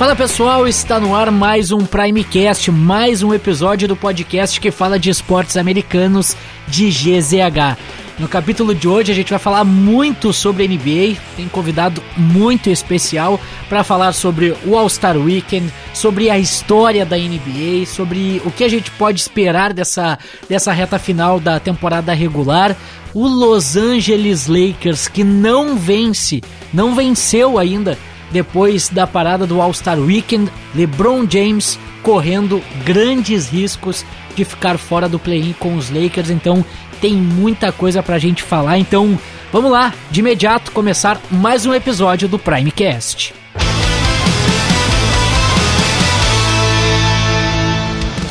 Fala 0.00 0.16
pessoal, 0.16 0.66
está 0.66 0.98
no 0.98 1.14
ar 1.14 1.30
mais 1.30 1.70
um 1.70 1.84
Primecast, 1.84 2.70
mais 2.70 3.22
um 3.22 3.34
episódio 3.34 3.86
do 3.86 3.94
podcast 3.94 4.58
que 4.58 4.70
fala 4.70 4.98
de 4.98 5.10
esportes 5.10 5.58
americanos 5.58 6.34
de 6.66 6.88
GZH. 6.88 7.76
No 8.18 8.26
capítulo 8.26 8.74
de 8.74 8.88
hoje 8.88 9.12
a 9.12 9.14
gente 9.14 9.28
vai 9.28 9.38
falar 9.38 9.62
muito 9.62 10.32
sobre 10.32 10.66
NBA, 10.66 11.20
tem 11.36 11.46
convidado 11.48 12.02
muito 12.16 12.70
especial 12.70 13.38
para 13.68 13.84
falar 13.84 14.14
sobre 14.14 14.56
o 14.64 14.74
All-Star 14.74 15.18
Weekend, 15.18 15.70
sobre 15.92 16.30
a 16.30 16.38
história 16.38 17.04
da 17.04 17.18
NBA, 17.18 17.84
sobre 17.84 18.40
o 18.46 18.50
que 18.50 18.64
a 18.64 18.70
gente 18.70 18.90
pode 18.92 19.20
esperar 19.20 19.74
dessa, 19.74 20.18
dessa 20.48 20.72
reta 20.72 20.98
final 20.98 21.38
da 21.38 21.60
temporada 21.60 22.14
regular. 22.14 22.74
O 23.12 23.28
Los 23.28 23.76
Angeles 23.76 24.46
Lakers 24.46 25.08
que 25.08 25.22
não 25.22 25.76
vence, 25.76 26.40
não 26.72 26.94
venceu 26.94 27.58
ainda 27.58 27.98
depois 28.30 28.88
da 28.88 29.06
parada 29.06 29.46
do 29.46 29.60
All-Star 29.60 29.98
Weekend, 29.98 30.50
LeBron 30.74 31.26
James 31.28 31.78
correndo 32.02 32.62
grandes 32.84 33.48
riscos 33.48 34.04
de 34.34 34.44
ficar 34.44 34.78
fora 34.78 35.08
do 35.08 35.18
play-in 35.18 35.52
com 35.52 35.76
os 35.76 35.90
Lakers, 35.90 36.30
então 36.30 36.64
tem 37.00 37.14
muita 37.14 37.72
coisa 37.72 38.02
pra 38.02 38.18
gente 38.18 38.42
falar, 38.42 38.78
então 38.78 39.18
vamos 39.52 39.70
lá, 39.70 39.92
de 40.10 40.20
imediato 40.20 40.70
começar 40.72 41.20
mais 41.30 41.66
um 41.66 41.74
episódio 41.74 42.28
do 42.28 42.38
Primecast. 42.38 43.39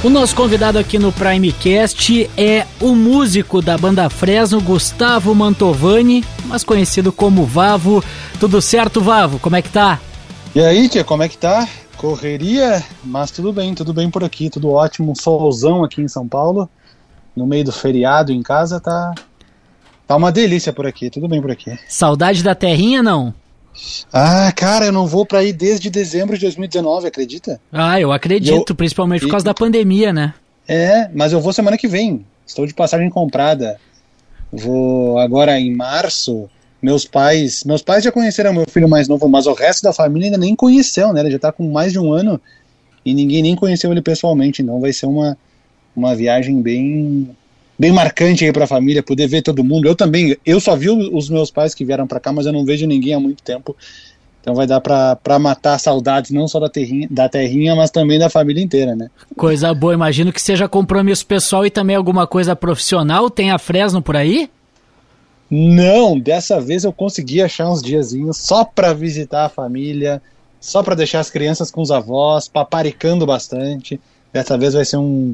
O 0.02 0.10
nosso 0.10 0.34
convidado 0.34 0.80
aqui 0.80 0.98
no 0.98 1.12
Primecast 1.12 2.32
é 2.38 2.66
o 2.80 2.96
músico 2.96 3.62
da 3.62 3.78
banda 3.78 4.10
Fresno, 4.10 4.62
Gustavo 4.62 5.36
Mantovani, 5.36 6.24
mais 6.46 6.64
conhecido 6.64 7.12
como 7.12 7.46
Vavo. 7.46 8.02
Tudo 8.40 8.62
certo, 8.62 9.02
Vavo? 9.02 9.40
Como 9.40 9.58
é 9.58 9.62
que 9.62 9.68
tá? 9.68 10.00
E 10.56 10.62
aí, 10.62 10.88
tia, 10.88 11.04
como 11.04 11.22
é 11.22 11.28
que 11.28 11.38
tá? 11.38 11.68
Correria, 11.98 12.82
mas 13.04 13.30
tudo 13.30 13.52
bem, 13.52 13.76
tudo 13.76 13.94
bem 13.94 14.10
por 14.10 14.24
aqui, 14.24 14.50
tudo 14.50 14.70
ótimo. 14.70 15.14
Solzão 15.20 15.84
aqui 15.84 16.02
em 16.02 16.08
São 16.08 16.26
Paulo, 16.26 16.70
no 17.36 17.46
meio 17.46 17.66
do 17.66 17.74
feriado 17.74 18.32
em 18.32 18.42
casa, 18.42 18.80
tá, 18.80 19.14
tá 20.08 20.16
uma 20.16 20.32
delícia 20.32 20.72
por 20.72 20.88
aqui, 20.88 21.10
tudo 21.10 21.28
bem 21.28 21.42
por 21.42 21.52
aqui. 21.52 21.78
Saudade 21.90 22.42
da 22.42 22.56
terrinha, 22.56 23.04
não? 23.04 23.34
Ah, 24.12 24.52
cara, 24.56 24.86
eu 24.86 24.92
não 24.92 25.08
vou 25.08 25.26
para 25.26 25.40
aí 25.40 25.54
desde 25.54 25.90
dezembro 25.90 26.36
de 26.36 26.42
2019, 26.46 27.08
acredita? 27.08 27.60
Ah, 27.72 28.00
eu 28.00 28.12
acredito, 28.12 28.72
eu... 28.72 28.76
principalmente 28.76 29.22
por 29.22 29.32
causa 29.32 29.46
da 29.46 29.54
pandemia, 29.54 30.12
né? 30.12 30.34
É, 30.68 31.10
mas 31.14 31.34
eu 31.34 31.42
vou 31.42 31.54
semana 31.54 31.78
que 31.78 31.88
vem. 31.88 32.26
Estou 32.46 32.66
de 32.66 32.74
passagem 32.74 33.10
comprada. 33.10 33.80
Vou 34.52 35.18
agora 35.20 35.60
em 35.60 35.76
março. 35.76 36.50
Meus 36.82 37.06
pais, 37.06 37.64
meus 37.66 37.82
pais 37.82 38.04
já 38.04 38.12
conheceram 38.12 38.54
meu 38.54 38.66
filho 38.70 38.88
mais 38.88 39.08
novo, 39.08 39.28
mas 39.28 39.46
o 39.48 39.54
resto 39.54 39.84
da 39.84 39.92
família 39.92 40.28
ainda 40.28 40.38
nem 40.38 40.56
conheceu, 40.56 41.12
né? 41.12 41.20
Ele 41.20 41.32
já 41.32 41.40
tá 41.40 41.52
com 41.52 41.70
mais 41.70 41.92
de 41.92 42.00
um 42.00 42.14
ano 42.14 42.40
e 43.06 43.14
ninguém 43.14 43.42
nem 43.42 43.56
conheceu 43.56 43.92
ele 43.92 44.02
pessoalmente, 44.02 44.62
então 44.62 44.80
vai 44.80 44.94
ser 44.94 45.06
uma, 45.06 45.38
uma 45.96 46.16
viagem 46.16 46.62
bem 46.62 47.36
bem 47.80 47.94
marcante 47.94 48.44
aí 48.44 48.52
para 48.52 48.66
a 48.66 48.68
família, 48.68 49.02
poder 49.02 49.26
ver 49.28 49.42
todo 49.42 49.64
mundo. 49.64 49.88
Eu 49.88 49.96
também, 49.96 50.38
eu 50.46 50.60
só 50.60 50.76
vi 50.76 50.90
os 50.90 51.30
meus 51.30 51.50
pais 51.50 51.74
que 51.74 51.86
vieram 51.86 52.06
para 52.06 52.20
cá, 52.20 52.34
mas 52.34 52.46
eu 52.46 52.52
não 52.52 52.66
vejo 52.66 52.86
ninguém 52.86 53.14
há 53.14 53.20
muito 53.20 53.42
tempo. 53.42 53.74
Então 54.42 54.54
vai 54.54 54.68
dar 54.68 54.82
para 54.82 55.40
matar 55.40 55.78
saudades 55.80 56.32
não 56.32 56.48
só 56.48 56.60
da 56.60 56.70
terrinha, 56.70 57.08
da 57.10 57.30
terrinha, 57.30 57.76
mas 57.76 57.90
também 57.90 58.20
da 58.20 58.30
família 58.30 58.64
inteira, 58.64 58.96
né? 58.96 59.10
Coisa 59.36 59.74
boa, 59.74 59.94
imagino 59.94 60.34
que 60.34 60.42
seja 60.42 60.68
compromisso 60.68 61.26
pessoal 61.26 61.66
e 61.66 61.70
também 61.70 61.96
alguma 61.96 62.28
coisa 62.28 62.56
profissional. 62.56 63.30
Tem 63.30 63.52
a 63.52 63.58
Fresno 63.58 64.02
por 64.02 64.16
aí? 64.16 64.50
Não, 65.50 66.20
dessa 66.20 66.60
vez 66.60 66.84
eu 66.84 66.94
consegui 66.94 67.42
achar 67.42 67.70
uns 67.70 67.82
diazinhos 67.82 68.38
só 68.38 68.64
para 68.64 68.94
visitar 68.94 69.46
a 69.46 69.50
família, 69.50 70.22
só 70.60 70.84
para 70.84 70.96
deixar 70.96 71.20
as 71.20 71.30
crianças 71.30 71.72
com 71.72 71.82
os 71.82 71.92
avós, 71.92 72.48
paparicando 72.48 73.26
bastante. 73.26 74.00
Dessa 74.32 74.58
vez 74.58 74.74
vai 74.74 74.86
ser 74.86 74.98
um, 74.98 75.34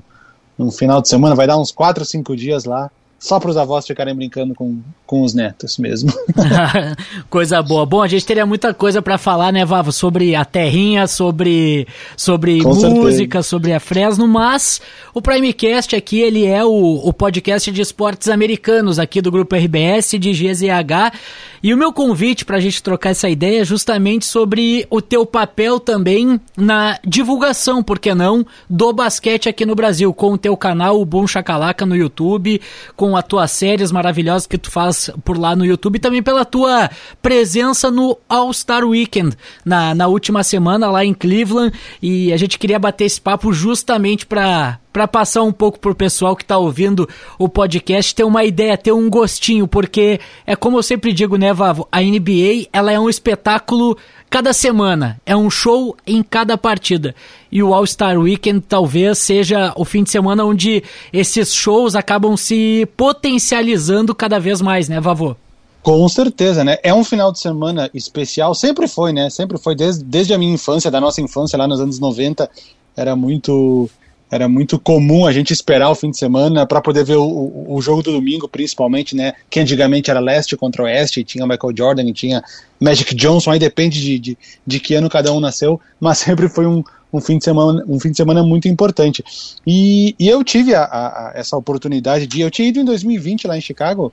um 0.57 0.71
final 0.71 1.01
de 1.01 1.09
semana, 1.09 1.35
vai 1.35 1.47
dar 1.47 1.57
uns 1.57 1.71
4 1.71 2.01
ou 2.01 2.05
5 2.05 2.35
dias 2.35 2.66
lá 2.66 2.89
só 3.25 3.39
para 3.39 3.49
os 3.49 3.57
avós 3.57 3.87
ficarem 3.87 4.13
brincando 4.13 4.53
com, 4.53 4.77
com 5.03 5.23
os 5.23 5.33
netos 5.33 5.79
mesmo. 5.79 6.13
coisa 7.27 7.59
boa. 7.63 7.83
Bom, 7.83 8.03
a 8.03 8.07
gente 8.07 8.23
teria 8.23 8.45
muita 8.45 8.71
coisa 8.71 9.01
para 9.01 9.17
falar, 9.17 9.51
né, 9.51 9.65
Vavo, 9.65 9.91
sobre 9.91 10.35
a 10.35 10.45
terrinha, 10.45 11.07
sobre, 11.07 11.87
sobre 12.15 12.61
música, 12.61 13.09
certeza. 13.09 13.41
sobre 13.41 13.73
a 13.73 13.79
Fresno, 13.79 14.27
mas 14.27 14.79
o 15.11 15.23
Primecast 15.23 15.95
aqui, 15.95 16.19
ele 16.19 16.45
é 16.45 16.63
o, 16.63 16.69
o 16.69 17.11
podcast 17.11 17.71
de 17.71 17.81
esportes 17.81 18.29
americanos 18.29 18.99
aqui 18.99 19.21
do 19.21 19.31
Grupo 19.31 19.55
RBS, 19.55 20.11
de 20.19 20.31
GZH, 20.31 21.17
e 21.63 21.73
o 21.73 21.77
meu 21.77 21.91
convite 21.91 22.45
para 22.45 22.57
a 22.57 22.59
gente 22.59 22.83
trocar 22.83 23.09
essa 23.09 23.27
ideia 23.27 23.61
é 23.61 23.65
justamente 23.65 24.23
sobre 24.23 24.85
o 24.87 25.01
teu 25.01 25.25
papel 25.25 25.79
também 25.79 26.39
na 26.55 26.99
divulgação, 27.03 27.81
por 27.81 27.97
que 27.97 28.13
não, 28.13 28.45
do 28.69 28.93
basquete 28.93 29.49
aqui 29.49 29.65
no 29.65 29.73
Brasil, 29.73 30.13
com 30.13 30.33
o 30.33 30.37
teu 30.37 30.55
canal, 30.55 31.01
o 31.01 31.05
Boom 31.05 31.25
Chacalaca 31.25 31.83
no 31.83 31.95
YouTube, 31.95 32.61
com 32.95 33.14
com 33.15 33.19
as 33.19 33.25
tuas 33.25 33.51
séries 33.51 33.91
maravilhosas 33.91 34.45
que 34.45 34.57
tu 34.57 34.69
faz 34.69 35.09
por 35.23 35.37
lá 35.37 35.55
no 35.55 35.65
YouTube 35.65 35.95
e 35.95 35.99
também 35.99 36.21
pela 36.21 36.43
tua 36.43 36.89
presença 37.21 37.89
no 37.89 38.17
All 38.27 38.51
Star 38.51 38.83
Weekend 38.83 39.37
na, 39.63 39.95
na 39.95 40.07
última 40.07 40.43
semana 40.43 40.91
lá 40.91 41.05
em 41.05 41.13
Cleveland. 41.13 41.73
E 42.01 42.33
a 42.33 42.37
gente 42.37 42.59
queria 42.59 42.77
bater 42.77 43.05
esse 43.05 43.21
papo 43.21 43.53
justamente 43.53 44.25
para 44.25 44.79
para 44.91 45.09
passar 45.09 45.43
um 45.43 45.51
pouco 45.51 45.77
pro 45.77 45.93
pessoal 45.93 46.37
que 46.37 46.43
está 46.43 46.57
ouvindo 46.57 47.07
o 47.37 47.49
podcast 47.49 48.15
ter 48.15 48.23
uma 48.23 48.45
ideia, 48.45 48.77
ter 48.77 48.93
um 48.93 49.09
gostinho, 49.09 49.67
porque 49.67 50.21
é 50.47 50.55
como 50.55 50.77
eu 50.77 50.83
sempre 50.83 51.11
digo, 51.11 51.35
né, 51.35 51.53
Vavo, 51.53 51.85
a 51.91 51.99
NBA, 51.99 52.69
ela 52.71 52.93
é 52.93 52.97
um 52.97 53.09
espetáculo 53.09 53.97
cada 54.35 54.51
semana, 54.51 55.18
é 55.25 55.34
um 55.34 55.50
show 55.50 55.96
em 56.06 56.22
cada 56.22 56.57
partida. 56.57 57.16
E 57.50 57.63
o 57.63 57.73
All-Star 57.73 58.19
Weekend 58.19 58.66
talvez 58.68 59.19
seja 59.19 59.72
o 59.78 59.85
fim 59.85 60.03
de 60.03 60.09
semana 60.09 60.44
onde 60.44 60.84
esses 61.13 61.53
shows 61.53 61.96
acabam 61.96 62.35
se 62.35 62.85
potencializando 62.97 64.13
cada 64.13 64.38
vez 64.38 64.59
mais, 64.59 64.90
né, 64.90 65.00
Vavô? 65.00 65.38
Com 65.81 66.06
certeza, 66.09 66.66
né? 66.66 66.78
É 66.84 66.94
um 66.94 67.01
final 67.01 67.31
de 67.31 67.40
semana 67.40 67.90
especial, 67.94 68.53
sempre 68.53 68.90
foi, 68.90 69.13
né? 69.13 69.29
Sempre 69.29 69.57
foi, 69.57 69.73
desde, 69.73 70.03
desde 70.03 70.34
a 70.34 70.38
minha 70.38 70.53
infância, 70.53 70.91
da 70.91 71.00
nossa 71.00 71.22
infância 71.22 71.57
lá 71.57 71.66
nos 71.66 71.79
anos 71.79 71.97
90, 71.97 72.50
era 72.94 73.16
muito 73.16 73.90
era 74.35 74.50
muito 74.50 74.78
comum 74.78 75.25
a 75.25 75.31
gente 75.31 75.53
esperar 75.53 75.90
o 75.90 75.96
fim 75.96 76.12
de 76.12 76.18
semana 76.18 76.66
para 76.66 76.81
poder 76.81 77.06
ver 77.06 77.16
o, 77.16 77.66
o, 77.68 77.81
jogo 77.81 78.03
do 78.03 78.12
domingo, 78.12 78.47
principalmente, 78.47 79.16
né? 79.16 79.34
Que 79.50 79.59
antigamente 79.62 80.12
era 80.12 80.19
leste 80.19 80.57
contra 80.57 80.84
oeste, 80.84 81.23
tinha 81.23 81.47
Michael 81.47 81.73
Jordan 81.75 82.12
tinha 82.12 82.44
Magic 82.79 83.16
Johnson, 83.16 83.51
aí 83.51 83.59
depende 83.59 84.01
de, 84.01 84.19
de, 84.19 84.38
de 84.68 84.79
que 84.79 84.94
ano 84.94 85.09
cada 85.09 85.31
um 85.31 85.40
nasceu, 85.40 85.79
mas 86.00 86.18
sempre 86.25 86.50
foi 86.50 86.68
um, 86.68 86.84
um 87.13 87.22
fim 87.22 87.38
de 87.38 87.46
semana 87.46 87.84
um 87.88 88.00
fim 88.00 88.12
de 88.12 88.18
semana 88.18 88.44
muito 88.44 88.68
importante. 88.68 89.23
E, 89.66 90.13
e 90.19 90.28
eu 90.28 90.44
tive 90.44 90.75
a, 90.75 90.84
a, 90.84 91.31
essa 91.34 91.56
oportunidade 91.56 92.28
de. 92.28 92.41
Eu 92.41 92.52
tinha 92.52 92.67
ido 92.67 92.79
em 92.79 92.85
2020 92.85 93.47
lá 93.47 93.57
em 93.57 93.62
Chicago, 93.62 94.12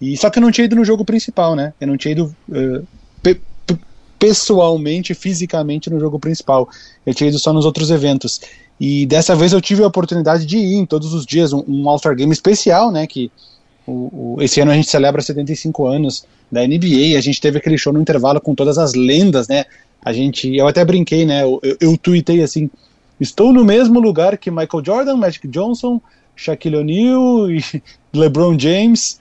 e 0.00 0.16
só 0.16 0.28
que 0.28 0.38
eu 0.38 0.42
não 0.42 0.50
tinha 0.50 0.66
ido 0.66 0.76
no 0.76 0.84
jogo 0.84 1.04
principal, 1.04 1.56
né? 1.56 1.72
Eu 1.80 1.86
não 1.86 1.96
tinha 1.96 2.12
ido. 2.12 2.36
Uh, 2.48 2.86
pessoalmente, 4.26 5.14
fisicamente 5.14 5.88
no 5.88 6.00
jogo 6.00 6.18
principal. 6.18 6.68
Eu 7.06 7.14
tinha 7.14 7.28
ido 7.28 7.38
só 7.38 7.52
nos 7.52 7.64
outros 7.64 7.92
eventos. 7.92 8.40
E 8.80 9.06
dessa 9.06 9.36
vez 9.36 9.52
eu 9.52 9.60
tive 9.60 9.84
a 9.84 9.86
oportunidade 9.86 10.44
de 10.44 10.58
ir 10.58 10.74
em 10.74 10.84
todos 10.84 11.14
os 11.14 11.24
dias, 11.24 11.52
um, 11.52 11.62
um 11.68 11.88
All-Star 11.88 12.16
Game 12.16 12.32
especial, 12.32 12.90
né? 12.90 13.06
Que 13.06 13.30
o, 13.86 14.36
o, 14.36 14.42
esse 14.42 14.60
ano 14.60 14.72
a 14.72 14.74
gente 14.74 14.88
celebra 14.88 15.22
75 15.22 15.86
anos 15.86 16.26
da 16.50 16.66
NBA, 16.66 17.16
a 17.16 17.20
gente 17.20 17.40
teve 17.40 17.58
aquele 17.58 17.78
show 17.78 17.92
no 17.92 18.00
intervalo 18.00 18.40
com 18.40 18.52
todas 18.52 18.78
as 18.78 18.94
lendas, 18.94 19.46
né? 19.46 19.64
A 20.04 20.12
gente, 20.12 20.54
eu 20.56 20.66
até 20.66 20.84
brinquei, 20.84 21.24
né? 21.24 21.44
Eu, 21.44 21.60
eu, 21.62 21.76
eu 21.80 21.96
tuitei 21.96 22.42
assim: 22.42 22.68
estou 23.20 23.52
no 23.52 23.64
mesmo 23.64 24.00
lugar 24.00 24.36
que 24.36 24.50
Michael 24.50 24.84
Jordan, 24.84 25.16
Magic 25.16 25.46
Johnson, 25.46 26.00
Shaquille 26.34 26.78
O'Neal 26.78 27.48
e 27.48 27.62
LeBron 28.12 28.58
James. 28.58 29.20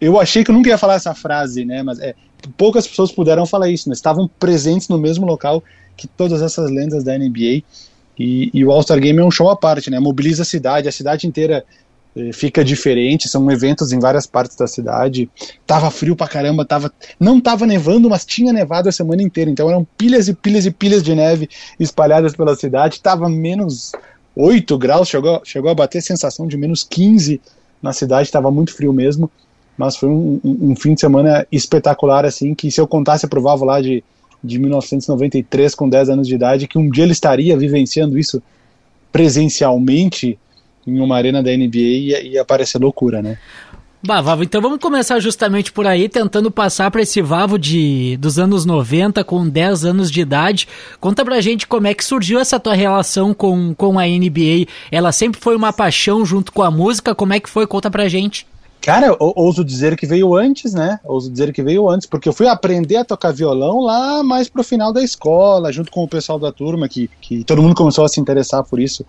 Eu 0.00 0.18
achei 0.18 0.42
que 0.42 0.50
eu 0.50 0.54
nunca 0.54 0.70
ia 0.70 0.78
falar 0.78 0.94
essa 0.94 1.14
frase, 1.14 1.64
né? 1.64 1.82
Mas 1.84 2.00
é, 2.00 2.14
poucas 2.48 2.86
pessoas 2.86 3.12
puderam 3.12 3.46
falar 3.46 3.68
isso, 3.68 3.88
né? 3.88 3.94
Estavam 3.94 4.28
presentes 4.38 4.88
no 4.88 4.98
mesmo 4.98 5.26
local 5.26 5.62
que 5.96 6.06
todas 6.06 6.42
essas 6.42 6.70
lendas 6.70 7.04
da 7.04 7.16
NBA. 7.16 7.62
E, 8.18 8.50
e 8.52 8.64
o 8.64 8.70
All-Star 8.70 8.98
Game 8.98 9.18
é 9.18 9.24
um 9.24 9.30
show 9.30 9.50
à 9.50 9.56
parte, 9.56 9.90
né? 9.90 9.98
Mobiliza 9.98 10.42
a 10.42 10.46
cidade, 10.46 10.88
a 10.88 10.92
cidade 10.92 11.26
inteira 11.26 11.64
eh, 12.16 12.32
fica 12.32 12.64
diferente, 12.64 13.28
são 13.28 13.50
eventos 13.50 13.92
em 13.92 13.98
várias 13.98 14.26
partes 14.26 14.56
da 14.56 14.66
cidade. 14.66 15.28
Tava 15.66 15.90
frio 15.90 16.16
pra 16.16 16.26
caramba, 16.26 16.64
tava, 16.64 16.90
não 17.20 17.40
tava 17.40 17.66
nevando, 17.66 18.08
mas 18.08 18.24
tinha 18.24 18.52
nevado 18.52 18.88
a 18.88 18.92
semana 18.92 19.22
inteira, 19.22 19.50
então 19.50 19.68
eram 19.68 19.86
pilhas 19.98 20.28
e 20.28 20.34
pilhas 20.34 20.64
e 20.64 20.70
pilhas 20.70 21.02
de 21.02 21.14
neve 21.14 21.48
espalhadas 21.78 22.34
pela 22.34 22.56
cidade. 22.56 23.02
Tava 23.02 23.28
menos 23.28 23.92
8 24.34 24.78
graus, 24.78 25.08
chegou, 25.08 25.42
chegou 25.44 25.70
a 25.70 25.74
bater 25.74 26.00
sensação 26.00 26.46
de 26.46 26.56
menos 26.56 26.82
15 26.84 27.40
na 27.82 27.92
cidade, 27.92 28.30
tava 28.30 28.50
muito 28.50 28.74
frio 28.74 28.92
mesmo, 28.92 29.30
mas 29.76 29.96
foi 29.96 30.08
um, 30.08 30.40
um, 30.44 30.76
fim 30.76 30.94
de 30.94 31.00
semana 31.00 31.46
espetacular, 31.50 32.24
assim, 32.24 32.54
que 32.54 32.70
se 32.70 32.80
eu 32.80 32.86
contasse 32.86 33.26
pro 33.26 33.42
Vavo 33.42 33.64
lá 33.64 33.80
de 33.80 34.02
de 34.42 34.58
1993 34.58 35.74
com 35.74 35.88
10 35.88 36.10
anos 36.10 36.28
de 36.28 36.34
idade, 36.34 36.68
que 36.68 36.78
um 36.78 36.88
dia 36.88 37.04
ele 37.04 37.12
estaria 37.12 37.56
vivenciando 37.56 38.18
isso 38.18 38.42
presencialmente 39.10 40.38
em 40.86 41.00
uma 41.00 41.16
arena 41.16 41.42
da 41.42 41.50
NBA 41.50 41.78
ia, 41.78 42.22
ia 42.22 42.44
parecer 42.44 42.78
loucura, 42.78 43.20
né? 43.20 43.38
Bah, 44.02 44.20
Vavo, 44.20 44.44
então 44.44 44.60
vamos 44.60 44.78
começar 44.78 45.18
justamente 45.18 45.72
por 45.72 45.84
aí, 45.84 46.08
tentando 46.08 46.48
passar 46.48 46.90
para 46.92 47.02
esse 47.02 47.20
Vavo 47.20 47.58
de, 47.58 48.16
dos 48.18 48.38
anos 48.38 48.64
90, 48.64 49.24
com 49.24 49.48
10 49.48 49.84
anos 49.84 50.10
de 50.12 50.20
idade. 50.20 50.68
Conta 51.00 51.24
pra 51.24 51.40
gente 51.40 51.66
como 51.66 51.88
é 51.88 51.94
que 51.94 52.04
surgiu 52.04 52.38
essa 52.38 52.60
tua 52.60 52.74
relação 52.74 53.34
com, 53.34 53.74
com 53.74 53.98
a 53.98 54.06
NBA. 54.06 54.70
Ela 54.92 55.10
sempre 55.10 55.40
foi 55.40 55.56
uma 55.56 55.72
paixão 55.72 56.24
junto 56.24 56.52
com 56.52 56.62
a 56.62 56.70
música, 56.70 57.16
como 57.16 57.32
é 57.32 57.40
que 57.40 57.50
foi? 57.50 57.66
Conta 57.66 57.90
pra 57.90 58.06
gente. 58.06 58.46
Cara, 58.80 59.06
eu 59.06 59.32
ouso 59.34 59.64
dizer 59.64 59.96
que 59.96 60.06
veio 60.06 60.34
antes, 60.36 60.72
né? 60.72 61.00
Ouso 61.04 61.30
dizer 61.30 61.52
que 61.52 61.62
veio 61.62 61.88
antes, 61.88 62.06
porque 62.06 62.28
eu 62.28 62.32
fui 62.32 62.46
aprender 62.46 62.96
a 62.96 63.04
tocar 63.04 63.32
violão 63.32 63.80
lá 63.80 64.22
mais 64.22 64.48
pro 64.48 64.62
final 64.62 64.92
da 64.92 65.02
escola, 65.02 65.72
junto 65.72 65.90
com 65.90 66.04
o 66.04 66.08
pessoal 66.08 66.38
da 66.38 66.52
turma, 66.52 66.88
que, 66.88 67.10
que 67.20 67.42
todo 67.42 67.60
mundo 67.60 67.74
começou 67.74 68.04
a 68.04 68.08
se 68.08 68.20
interessar 68.20 68.62
por 68.62 68.78
isso 68.78 69.04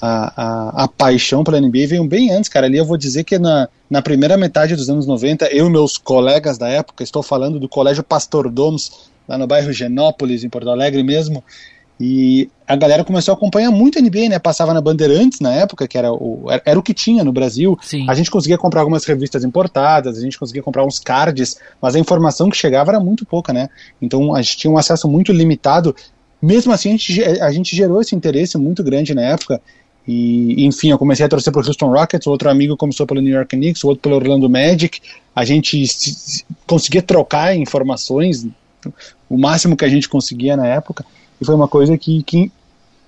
a, 0.00 0.32
a, 0.36 0.84
a, 0.84 0.88
paixão 0.88 1.42
pela 1.42 1.60
NBA 1.60 1.86
veio 1.88 2.06
bem 2.06 2.30
antes, 2.30 2.48
cara. 2.48 2.66
Ali 2.66 2.78
eu 2.78 2.84
vou 2.84 2.96
dizer 2.96 3.24
que 3.24 3.38
na, 3.38 3.68
na 3.88 4.02
primeira 4.02 4.36
metade 4.36 4.76
dos 4.76 4.88
anos 4.90 5.06
90, 5.06 5.46
eu 5.46 5.66
e 5.66 5.70
meus 5.70 5.96
colegas 5.96 6.58
da 6.58 6.68
época, 6.68 7.02
estou 7.02 7.22
falando 7.22 7.58
do 7.58 7.68
Colégio 7.68 8.02
Pastor 8.02 8.50
Domes, 8.50 9.10
lá 9.26 9.38
no 9.38 9.46
bairro 9.46 9.72
Genópolis, 9.72 10.44
em 10.44 10.48
Porto 10.48 10.70
Alegre 10.70 11.02
mesmo, 11.02 11.42
e 11.98 12.50
a 12.66 12.76
galera 12.76 13.04
começou 13.04 13.32
a 13.32 13.36
acompanhar 13.36 13.70
muito 13.70 13.98
a 13.98 14.02
NBA, 14.02 14.28
né? 14.28 14.38
Passava 14.38 14.74
na 14.74 14.80
Bandeirantes 14.80 15.40
na 15.40 15.54
época, 15.54 15.88
que 15.88 15.96
era 15.96 16.12
o, 16.12 16.44
era 16.64 16.78
o 16.78 16.82
que 16.82 16.92
tinha 16.92 17.24
no 17.24 17.32
Brasil. 17.32 17.78
Sim. 17.80 18.08
A 18.08 18.14
gente 18.14 18.30
conseguia 18.30 18.58
comprar 18.58 18.80
algumas 18.80 19.04
revistas 19.04 19.44
importadas, 19.44 20.18
a 20.18 20.20
gente 20.20 20.38
conseguia 20.38 20.62
comprar 20.62 20.84
uns 20.84 20.98
cards, 20.98 21.56
mas 21.80 21.94
a 21.94 21.98
informação 21.98 22.50
que 22.50 22.56
chegava 22.56 22.90
era 22.90 23.00
muito 23.00 23.24
pouca, 23.24 23.52
né? 23.52 23.70
Então 24.00 24.34
a 24.34 24.42
gente 24.42 24.58
tinha 24.58 24.70
um 24.70 24.76
acesso 24.76 25.08
muito 25.08 25.32
limitado. 25.32 25.96
Mesmo 26.42 26.72
assim, 26.72 26.90
a 26.90 26.92
gente, 26.92 27.24
a 27.24 27.50
gente 27.50 27.74
gerou 27.74 28.00
esse 28.00 28.14
interesse 28.14 28.58
muito 28.58 28.84
grande 28.84 29.14
na 29.14 29.22
época. 29.22 29.60
E, 30.06 30.64
enfim, 30.64 30.90
eu 30.90 30.98
comecei 30.98 31.24
a 31.24 31.28
torcer 31.28 31.52
para 31.52 31.62
o 31.62 31.66
Houston 31.66 31.90
Rockets, 31.90 32.26
outro 32.26 32.48
amigo 32.48 32.76
começou 32.76 33.06
pelo 33.06 33.20
New 33.20 33.34
York 33.34 33.56
Knicks, 33.56 33.82
outro 33.82 34.02
pelo 34.02 34.16
Orlando 34.16 34.48
Magic. 34.48 35.00
A 35.34 35.44
gente 35.44 35.82
conseguia 36.66 37.02
trocar 37.02 37.56
informações 37.56 38.46
o 39.28 39.36
máximo 39.36 39.76
que 39.76 39.84
a 39.84 39.88
gente 39.88 40.08
conseguia 40.08 40.56
na 40.56 40.66
época. 40.66 41.04
E 41.40 41.44
foi 41.44 41.54
uma 41.54 41.68
coisa 41.68 41.96
que, 41.96 42.22
que 42.22 42.50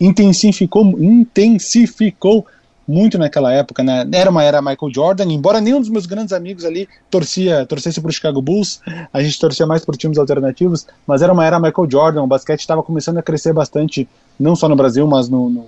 intensificou, 0.01 0.85
intensificou 0.99 2.47
muito 2.87 3.19
naquela 3.19 3.53
época, 3.53 3.83
né? 3.83 4.09
Era 4.13 4.31
uma 4.31 4.43
era 4.43 4.63
Michael 4.63 4.93
Jordan, 4.95 5.25
embora 5.27 5.61
nenhum 5.61 5.81
dos 5.81 5.91
meus 5.91 6.07
grandes 6.07 6.33
amigos 6.33 6.65
ali 6.65 6.89
torcia, 7.11 7.67
torcesse 7.67 8.01
para 8.01 8.09
o 8.09 8.13
Chicago 8.13 8.41
Bulls, 8.41 8.81
a 9.13 9.23
gente 9.23 9.39
torcia 9.39 9.67
mais 9.67 9.85
por 9.85 9.95
times 9.97 10.17
alternativos, 10.17 10.87
mas 11.07 11.21
era 11.21 11.33
uma 11.33 11.45
era 11.45 11.61
Michael 11.61 11.91
Jordan, 11.91 12.23
o 12.23 12.27
basquete 12.27 12.61
estava 12.61 12.83
começando 12.83 13.19
a 13.19 13.23
crescer 13.23 13.53
bastante, 13.53 14.09
não 14.41 14.57
só 14.57 14.69
no 14.69 14.77
Brasil, 14.77 15.07
mas 15.07 15.29
no, 15.29 15.51
no 15.51 15.67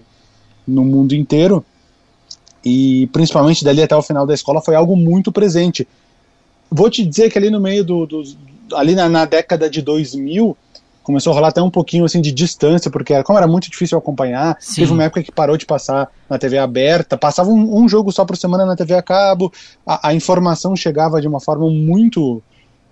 no 0.70 0.84
mundo 0.84 1.14
inteiro. 1.14 1.64
E 2.64 3.08
principalmente 3.12 3.64
dali 3.64 3.82
até 3.82 3.96
o 3.96 4.02
final 4.02 4.26
da 4.26 4.34
escola 4.34 4.60
foi 4.60 4.74
algo 4.74 4.96
muito 4.96 5.32
presente. 5.32 5.86
Vou 6.70 6.90
te 6.90 7.04
dizer 7.04 7.30
que 7.30 7.38
ali 7.38 7.50
no 7.50 7.60
meio 7.60 7.84
do. 7.84 8.06
do 8.06 8.22
ali 8.74 8.94
na, 8.94 9.08
na, 9.08 9.24
década 9.24 9.68
de 9.68 9.82
2000 9.82 10.56
começou 11.02 11.32
a 11.32 11.34
rolar 11.34 11.48
até 11.48 11.62
um 11.62 11.70
pouquinho 11.70 12.04
assim 12.04 12.20
de 12.20 12.32
distância, 12.32 12.90
porque 12.90 13.22
como 13.22 13.38
era 13.38 13.46
muito 13.46 13.70
difícil 13.70 13.98
acompanhar, 13.98 14.56
Sim. 14.60 14.82
teve 14.82 14.92
uma 14.92 15.04
época 15.04 15.22
que 15.22 15.32
parou 15.32 15.56
de 15.56 15.66
passar 15.66 16.10
na 16.28 16.38
TV 16.38 16.58
aberta, 16.58 17.16
passava 17.16 17.50
um, 17.50 17.82
um 17.82 17.88
jogo 17.88 18.12
só 18.12 18.24
por 18.24 18.36
semana 18.36 18.66
na 18.66 18.76
TV 18.76 18.94
a 18.94 19.02
cabo, 19.02 19.52
a, 19.86 20.08
a, 20.08 20.14
informação 20.14 20.76
chegava 20.76 21.20
de 21.20 21.28
uma 21.28 21.40
forma 21.40 21.68
muito 21.70 22.42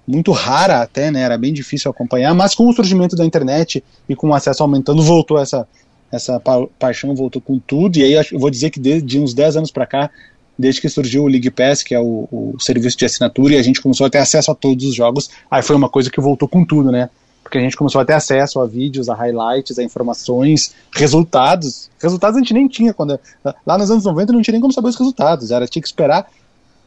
muito 0.06 0.32
rara 0.32 0.80
até, 0.80 1.10
né? 1.10 1.20
Era 1.20 1.36
bem 1.36 1.52
difícil 1.52 1.90
acompanhar, 1.90 2.34
mas 2.34 2.54
com 2.54 2.66
o 2.66 2.72
surgimento 2.72 3.14
da 3.14 3.26
internet 3.26 3.84
e 4.08 4.16
com 4.16 4.30
o 4.30 4.34
acesso 4.34 4.62
aumentando, 4.62 5.02
voltou 5.02 5.38
essa 5.38 5.68
essa 6.10 6.40
pa 6.40 6.66
paixão 6.78 7.14
voltou 7.14 7.40
com 7.40 7.58
tudo, 7.58 7.98
e 7.98 8.04
aí 8.04 8.12
eu 8.32 8.38
vou 8.38 8.50
dizer 8.50 8.70
que 8.70 8.80
desde 8.80 9.20
uns 9.20 9.34
10 9.34 9.58
anos 9.58 9.70
para 9.70 9.86
cá, 9.86 10.10
desde 10.58 10.80
que 10.80 10.88
surgiu 10.88 11.24
o 11.24 11.28
League 11.28 11.50
Pass, 11.50 11.82
que 11.82 11.94
é 11.94 12.00
o, 12.00 12.28
o, 12.32 12.56
serviço 12.58 12.96
de 12.96 13.04
assinatura, 13.04 13.54
e 13.54 13.58
a 13.58 13.62
gente 13.62 13.80
começou 13.80 14.06
a 14.06 14.10
ter 14.10 14.18
acesso 14.18 14.50
a 14.50 14.54
todos 14.54 14.86
os 14.86 14.94
jogos, 14.94 15.30
aí 15.50 15.62
foi 15.62 15.76
uma 15.76 15.88
coisa 15.88 16.10
que 16.10 16.20
voltou 16.20 16.48
com 16.48 16.64
tudo, 16.64 16.90
né? 16.90 17.08
Porque 17.48 17.56
a 17.56 17.62
gente 17.62 17.78
começou 17.78 17.98
a 17.98 18.04
ter 18.04 18.12
acesso 18.12 18.60
a 18.60 18.66
vídeos, 18.66 19.08
a 19.08 19.14
highlights, 19.14 19.78
a 19.78 19.82
informações, 19.82 20.74
resultados. 20.92 21.90
Resultados 21.98 22.36
a 22.36 22.40
gente 22.40 22.52
nem 22.52 22.68
tinha 22.68 22.92
quando. 22.92 23.18
Lá 23.66 23.78
nos 23.78 23.90
anos 23.90 24.04
90 24.04 24.34
não 24.34 24.42
tinha 24.42 24.52
nem 24.52 24.60
como 24.60 24.70
saber 24.70 24.88
os 24.88 24.96
resultados, 24.96 25.50
era 25.50 25.66
tinha 25.66 25.80
que 25.80 25.88
esperar 25.88 26.30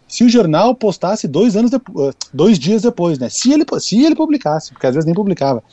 se 0.07 0.23
o 0.23 0.29
jornal 0.29 0.75
postasse 0.75 1.27
dois 1.27 1.55
anos 1.55 1.71
depois, 1.71 2.13
dois 2.31 2.59
dias 2.59 2.83
depois, 2.83 3.17
né? 3.17 3.27
Se 3.27 3.51
ele, 3.51 3.65
se 3.79 4.05
ele 4.05 4.13
publicasse, 4.13 4.71
porque 4.71 4.85
às 4.85 4.93
vezes 4.93 5.05
nem 5.07 5.15
publicava. 5.15 5.63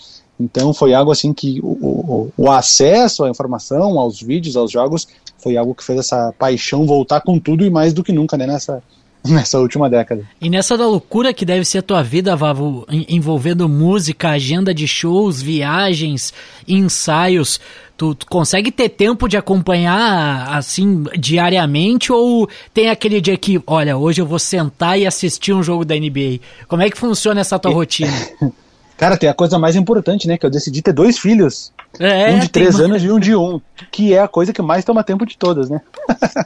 Então 0.40 0.73
foi 0.73 0.94
algo 0.94 1.12
assim 1.12 1.35
que 1.35 1.61
o, 1.62 1.67
o, 1.67 2.32
o, 2.35 2.50
acesso 2.50 3.25
à 3.25 3.29
informação, 3.29 3.99
aos 3.99 4.23
vídeos, 4.23 4.56
aos 4.56 4.70
jogos, 4.70 5.06
foi 5.37 5.58
algo 5.58 5.75
que 5.75 5.85
fez 5.85 5.99
essa 5.99 6.32
paixão 6.38 6.87
voltar 6.87 7.20
com 7.20 7.38
tudo 7.38 7.62
e 7.62 7.69
mais 7.69 7.93
do 7.93 8.02
que 8.02 8.12
nunca 8.12 8.38
né, 8.38 8.46
nessa, 8.46 8.82
nessa 9.26 9.59
última 9.59 9.88
década. 9.88 10.23
E 10.41 10.49
nessa 10.49 10.76
da 10.76 10.87
loucura 10.87 11.32
que 11.32 11.44
deve 11.44 11.65
ser 11.65 11.79
a 11.79 11.82
tua 11.82 12.03
vida, 12.03 12.37
Vavo, 12.37 12.87
envolvendo 12.91 13.69
música, 13.69 14.31
agenda 14.31 14.73
de 14.73 14.87
shows, 14.87 15.41
viagens, 15.41 16.32
ensaios, 16.67 17.61
tu, 17.97 18.15
tu, 18.15 18.26
consegue 18.26 18.70
ter 18.70 18.88
tempo 18.88 19.29
de 19.29 19.37
acompanhar 19.37 20.56
assim 20.56 21.05
diariamente 21.19 22.12
ou 22.12 22.49
tem 22.73 22.88
aquele 22.91 23.20
dia 23.20 23.37
que, 23.37 23.61
olha, 23.67 23.97
hoje 23.97 24.20
eu 24.20 24.26
vou 24.26 24.38
sentar 24.38 24.99
e 24.99 25.06
assistir 25.06 25.53
um 25.53 25.62
jogo 25.62 25.85
da 25.85 25.94
NBA? 25.94 26.41
Como 26.67 26.82
é 26.82 26.91
que 26.91 26.99
funciona 26.99 27.41
essa 27.41 27.59
tua 27.59 27.73
rotina? 27.73 28.12
Cara, 28.99 29.17
tem 29.17 29.29
a 29.29 29.35
coisa 29.35 29.61
mais 29.61 29.77
importante, 29.77 30.27
né? 30.27 30.37
Que 30.37 30.45
eu 30.45 30.50
decidi 30.50 30.83
ter 30.83 30.93
dois 30.93 31.19
filhos. 31.19 31.73
É, 32.00 32.33
um 32.33 32.41
de 32.41 32.49
três 32.49 32.75
tem... 32.75 32.85
anos 32.85 33.03
e 33.03 33.11
um 33.11 33.21
de 33.21 33.35
um. 33.35 33.61
Que 33.93 34.12
é 34.12 34.21
a 34.21 34.27
coisa 34.27 34.53
que 34.53 34.61
mais 34.61 34.85
toma 34.85 35.05
tempo 35.05 35.25
de 35.25 35.39
todas, 35.39 35.71
né? 35.71 35.81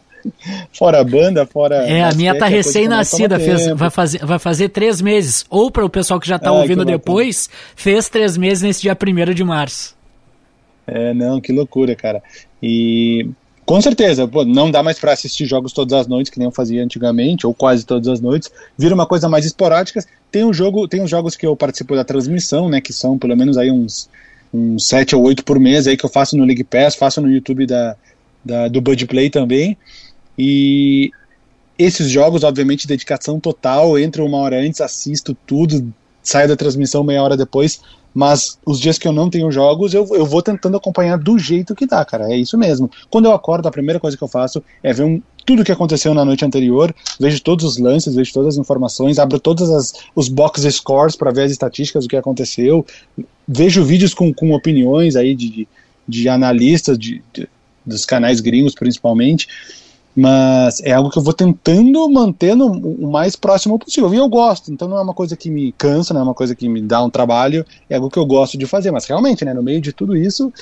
fora 0.70 1.00
a 1.00 1.04
banda, 1.04 1.46
fora. 1.46 1.76
É, 1.76 2.04
a 2.04 2.12
minha 2.12 2.38
tá 2.38 2.44
recém-nascida, 2.44 3.38
vai, 3.74 3.88
fazer, 3.88 4.24
vai 4.24 4.38
fazer 4.38 4.68
três 4.68 5.00
meses. 5.00 5.46
Ou 5.48 5.70
para 5.70 5.82
o 5.82 5.88
pessoal 5.88 6.20
que 6.20 6.28
já 6.28 6.38
tá 6.38 6.52
ouvindo 6.52 6.84
depois, 6.84 7.48
fez 7.74 8.10
três 8.10 8.36
meses 8.36 8.62
nesse 8.62 8.82
dia 8.82 8.94
1 8.94 9.32
de 9.32 9.42
março. 9.42 9.96
É, 10.86 11.14
não, 11.14 11.40
que 11.40 11.52
loucura, 11.54 11.96
cara. 11.96 12.22
E 12.62 13.30
com 13.64 13.80
certeza, 13.80 14.26
pô, 14.26 14.44
não 14.44 14.70
dá 14.70 14.82
mais 14.82 14.98
para 14.98 15.12
assistir 15.12 15.46
jogos 15.46 15.72
todas 15.72 15.92
as 15.92 16.06
noites, 16.06 16.30
que 16.30 16.38
nem 16.38 16.46
eu 16.46 16.52
fazia 16.52 16.82
antigamente, 16.82 17.46
ou 17.46 17.54
quase 17.54 17.86
todas 17.86 18.08
as 18.08 18.20
noites. 18.20 18.50
Vira 18.76 18.94
uma 18.94 19.06
coisa 19.06 19.28
mais 19.28 19.44
esporádica. 19.44 20.04
Tem 20.30 20.44
um 20.44 20.52
jogo, 20.52 20.88
tem 20.88 21.02
os 21.02 21.10
jogos 21.10 21.36
que 21.36 21.46
eu 21.46 21.54
participo 21.54 21.94
da 21.94 22.04
transmissão, 22.04 22.68
né? 22.68 22.80
Que 22.80 22.92
são 22.92 23.16
pelo 23.16 23.36
menos 23.36 23.56
aí 23.56 23.70
uns, 23.70 24.08
uns 24.52 24.88
7 24.88 25.14
ou 25.14 25.22
8 25.22 25.44
por 25.44 25.60
mês 25.60 25.86
aí 25.86 25.96
que 25.96 26.04
eu 26.04 26.10
faço 26.10 26.36
no 26.36 26.44
League 26.44 26.64
Pass, 26.64 26.96
faço 26.96 27.20
no 27.20 27.30
YouTube 27.30 27.66
da, 27.66 27.96
da, 28.44 28.68
do 28.68 28.80
Bud 28.80 29.06
Play 29.06 29.30
também. 29.30 29.76
E 30.36 31.12
esses 31.78 32.10
jogos, 32.10 32.42
obviamente, 32.42 32.86
dedicação 32.86 33.38
total, 33.38 33.98
entro 33.98 34.26
uma 34.26 34.38
hora 34.38 34.58
antes, 34.60 34.80
assisto 34.80 35.36
tudo, 35.46 35.92
saio 36.22 36.48
da 36.48 36.56
transmissão 36.56 37.04
meia 37.04 37.22
hora 37.22 37.36
depois, 37.36 37.80
mas 38.14 38.58
os 38.64 38.78
dias 38.78 38.98
que 38.98 39.08
eu 39.08 39.12
não 39.12 39.30
tenho 39.30 39.50
jogos, 39.50 39.94
eu, 39.94 40.06
eu 40.14 40.26
vou 40.26 40.42
tentando 40.42 40.76
acompanhar 40.76 41.18
do 41.18 41.38
jeito 41.38 41.74
que 41.74 41.86
dá, 41.86 42.04
cara. 42.04 42.32
É 42.32 42.36
isso 42.36 42.58
mesmo. 42.58 42.90
Quando 43.10 43.26
eu 43.26 43.32
acordo, 43.32 43.66
a 43.66 43.70
primeira 43.70 43.98
coisa 43.98 44.16
que 44.16 44.22
eu 44.22 44.28
faço 44.28 44.62
é 44.82 44.92
ver 44.92 45.04
um, 45.04 45.22
tudo 45.46 45.62
o 45.62 45.64
que 45.64 45.72
aconteceu 45.72 46.12
na 46.14 46.24
noite 46.24 46.44
anterior, 46.44 46.94
vejo 47.18 47.42
todos 47.42 47.64
os 47.64 47.78
lances, 47.78 48.14
vejo 48.14 48.32
todas 48.32 48.54
as 48.54 48.60
informações, 48.60 49.18
abro 49.18 49.40
todos 49.40 49.70
as, 49.70 49.94
os 50.14 50.28
box 50.28 50.62
scores 50.70 51.16
para 51.16 51.30
ver 51.30 51.44
as 51.44 51.52
estatísticas 51.52 52.04
do 52.04 52.08
que 52.08 52.16
aconteceu, 52.16 52.84
vejo 53.46 53.84
vídeos 53.84 54.14
com, 54.14 54.32
com 54.32 54.52
opiniões 54.52 55.16
aí 55.16 55.34
de, 55.34 55.66
de 56.06 56.28
analistas 56.28 56.98
de, 56.98 57.22
de 57.32 57.48
dos 57.84 58.04
canais 58.06 58.38
gringos 58.38 58.76
principalmente 58.76 59.48
mas 60.14 60.80
é 60.82 60.92
algo 60.92 61.10
que 61.10 61.18
eu 61.18 61.22
vou 61.22 61.32
tentando 61.32 62.08
manter 62.08 62.54
no, 62.54 62.66
o 62.66 63.10
mais 63.10 63.34
próximo 63.34 63.78
possível. 63.78 64.12
E 64.12 64.18
eu 64.18 64.28
gosto, 64.28 64.70
então 64.70 64.86
não 64.86 64.98
é 64.98 65.02
uma 65.02 65.14
coisa 65.14 65.36
que 65.36 65.50
me 65.50 65.72
cansa, 65.72 66.12
não 66.12 66.20
é 66.20 66.24
uma 66.24 66.34
coisa 66.34 66.54
que 66.54 66.68
me 66.68 66.82
dá 66.82 67.02
um 67.02 67.10
trabalho, 67.10 67.64
é 67.88 67.96
algo 67.96 68.10
que 68.10 68.18
eu 68.18 68.26
gosto 68.26 68.58
de 68.58 68.66
fazer. 68.66 68.90
Mas 68.90 69.06
realmente, 69.06 69.44
né, 69.44 69.54
no 69.54 69.62
meio 69.62 69.80
de 69.80 69.92
tudo 69.92 70.16
isso, 70.16 70.52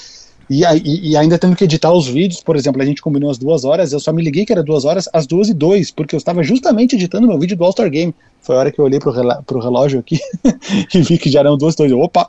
e, 0.48 0.62
e, 0.64 1.10
e, 1.10 1.16
ainda 1.16 1.38
tendo 1.38 1.54
que 1.54 1.62
editar 1.62 1.92
os 1.92 2.08
vídeos, 2.08 2.42
por 2.42 2.56
exemplo, 2.56 2.82
a 2.82 2.84
gente 2.84 3.00
combinou 3.00 3.30
as 3.30 3.38
duas 3.38 3.64
horas, 3.64 3.92
eu 3.92 4.00
só 4.00 4.12
me 4.12 4.22
liguei 4.22 4.44
que 4.44 4.52
era 4.52 4.64
duas 4.64 4.84
horas 4.84 5.08
às 5.12 5.24
duas 5.24 5.48
e 5.48 5.54
dois, 5.54 5.92
porque 5.92 6.14
eu 6.14 6.18
estava 6.18 6.42
justamente 6.42 6.96
editando 6.96 7.28
meu 7.28 7.38
vídeo 7.38 7.56
do 7.56 7.64
All-Star 7.64 7.88
Game. 7.88 8.12
Foi 8.42 8.56
a 8.56 8.58
hora 8.58 8.72
que 8.72 8.80
eu 8.80 8.84
olhei 8.84 8.98
rela 8.98 9.42
pro 9.46 9.60
relógio 9.60 10.00
aqui 10.00 10.18
e 10.92 11.02
vi 11.02 11.18
que 11.18 11.30
já 11.30 11.40
eram 11.40 11.56
duas, 11.56 11.76
dois. 11.76 11.92
Opa! 11.92 12.28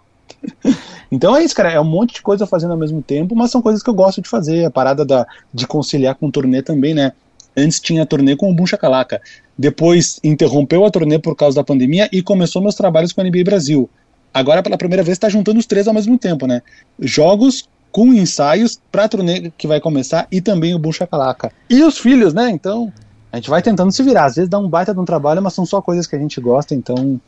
Então 1.12 1.36
é 1.36 1.44
isso, 1.44 1.54
cara. 1.54 1.72
É 1.72 1.80
um 1.80 1.86
monte 1.86 2.16
de 2.16 2.22
coisa 2.22 2.48
fazendo 2.48 2.72
ao 2.72 2.78
mesmo 2.78 3.02
tempo, 3.02 3.36
mas 3.36 3.52
são 3.52 3.62
coisas 3.62 3.84
que 3.84 3.90
eu 3.90 3.94
gosto 3.94 4.22
de 4.22 4.30
fazer. 4.30 4.66
A 4.66 4.72
parada 4.72 5.04
da, 5.04 5.28
de 5.54 5.68
conciliar 5.68 6.16
com 6.16 6.28
o 6.28 6.32
turnê 6.32 6.62
também, 6.62 6.94
né? 6.94 7.12
Antes 7.56 7.80
tinha 7.82 8.06
turnê 8.06 8.36
com 8.36 8.50
o 8.50 8.54
Boom 8.54 8.66
Shakalaka. 8.66 9.22
Depois 9.58 10.20
interrompeu 10.24 10.86
a 10.86 10.90
turnê 10.90 11.20
por 11.20 11.36
causa 11.36 11.58
da 11.58 11.64
pandemia 11.64 12.10
e 12.12 12.22
começou 12.22 12.62
meus 12.62 12.76
trabalhos 12.76 13.12
com 13.12 13.20
a 13.20 13.24
NBA 13.24 13.44
Brasil. 13.44 13.90
Agora, 14.34 14.64
pela 14.64 14.78
primeira 14.78 15.04
vez, 15.04 15.18
está 15.18 15.28
juntando 15.28 15.60
os 15.60 15.66
três 15.66 15.88
ao 15.88 15.94
mesmo 15.94 16.18
tempo, 16.18 16.48
né? 16.48 16.62
Jogos 16.98 17.68
com 17.92 18.14
ensaios 18.14 18.80
para 18.90 19.04
a 19.04 19.10
turnê 19.10 19.52
que 19.58 19.68
vai 19.68 19.82
começar 19.82 20.26
e 20.32 20.40
também 20.40 20.74
o 20.74 20.80
Boom 20.80 20.94
Shakalaka. 20.94 21.52
E 21.70 21.84
os 21.84 21.98
filhos, 21.98 22.34
né? 22.34 22.50
Então, 22.50 22.92
a 23.32 23.36
gente 23.36 23.50
vai 23.50 23.62
tentando 23.62 23.92
se 23.92 24.02
virar. 24.02 24.26
Às 24.26 24.36
vezes 24.36 24.50
dá 24.50 24.58
um 24.58 24.70
baita 24.70 24.94
de 24.94 25.00
um 25.02 25.06
trabalho, 25.06 25.42
mas 25.42 25.54
são 25.54 25.66
só 25.66 25.82
coisas 25.82 26.08
que 26.08 26.16
a 26.16 26.20
gente 26.20 26.40
gosta, 26.40 26.74
então 26.74 27.20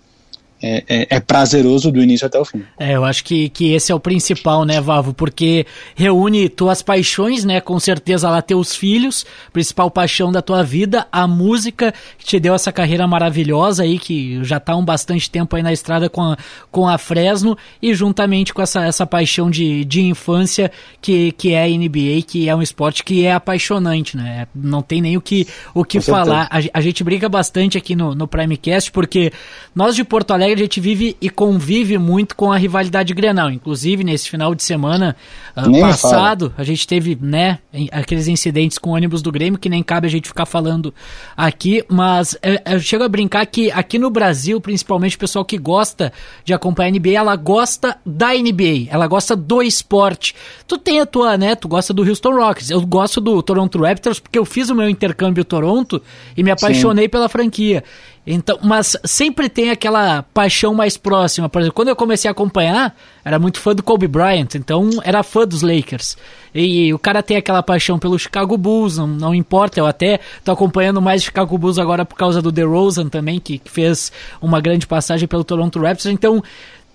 é, 0.64 0.84
é, 0.88 1.08
é, 1.10 1.20
prazeroso 1.20 1.92
do 1.92 2.02
início 2.02 2.26
até 2.26 2.40
o 2.40 2.46
fim. 2.46 2.64
É, 2.80 2.96
eu 2.96 3.04
acho 3.04 3.22
que, 3.26 3.50
que 3.50 3.74
esse 3.74 3.92
é 3.92 3.96
o 3.96 4.00
principal, 4.00 4.64
né, 4.64 4.80
Vavo? 4.80 5.14
Porque 5.14 5.66
reúne 5.94 6.48
tuas 6.48 6.82
paixões, 6.82 7.44
né? 7.44 7.60
Com 7.60 7.78
certeza 7.82 8.30
lá 8.30 8.42
teus 8.42 8.74
filhos, 8.74 9.26
principal 9.52 9.92
paixão 9.92 10.32
da 10.32 10.42
tua 10.42 10.64
vida, 10.64 11.06
a 11.12 11.28
música 11.28 11.94
que 12.18 12.26
te 12.26 12.40
deu 12.40 12.56
essa 12.56 12.72
carreira 12.72 13.06
maravilhosa 13.06 13.84
aí, 13.84 14.00
que 14.00 14.42
já 14.46 14.58
tá 14.58 14.74
um 14.74 14.86
bastante 14.86 15.30
tempo 15.30 15.54
aí 15.54 15.62
na 15.62 15.74
estrada 15.74 16.10
com 16.10 16.22
a, 16.22 16.38
com 16.72 16.88
a 16.88 16.98
Fresno, 16.98 17.58
e 17.82 17.94
juntamente 17.94 18.54
com 18.54 18.62
essa, 18.62 18.86
essa 18.86 19.06
paixão 19.06 19.52
de, 19.52 19.84
de 19.84 20.02
infância 20.02 20.72
que, 21.02 21.34
que 21.34 21.52
é 21.52 21.66
a 21.66 21.68
NBA, 21.68 22.22
que 22.26 22.48
é 22.48 22.56
um 22.56 22.62
esporte 22.62 23.04
que 23.04 23.26
é 23.26 23.34
apaixonante, 23.34 24.16
né? 24.16 24.48
Não 24.56 24.82
tem 24.82 25.02
nem 25.02 25.18
o 25.18 25.22
que, 25.22 25.46
o 25.74 25.84
que 25.84 26.00
falar. 26.00 26.48
A, 26.50 26.60
a, 26.74 26.82
gente 26.82 27.04
brinca 27.04 27.28
bastante 27.28 27.78
aqui 27.78 27.98
no, 27.98 28.16
no 28.16 28.30
Primecast, 28.30 28.90
porque 28.94 29.34
nós 29.76 29.94
de 29.94 30.06
Porto 30.06 30.32
Alegre 30.32 30.53
a 30.54 30.58
gente 30.58 30.80
vive 30.80 31.18
e 31.20 31.30
convive 31.30 31.98
muito 31.98 32.36
com 32.36 32.52
a 32.52 32.58
rivalidade 32.58 33.14
Grenal. 33.14 33.52
Inclusive, 33.52 34.04
nesse 34.04 34.30
final 34.30 34.54
de 34.54 34.64
semana 34.64 35.16
uh, 35.56 35.80
passado, 35.80 36.50
fala. 36.50 36.62
a 36.62 36.64
gente 36.64 36.88
teve, 36.88 37.18
né, 37.20 37.60
aqueles 37.92 38.28
incidentes 38.28 38.78
com 38.78 38.92
ônibus 38.92 39.22
do 39.22 39.32
Grêmio, 39.32 39.60
que 39.60 39.70
nem 39.70 39.84
cabe 39.84 40.08
a 40.08 40.10
gente 40.10 40.28
ficar 40.28 40.46
falando 40.46 40.94
aqui, 41.36 41.84
mas 41.88 42.38
eu, 42.42 42.74
eu 42.74 42.80
chego 42.80 43.04
a 43.04 43.10
brincar 43.10 43.46
que 43.46 43.72
aqui 43.72 44.00
no 44.00 44.10
Brasil, 44.10 44.60
principalmente 44.62 45.16
o 45.16 45.20
pessoal 45.20 45.44
que 45.44 45.58
gosta 45.58 46.14
de 46.46 46.54
acompanhar 46.54 46.90
a 46.90 46.92
NBA, 46.92 47.12
ela 47.12 47.36
gosta 47.36 47.98
da 48.06 48.34
NBA, 48.34 48.88
ela 48.90 49.08
gosta 49.08 49.36
do 49.36 49.62
esporte. 49.62 50.36
Tu 50.68 50.78
tem 50.78 51.02
a 51.02 51.06
tua, 51.06 51.38
né, 51.38 51.56
tu 51.56 51.68
gosta 51.68 51.94
do 51.94 52.04
Houston 52.04 52.36
Rockets, 52.36 52.70
eu 52.70 52.82
gosto 52.86 53.20
do 53.20 53.42
Toronto 53.42 53.82
Raptors 53.82 54.20
porque 54.20 54.38
eu 54.38 54.46
fiz 54.46 54.70
o 54.70 54.76
meu 54.76 54.90
intercâmbio 54.90 55.44
Toronto 55.44 56.02
e 56.38 56.44
me 56.44 56.52
apaixonei 56.52 57.06
Sim. 57.06 57.10
pela 57.10 57.30
franquia. 57.30 57.84
Então, 58.26 58.58
mas 58.64 58.96
sempre 59.04 59.50
tem 59.50 59.70
aquela 59.70 60.24
paixão 60.34 60.74
mais 60.74 60.96
próxima. 60.96 61.50
Por 61.50 61.60
exemplo, 61.60 61.76
quando 61.76 61.90
eu 61.90 61.96
comecei 61.96 62.30
a 62.30 62.32
acompanhar, 62.32 62.96
era 63.24 63.38
muito 63.38 63.60
fã 63.60 63.76
do 63.76 63.84
Kobe 63.84 64.08
Bryant, 64.08 64.56
então 64.56 64.90
era 65.04 65.22
fã 65.24 65.46
dos 65.46 65.62
Lakers. 65.62 66.16
E 66.56 66.94
o 66.94 67.00
cara 67.00 67.22
tem 67.22 67.36
aquela 67.36 67.62
paixão 67.62 68.00
pelo 68.00 68.18
Chicago 68.18 68.58
Bulls, 68.58 68.98
não, 68.98 69.08
não 69.08 69.36
importa, 69.36 69.80
eu 69.80 69.86
até 69.86 70.22
tô 70.44 70.52
acompanhando 70.54 71.02
mais 71.02 71.24
Chicago 71.24 71.58
Bulls 71.58 71.78
agora 71.78 72.06
por 72.06 72.16
causa 72.16 72.42
do 72.42 72.52
DeRozan 72.52 73.10
também, 73.10 73.40
que, 73.40 73.58
que 73.58 73.70
fez 73.70 74.12
uma 74.42 74.62
grande 74.62 74.88
passagem 74.88 75.28
pelo 75.28 75.44
Toronto 75.44 75.82
Raptors. 75.82 76.06
Então, 76.06 76.42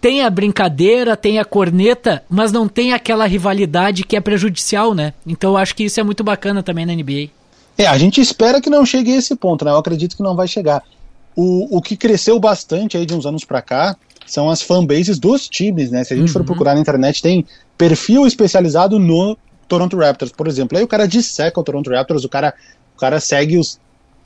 tem 0.00 0.23
a 0.23 0.30
brincadeira, 0.30 1.16
tem 1.16 1.38
a 1.38 1.44
corneta, 1.44 2.23
mas 2.28 2.52
não 2.52 2.68
tem 2.68 2.92
aquela 2.92 3.26
rivalidade 3.26 4.04
que 4.04 4.16
é 4.16 4.20
prejudicial, 4.20 4.94
né? 4.94 5.12
Então 5.26 5.50
eu 5.50 5.56
acho 5.56 5.75
que 5.75 5.85
isso 5.85 5.99
é 6.00 6.02
muito 6.02 6.23
bacana 6.23 6.62
também 6.62 6.87
na 6.87 6.94
NBA. 6.94 7.30
É, 7.76 7.87
a 7.87 7.99
gente 7.99 8.20
espera 8.20 8.61
que 8.61 8.70
não 8.70 8.87
chegue 8.87 9.12
a 9.12 9.16
esse 9.16 9.37
ponto, 9.37 9.64
né? 9.64 9.70
Eu 9.70 9.76
acredito 9.76 10.16
que 10.16 10.23
não 10.23 10.35
vai 10.35 10.49
chegar. 10.49 10.82
O, 11.40 11.76
o 11.76 11.80
que 11.80 11.97
cresceu 11.97 12.37
bastante 12.40 12.97
aí 12.97 13.07
de 13.07 13.14
uns 13.14 13.25
anos 13.25 13.45
para 13.45 13.62
cá 13.62 13.97
são 14.26 14.50
as 14.50 14.61
fanbases 14.61 15.21
dos 15.21 15.49
times, 15.49 15.88
né? 15.88 16.02
Se 16.02 16.12
a 16.12 16.16
gente 16.16 16.26
uhum. 16.26 16.33
for 16.33 16.45
procurar 16.45 16.75
na 16.75 16.80
internet, 16.80 17.23
tem 17.23 17.47
perfil 17.76 18.26
especializado 18.26 18.99
no 18.99 19.38
Toronto 19.68 19.97
Raptors, 19.97 20.33
por 20.33 20.49
exemplo. 20.49 20.76
Aí 20.76 20.83
o 20.83 20.88
cara 20.88 21.07
disseca 21.07 21.61
o 21.61 21.62
Toronto 21.62 21.90
Raptors, 21.90 22.25
o 22.25 22.28
cara, 22.28 22.52
o 22.97 22.99
cara 22.99 23.21
segue 23.21 23.57
os 23.57 23.78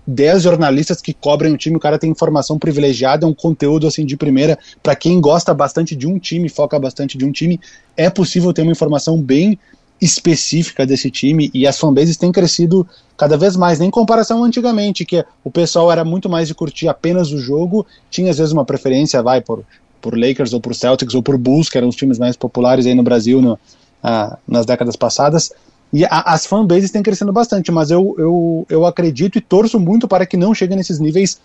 10 0.07 0.43
jornalistas 0.43 1.03
que 1.03 1.13
cobrem 1.13 1.53
o 1.53 1.59
time, 1.59 1.77
o 1.77 1.81
cara 1.81 1.99
tem 1.99 2.11
informação 2.11 2.59
privilegiada, 2.59 3.27
é 3.27 3.29
um 3.29 3.35
conteúdo 3.35 3.87
assim 3.87 4.07
de 4.07 4.17
primeira. 4.17 4.59
Para 4.83 4.97
quem 4.97 5.21
gosta 5.21 5.53
bastante 5.53 5.95
de 5.95 6.07
um 6.07 6.19
time, 6.19 6.49
foca 6.49 6.79
bastante 6.79 7.19
de 7.19 7.27
um 7.27 7.31
time, 7.31 7.61
é 7.95 8.09
possível 8.09 8.55
ter 8.55 8.63
uma 8.63 8.73
informação 8.73 9.21
bem 9.21 9.59
específica 10.03 10.85
desse 10.85 11.09
time 11.13 11.49
e 11.55 11.65
as 11.65 11.79
fanbases 11.79 12.17
têm 12.17 12.33
crescido 12.33 12.85
cada 13.17 13.37
vez 13.37 13.57
mais, 13.57 13.79
nem 13.79 13.87
em 13.87 13.91
comparação 13.91 14.43
antigamente, 14.43 15.05
que 15.05 15.25
o 15.45 15.51
pessoal 15.51 15.93
era 15.93 16.05
muito 16.05 16.29
mais 16.29 16.49
de 16.49 16.55
curtir 16.55 16.89
apenas 16.89 17.31
o 17.31 17.39
jogo, 17.39 17.87
tinha 18.11 18.33
às 18.33 18.39
vezes 18.39 18.53
uma 18.53 18.65
preferência, 18.65 19.23
vai, 19.23 19.41
por, 19.41 19.65
por 20.01 20.19
Lakers 20.19 20.53
ou 20.53 20.61
por 20.61 20.75
Celtics 20.75 21.15
ou 21.15 21.23
por 21.23 21.39
Bulls, 21.39 21.69
que 21.69 21.79
eram 21.79 21.87
os 21.87 21.95
times 21.95 22.19
mais 22.19 22.37
populares 22.37 22.85
aí 22.85 22.95
no 22.97 23.05
Brasil 23.05 23.41
no, 23.41 23.57
ah, 24.03 24.37
nas 24.47 24.67
décadas 24.67 24.97
passadas, 24.97 25.53
e 25.93 26.05
a, 26.05 26.09
as 26.09 26.47
fanbases 26.47 26.91
têm 26.91 27.01
crescendo 27.01 27.33
bastante, 27.33 27.71
mas 27.71 27.93
eu, 27.93 28.17
eu, 28.19 28.67
eu 28.69 28.85
acredito 28.85 29.39
e 29.39 29.41
torço 29.41 29.79
muito 29.79 30.09
para 30.09 30.27
que 30.27 30.37
não 30.37 30.53
chegue 30.53 30.75
nesses 30.75 30.99
níveis 30.99 31.41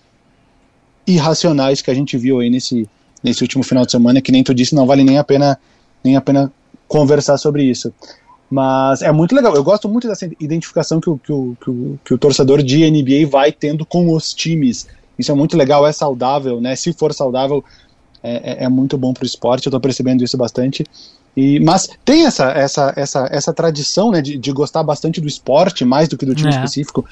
irracionais 1.05 1.79
que 1.79 1.91
a 1.91 1.93
gente 1.93 2.17
viu 2.17 2.39
aí 2.39 2.49
nesse, 2.49 2.89
nesse 3.23 3.43
último 3.43 3.63
final 3.63 3.85
de 3.85 3.91
semana, 3.91 4.19
que 4.19 4.31
nem 4.31 4.43
tu 4.43 4.51
disse, 4.51 4.73
não 4.73 4.87
vale 4.87 5.03
nem 5.03 5.19
a 5.19 5.23
pena, 5.23 5.59
nem 6.03 6.15
a 6.15 6.21
pena 6.21 6.51
conversar 6.87 7.37
sobre 7.37 7.63
isso. 7.63 7.93
Mas 8.49 9.01
é 9.01 9.11
muito 9.11 9.35
legal. 9.35 9.55
Eu 9.55 9.63
gosto 9.63 9.89
muito 9.89 10.07
dessa 10.07 10.25
identificação 10.39 11.01
que 11.01 11.09
o, 11.09 11.17
que 11.17 11.31
o, 11.31 11.57
que 11.61 11.69
o, 11.69 11.99
que 12.05 12.13
o 12.13 12.17
torcedor 12.17 12.63
de 12.63 12.89
NBA 12.89 13.27
vai 13.29 13.51
tendo 13.51 13.85
com 13.85 14.13
os 14.13 14.33
times. 14.33 14.87
Isso 15.19 15.31
é 15.31 15.35
muito 15.35 15.57
legal, 15.57 15.85
é 15.85 15.91
saudável, 15.91 16.61
né? 16.61 16.75
Se 16.75 16.93
for 16.93 17.13
saudável, 17.13 17.63
é, 18.23 18.63
é, 18.63 18.63
é 18.65 18.69
muito 18.69 18.97
bom 18.97 19.13
para 19.13 19.23
o 19.23 19.25
esporte. 19.25 19.65
Eu 19.65 19.69
estou 19.69 19.81
percebendo 19.81 20.23
isso 20.23 20.37
bastante. 20.37 20.85
E, 21.35 21.59
mas 21.59 21.89
tem 22.03 22.25
essa, 22.25 22.49
essa, 22.51 22.93
essa, 22.95 23.29
essa 23.31 23.53
tradição 23.53 24.11
né, 24.11 24.21
de, 24.21 24.37
de 24.37 24.51
gostar 24.51 24.81
bastante 24.81 25.21
do 25.21 25.27
esporte, 25.27 25.85
mais 25.85 26.07
do 26.07 26.17
que 26.17 26.25
do 26.25 26.33
time 26.33 26.49
é. 26.49 26.55
específico. 26.55 27.05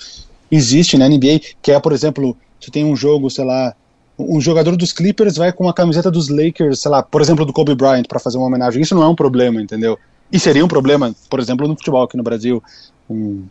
Existe 0.50 0.98
na 0.98 1.08
NBA, 1.08 1.42
que 1.62 1.72
é, 1.72 1.80
por 1.80 1.92
exemplo, 1.92 2.36
se 2.60 2.72
tem 2.72 2.84
um 2.86 2.96
jogo, 2.96 3.30
sei 3.30 3.46
lá, 3.46 3.76
um 4.18 4.40
jogador 4.40 4.76
dos 4.76 4.94
Clippers 4.94 5.36
vai 5.36 5.52
com 5.52 5.68
a 5.68 5.74
camiseta 5.74 6.10
dos 6.10 6.30
Lakers, 6.30 6.80
sei 6.80 6.90
lá, 6.90 7.04
por 7.04 7.22
exemplo, 7.22 7.46
do 7.46 7.54
Kobe 7.54 7.76
Bryant, 7.76 8.06
para 8.08 8.20
fazer 8.20 8.38
uma 8.38 8.48
homenagem. 8.48 8.82
Isso 8.82 8.96
não 8.96 9.04
é 9.04 9.08
um 9.08 9.16
problema, 9.16 9.62
entendeu? 9.62 10.00
E 10.32 10.40
seria 10.40 10.66
um 10.66 10.68
problema, 10.68 11.14
por 11.30 11.40
exemplo, 11.40 11.68
no 11.68 11.76
futebol 11.76 12.04
aqui 12.04 12.18
no 12.18 12.24
Brasil. 12.24 12.62
Um, 13.10 13.44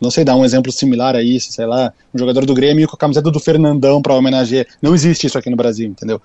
não 0.00 0.10
sei 0.10 0.24
dar 0.24 0.36
um 0.36 0.44
exemplo 0.44 0.72
similar 0.72 1.14
a 1.14 1.22
isso, 1.22 1.52
sei 1.52 1.66
lá, 1.66 1.92
um 2.14 2.18
jogador 2.18 2.46
do 2.46 2.54
Grêmio 2.54 2.88
com 2.88 2.96
a 2.96 2.98
camiseta 2.98 3.30
do 3.30 3.38
Fernandão 3.38 4.00
para 4.00 4.14
homenagear. 4.14 4.66
Não 4.80 4.94
existe 4.94 5.26
isso 5.26 5.36
aqui 5.36 5.50
no 5.50 5.56
Brasil, 5.56 5.88
entendeu? 5.88 6.20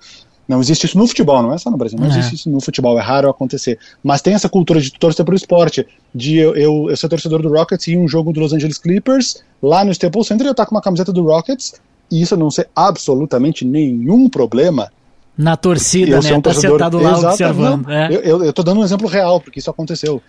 Não 0.48 0.60
existe 0.60 0.86
isso 0.86 0.96
no 0.96 1.06
futebol, 1.06 1.42
não 1.42 1.52
é 1.52 1.58
só 1.58 1.70
no 1.70 1.76
Brasil, 1.76 1.98
não 1.98 2.06
é. 2.06 2.10
existe 2.10 2.36
isso 2.36 2.48
no 2.48 2.60
futebol, 2.60 2.96
é 2.98 3.02
raro 3.02 3.28
acontecer. 3.28 3.78
Mas 4.02 4.22
tem 4.22 4.32
essa 4.32 4.48
cultura 4.48 4.80
de 4.80 4.92
torcer 4.92 5.24
pro 5.24 5.34
esporte, 5.34 5.84
de 6.14 6.36
eu, 6.36 6.54
eu, 6.54 6.86
eu 6.88 6.96
ser 6.96 7.08
torcedor 7.08 7.42
do 7.42 7.48
Rockets 7.48 7.88
e 7.88 7.96
um 7.96 8.06
jogo 8.06 8.32
do 8.32 8.40
Los 8.40 8.52
Angeles 8.52 8.78
Clippers, 8.78 9.42
lá 9.60 9.84
no 9.84 9.90
Staples 9.90 10.26
Center 10.28 10.46
eu 10.46 10.52
estar 10.52 10.64
com 10.64 10.74
uma 10.74 10.80
camiseta 10.80 11.12
do 11.12 11.24
Rockets, 11.24 11.74
e 12.10 12.22
isso 12.22 12.36
não 12.36 12.50
ser 12.50 12.68
absolutamente 12.76 13.64
nenhum 13.64 14.28
problema, 14.28 14.90
na 15.36 15.56
torcida, 15.56 16.20
né? 16.20 16.34
Um 16.34 16.40
tá 16.40 16.54
sentado 16.54 16.98
lá 16.98 17.12
exato, 17.12 17.26
observando. 17.26 17.86
Não, 17.86 17.92
é. 17.92 18.08
eu, 18.12 18.44
eu 18.44 18.52
tô 18.52 18.62
dando 18.62 18.80
um 18.80 18.84
exemplo 18.84 19.06
real, 19.06 19.40
porque 19.40 19.58
isso 19.58 19.70
aconteceu. 19.70 20.22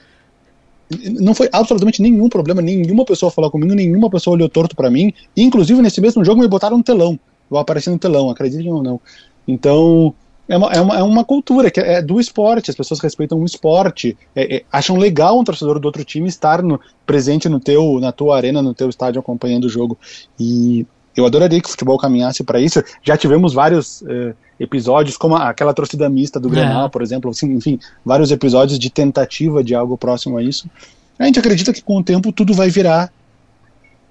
Não 1.20 1.34
foi 1.34 1.50
absolutamente 1.52 2.02
nenhum 2.02 2.30
problema, 2.30 2.62
nenhuma 2.62 3.06
pessoa 3.06 3.32
falou 3.32 3.52
comigo, 3.52 3.74
nenhuma 3.74 4.10
pessoa 4.10 4.36
olhou 4.36 4.50
torto 4.50 4.76
para 4.76 4.90
mim. 4.90 5.14
Inclusive, 5.36 5.82
nesse 5.82 6.02
mesmo 6.02 6.24
jogo, 6.24 6.42
me 6.42 6.48
botaram 6.48 6.78
no 6.78 6.84
telão. 6.84 7.20
Eu 7.50 7.58
apareci 7.58 7.90
no 7.90 7.98
telão, 7.98 8.30
acreditem 8.30 8.72
ou 8.72 8.84
não. 8.84 9.00
Então, 9.48 10.14
é 10.48 10.58
uma, 10.58 10.72
é 10.72 10.82
uma, 10.82 10.98
é 10.98 11.04
uma 11.04 11.26
cultura 11.26 11.70
que 11.70 11.80
é 11.80 12.02
do 12.02 12.20
esporte, 12.20 12.70
as 12.70 12.76
pessoas 12.76 13.00
respeitam 13.02 13.40
o 13.40 13.46
esporte, 13.46 14.18
é, 14.36 14.58
é, 14.58 14.64
acham 14.72 14.96
legal 14.96 15.38
um 15.38 15.44
torcedor 15.44 15.80
do 15.80 15.86
outro 15.86 16.04
time 16.06 16.28
estar 16.28 16.62
no, 16.62 16.80
presente 17.06 17.50
no 17.50 17.60
teu, 17.60 18.00
na 18.00 18.12
tua 18.12 18.38
arena, 18.38 18.62
no 18.62 18.74
teu 18.74 18.90
estádio 18.90 19.20
acompanhando 19.20 19.66
o 19.66 19.70
jogo. 19.70 19.98
E 20.40 20.86
eu 21.20 21.26
adoraria 21.26 21.60
que 21.60 21.68
o 21.68 21.72
futebol 21.72 21.98
caminhasse 21.98 22.44
para 22.44 22.60
isso. 22.60 22.84
Já 23.04 23.18
tivemos 23.18 23.54
vários 23.54 24.04
eh, 24.08 24.34
episódios, 24.60 25.18
como 25.18 25.36
aquela 25.36 25.74
torcida 25.74 26.10
mista 26.10 26.40
do 26.40 26.50
Grenal, 26.50 26.88
é. 26.88 26.90
por 26.90 27.02
exemplo, 27.02 27.32
assim, 27.32 27.52
enfim, 27.54 27.80
vários 28.06 28.32
episódios 28.32 28.78
de 28.78 28.90
tentativa 28.90 29.64
de 29.64 29.74
algo 29.76 29.98
próximo 29.98 30.38
a 30.38 30.44
isso. 30.44 30.70
A 31.18 31.26
gente 31.26 31.40
acredita 31.40 31.74
que 31.74 31.82
com 31.82 31.98
o 31.98 32.04
tempo 32.04 32.32
tudo 32.32 32.54
vai 32.54 32.70
virar, 32.70 33.12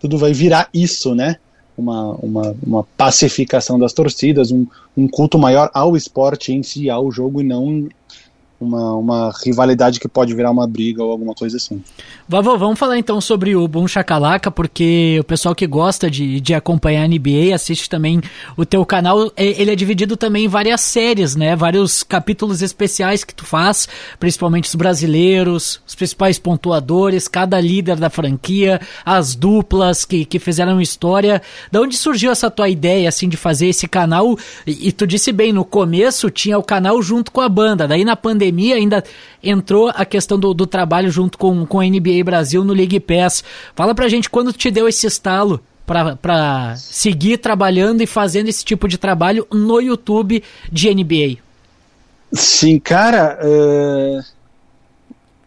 tudo 0.00 0.18
vai 0.18 0.32
virar 0.32 0.68
isso, 0.74 1.14
né? 1.14 1.36
Uma, 1.78 2.12
uma, 2.14 2.56
uma 2.62 2.84
pacificação 2.96 3.78
das 3.78 3.92
torcidas, 3.92 4.50
um, 4.50 4.66
um 4.96 5.06
culto 5.06 5.38
maior 5.38 5.70
ao 5.74 5.96
esporte 5.96 6.52
em 6.52 6.62
si, 6.62 6.88
ao 6.88 7.12
jogo, 7.12 7.40
e 7.40 7.44
não 7.44 7.86
uma, 8.60 8.94
uma 8.94 9.32
rivalidade 9.44 10.00
que 10.00 10.08
pode 10.08 10.34
virar 10.34 10.50
uma 10.50 10.66
briga 10.66 11.02
ou 11.02 11.10
alguma 11.10 11.34
coisa 11.34 11.56
assim. 11.56 11.82
Vavô, 12.28 12.56
vamos 12.56 12.78
falar 12.78 12.98
então 12.98 13.20
sobre 13.20 13.54
o 13.54 13.68
Boom 13.68 13.86
Chacalaca, 13.86 14.50
porque 14.50 15.18
o 15.20 15.24
pessoal 15.24 15.54
que 15.54 15.66
gosta 15.66 16.10
de, 16.10 16.40
de 16.40 16.54
acompanhar 16.54 17.04
a 17.04 17.08
NBA 17.08 17.54
assiste 17.54 17.88
também 17.88 18.20
o 18.56 18.64
teu 18.64 18.84
canal. 18.84 19.30
Ele 19.36 19.70
é 19.70 19.76
dividido 19.76 20.16
também 20.16 20.46
em 20.46 20.48
várias 20.48 20.80
séries, 20.80 21.36
né? 21.36 21.54
Vários 21.54 22.02
capítulos 22.02 22.62
especiais 22.62 23.24
que 23.24 23.34
tu 23.34 23.44
faz, 23.44 23.88
principalmente 24.18 24.68
os 24.68 24.74
brasileiros, 24.74 25.80
os 25.86 25.94
principais 25.94 26.38
pontuadores, 26.38 27.28
cada 27.28 27.60
líder 27.60 27.96
da 27.96 28.08
franquia, 28.08 28.80
as 29.04 29.34
duplas 29.34 30.04
que, 30.04 30.24
que 30.24 30.38
fizeram 30.38 30.80
história. 30.80 31.42
Da 31.70 31.80
onde 31.80 31.96
surgiu 31.96 32.32
essa 32.32 32.50
tua 32.50 32.68
ideia, 32.68 33.08
assim, 33.08 33.28
de 33.28 33.36
fazer 33.36 33.68
esse 33.68 33.86
canal? 33.86 34.36
E, 34.66 34.88
e 34.88 34.92
tu 34.92 35.06
disse 35.06 35.30
bem, 35.30 35.52
no 35.52 35.64
começo 35.64 36.30
tinha 36.30 36.58
o 36.58 36.62
canal 36.62 37.00
junto 37.02 37.30
com 37.30 37.40
a 37.40 37.48
banda, 37.48 37.86
daí 37.86 38.04
na 38.04 38.16
pandemia 38.16 38.45
pandemia 38.46 38.76
ainda 38.76 39.04
entrou 39.42 39.90
a 39.94 40.04
questão 40.04 40.38
do, 40.38 40.54
do 40.54 40.66
trabalho 40.66 41.10
junto 41.10 41.36
com, 41.36 41.66
com 41.66 41.80
a 41.80 41.84
NBA 41.84 42.22
Brasil 42.24 42.64
no 42.64 42.72
League 42.72 43.00
Pass. 43.00 43.42
Fala 43.74 43.94
pra 43.94 44.08
gente 44.08 44.30
quando 44.30 44.52
te 44.52 44.70
deu 44.70 44.88
esse 44.88 45.06
estalo 45.06 45.60
para 45.86 46.74
seguir 46.76 47.38
trabalhando 47.38 48.02
e 48.02 48.06
fazendo 48.06 48.48
esse 48.48 48.64
tipo 48.64 48.88
de 48.88 48.98
trabalho 48.98 49.46
no 49.52 49.80
YouTube 49.80 50.42
de 50.70 50.92
NBA. 50.92 51.38
Sim, 52.32 52.78
cara. 52.78 53.38
Uh, 53.40 54.20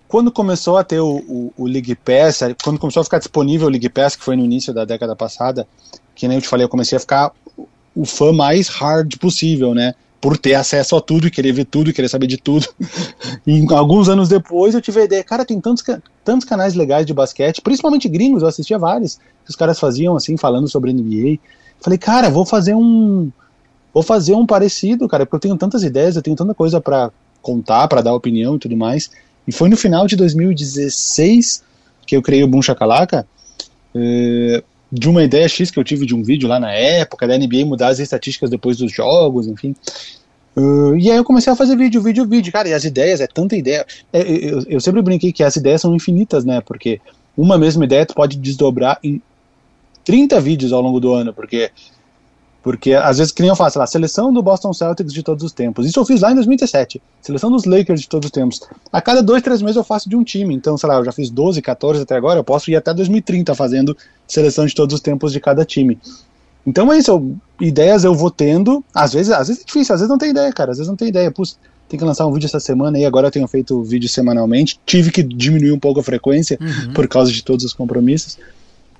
quando 0.08 0.32
começou 0.32 0.78
a 0.78 0.84
ter 0.84 1.00
o, 1.00 1.18
o, 1.18 1.54
o, 1.58 1.68
League 1.68 1.94
Pass, 1.96 2.40
quando 2.64 2.80
começou 2.80 3.02
a 3.02 3.04
ficar 3.04 3.20
disponível 3.20 3.68
o 3.68 3.70
League 3.70 3.90
Pass, 3.90 4.16
que 4.16 4.24
foi 4.24 4.36
no 4.38 4.46
início 4.46 4.74
da 4.74 4.86
década 4.86 5.16
passada, 5.16 5.68
que 6.16 6.28
nem 6.28 6.38
eu 6.38 6.42
te 6.42 6.48
falei, 6.48 6.64
eu 6.64 6.70
comecei 6.70 6.98
a 6.98 7.02
ficar 7.02 7.32
o 7.94 8.06
fã 8.06 8.32
mais 8.32 8.70
hard 8.70 9.18
possível, 9.18 9.76
né? 9.76 9.94
Por 10.22 10.38
ter 10.38 10.54
acesso 10.54 10.96
a 10.96 11.02
tudo 11.02 11.28
e 11.28 11.32
querer 11.32 11.52
ver 11.54 11.66
tudo 11.66 11.90
e 11.90 11.94
querer 11.94 12.10
saber 12.10 12.28
de 12.28 12.38
tudo. 12.38 12.68
E 13.48 13.66
alguns 13.74 14.10
anos 14.10 14.30
depois 14.30 14.76
eu 14.76 14.82
tive 14.82 15.02
a 15.02 15.04
ideia, 15.06 15.24
cara, 15.24 15.46
tem 15.46 15.60
tantos, 15.60 15.84
tantos 16.24 16.48
canais 16.48 16.76
legais 16.76 17.06
de 17.06 17.14
basquete, 17.14 17.62
principalmente 17.62 18.08
gringos, 18.08 18.42
eu 18.42 18.48
assistia 18.48 18.78
vários, 18.78 19.16
que 19.16 19.50
os 19.50 19.56
caras 19.56 19.80
faziam 19.80 20.16
assim, 20.16 20.38
falando 20.38 20.68
sobre 20.68 20.94
NBA. 20.94 21.40
Falei, 21.82 21.98
cara, 21.98 22.30
vou 22.30 22.46
fazer 22.46 22.76
um 22.76 23.32
vou 23.94 24.04
fazer 24.04 24.34
um 24.34 24.46
parecido, 24.46 25.08
cara, 25.08 25.26
porque 25.26 25.36
eu 25.36 25.40
tenho 25.40 25.58
tantas 25.58 25.84
ideias, 25.84 26.16
eu 26.16 26.22
tenho 26.22 26.36
tanta 26.36 26.54
coisa 26.54 26.80
para 26.80 27.12
contar, 27.42 27.88
para 27.88 28.02
dar 28.02 28.14
opinião 28.14 28.56
e 28.56 28.60
tudo 28.60 28.78
mais. 28.78 29.10
E 29.48 29.52
foi 29.52 29.70
no 29.70 29.78
final 29.78 30.06
de 30.06 30.16
2016 30.16 31.64
que 32.06 32.16
eu 32.16 32.22
criei 32.22 32.44
o 32.44 32.48
Boom 32.48 32.62
Chacalaca, 32.62 33.26
eh, 33.96 34.64
de 34.92 35.08
uma 35.10 35.24
ideia 35.24 35.48
X 35.48 35.70
que 35.70 35.80
eu 35.80 35.84
tive 35.84 36.06
de 36.06 36.16
um 36.16 36.24
vídeo 36.24 36.50
lá 36.50 36.60
na 36.60 36.72
época, 36.72 37.28
da 37.28 37.38
NBA 37.38 37.66
mudar 37.66 37.90
as 37.90 38.00
estatísticas 38.00 38.50
depois 38.50 38.78
dos 38.78 38.92
jogos, 38.92 39.48
enfim. 39.48 39.76
Uh, 40.56 40.96
e 40.98 41.10
aí 41.12 41.18
eu 41.18 41.24
comecei 41.24 41.54
a 41.54 41.56
fazer 41.56 41.76
vídeo, 41.78 42.02
vídeo, 42.02 42.26
vídeo. 42.26 42.52
Cara, 42.52 42.68
e 42.68 42.74
as 42.74 42.84
ideias, 42.84 43.22
é 43.22 43.28
tanta 43.28 43.56
ideia. 43.56 43.86
É, 44.12 44.22
eu, 44.22 44.64
eu, 44.68 44.80
sempre 44.80 45.02
brinquei 45.02 45.32
que 45.32 45.44
as 45.44 45.56
ideias 45.56 45.82
são 45.82 45.96
infinitas, 45.96 46.44
né? 46.44 46.60
Porque 46.62 47.00
uma 47.38 47.58
mesma 47.58 47.86
ideia 47.86 48.06
tu 48.06 48.16
pode 48.16 48.38
desdobrar 48.38 49.00
em 49.04 49.22
30 50.04 50.42
vídeos 50.42 50.74
ao 50.74 50.82
longo 50.82 51.00
do 51.00 51.14
ano, 51.14 51.34
porque 51.34 51.70
porque 52.62 52.94
às 52.94 53.18
vezes 53.18 53.32
que 53.32 53.42
nem 53.42 53.50
eu 53.50 53.56
faço 53.56 53.80
lá, 53.80 53.88
seleção 53.88 54.34
do 54.34 54.42
Boston 54.42 54.74
Celtics 54.74 55.14
de 55.14 55.24
todos 55.24 55.44
os 55.44 55.52
tempos. 55.52 55.86
Isso 55.86 56.00
eu 56.00 56.06
fiz 56.06 56.22
lá 56.22 56.32
em 56.32 56.36
2017. 56.36 57.02
Seleção 57.22 57.50
dos 57.52 57.66
Lakers 57.66 58.02
de 58.02 58.10
todos 58.10 58.28
os 58.28 58.32
tempos. 58.32 58.62
A 58.92 59.02
cada 59.02 59.24
dois, 59.24 59.42
três 59.42 59.62
meses 59.62 59.78
eu 59.78 59.84
faço 59.84 60.10
de 60.10 60.16
um 60.16 60.24
time. 60.24 60.54
Então, 60.54 60.78
sei 60.78 60.90
lá, 60.90 60.96
eu 60.96 61.06
já 61.06 61.12
fiz 61.12 61.30
12, 61.30 61.62
14 61.62 62.02
até 62.02 62.16
agora, 62.16 62.40
eu 62.40 62.44
posso 62.44 62.70
ir 62.70 62.76
até 62.76 62.94
2030 62.94 63.56
fazendo 63.56 63.96
seleção 64.28 64.66
de 64.66 64.76
todos 64.76 64.94
os 64.94 65.02
tempos 65.02 65.32
de 65.32 65.40
cada 65.40 65.64
time. 65.64 65.98
Então 66.66 66.92
é 66.92 66.98
isso, 66.98 67.10
eu, 67.10 67.36
ideias 67.60 68.04
eu 68.04 68.14
vou 68.14 68.30
tendo. 68.30 68.84
Às 68.94 69.14
vezes, 69.14 69.32
às 69.32 69.48
vezes 69.48 69.64
é 69.64 69.66
difícil, 69.66 69.96
às 69.96 70.02
vezes 70.02 70.10
não 70.10 70.18
tem 70.18 70.32
ideia, 70.32 70.52
cara. 70.52 70.72
Às 70.72 70.78
vezes 70.78 70.90
não 70.90 70.96
tem 70.96 71.08
ideia. 71.08 71.32
Putz, 71.32 71.58
tem 71.88 71.98
que 71.98 72.06
lançar 72.06 72.28
um 72.28 72.32
vídeo 72.32 72.46
essa 72.46 72.60
semana 72.60 73.00
e 73.00 73.06
agora 73.06 73.28
eu 73.28 73.32
tenho 73.32 73.48
feito 73.48 73.82
vídeo 73.82 74.08
semanalmente. 74.08 74.80
Tive 74.86 75.12
que 75.12 75.24
diminuir 75.24 75.72
um 75.72 75.80
pouco 75.80 76.00
a 76.00 76.04
frequência 76.04 76.58
uhum. 76.62 76.94
por 76.94 77.08
causa 77.08 77.32
de 77.32 77.44
todos 77.44 77.66
os 77.66 77.74
compromissos. 77.74 78.38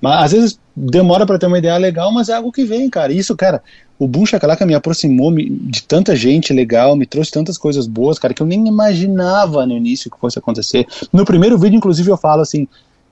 Mas 0.00 0.24
às 0.24 0.32
vezes 0.32 0.60
demora 0.74 1.26
para 1.26 1.38
ter 1.38 1.46
uma 1.46 1.58
ideia 1.58 1.76
legal, 1.76 2.12
mas 2.12 2.28
é 2.28 2.34
algo 2.34 2.50
que 2.50 2.64
vem, 2.64 2.88
cara. 2.88 3.12
Isso, 3.12 3.36
cara, 3.36 3.62
o 3.98 4.08
Boom 4.08 4.24
Shakalaka 4.24 4.64
me 4.64 4.74
aproximou 4.74 5.30
de 5.34 5.82
tanta 5.82 6.16
gente 6.16 6.52
legal, 6.52 6.96
me 6.96 7.04
trouxe 7.04 7.30
tantas 7.30 7.58
coisas 7.58 7.86
boas, 7.86 8.18
cara, 8.18 8.32
que 8.32 8.42
eu 8.42 8.46
nem 8.46 8.66
imaginava 8.66 9.66
no 9.66 9.76
início 9.76 10.10
que 10.10 10.18
fosse 10.18 10.38
acontecer. 10.38 10.86
No 11.12 11.24
primeiro 11.24 11.58
vídeo, 11.58 11.76
inclusive, 11.76 12.10
eu 12.10 12.16
falo 12.16 12.40
assim: 12.40 12.66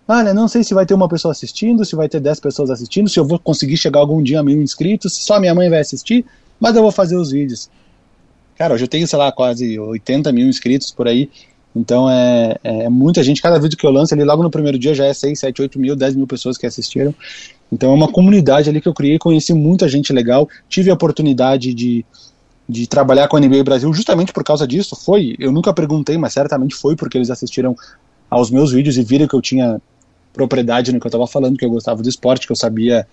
olha, 0.09 0.33
não 0.33 0.49
sei 0.49 0.65
se 0.65 0.73
vai 0.73 0.87
ter 0.87 0.95
uma 0.95 1.09
pessoa 1.09 1.33
assistindo, 1.33 1.85
se 1.85 1.95
vai 1.95 2.09
ter 2.09 2.21
10 2.21 2.41
pessoas 2.41 2.71
assistindo, 2.71 3.09
se 3.09 3.21
eu 3.21 3.27
vou 3.27 3.39
conseguir 3.39 3.77
chegar 3.77 4.01
algum 4.01 4.23
dia 4.23 4.41
a 4.41 4.43
mil 4.43 4.63
inscritos, 4.63 5.15
se 5.15 5.23
só 5.23 5.39
minha 5.39 5.55
mãe 5.55 5.69
vai 5.69 5.81
assistir, 5.81 6.25
mas 6.59 6.75
eu 6.75 6.81
vou 6.81 6.91
fazer 6.91 7.17
os 7.17 7.31
vídeos. 7.31 7.69
Cara, 8.57 8.75
hoje 8.75 8.85
eu 8.85 8.89
tenho, 8.89 9.07
sei 9.07 9.19
lá, 9.19 9.31
quase 9.31 9.79
80 9.79 10.33
mil 10.33 10.49
inscritos 10.49 10.91
por 10.91 11.07
aí. 11.07 11.31
Então 11.75 12.09
é, 12.11 12.57
é, 12.65 12.89
muita 12.89 13.23
gente, 13.23 13.43
cada 13.43 13.59
vídeo 13.59 13.77
que 13.77 13.87
eu 13.87 13.91
lanço 13.91 14.15
ali 14.15 14.25
logo 14.25 14.43
no 14.43 14.51
primeiro 14.51 14.79
dia 14.79 14.95
já 14.95 15.05
é 15.05 15.13
6, 15.13 15.39
7, 15.39 15.63
8 15.63 15.79
mil, 15.79 15.95
10 15.95 16.17
mil 16.17 16.27
pessoas 16.27 16.57
que 16.57 16.67
assistiram. 16.67 17.15
Então 17.71 17.91
é 17.91 17.95
uma 17.95 18.11
comunidade 18.11 18.69
ali 18.69 18.81
que 18.81 18.89
eu 18.89 18.95
criei, 18.95 19.19
conheci 19.19 19.53
muita 19.53 19.89
gente 19.89 20.13
legal, 20.13 20.49
tive 20.69 20.91
a 20.91 20.95
oportunidade 20.95 21.75
de, 21.75 22.05
de 22.69 22.87
trabalhar 22.87 23.29
com 23.29 23.37
a 23.37 23.41
NBA 23.41 23.63
Brasil 23.63 23.93
justamente 23.93 24.33
por 24.33 24.43
causa 24.43 24.67
disso. 24.67 24.97
Foi, 24.97 25.37
eu 25.39 25.53
nunca 25.53 25.73
perguntei, 25.73 26.17
mas 26.17 26.33
certamente 26.33 26.75
foi 26.75 26.97
porque 26.97 27.19
eles 27.19 27.31
assistiram 27.31 27.77
aos 28.31 28.51
meus 28.51 28.73
vídeos 28.73 28.97
e 28.97 29.03
viram 29.03 29.29
que 29.29 29.35
eu 29.35 29.43
tinha 29.43 29.81
propriedade 30.33 30.93
no 30.93 31.01
que 31.01 31.07
eu 31.07 31.11
estava 31.11 31.27
falando, 31.27 31.57
que 31.57 31.65
eu 31.65 31.71
gostava 31.71 32.03
do 32.03 32.09
esporte, 32.09 32.47
que 32.47 32.53
eu 32.53 32.57
sabia 32.57 33.07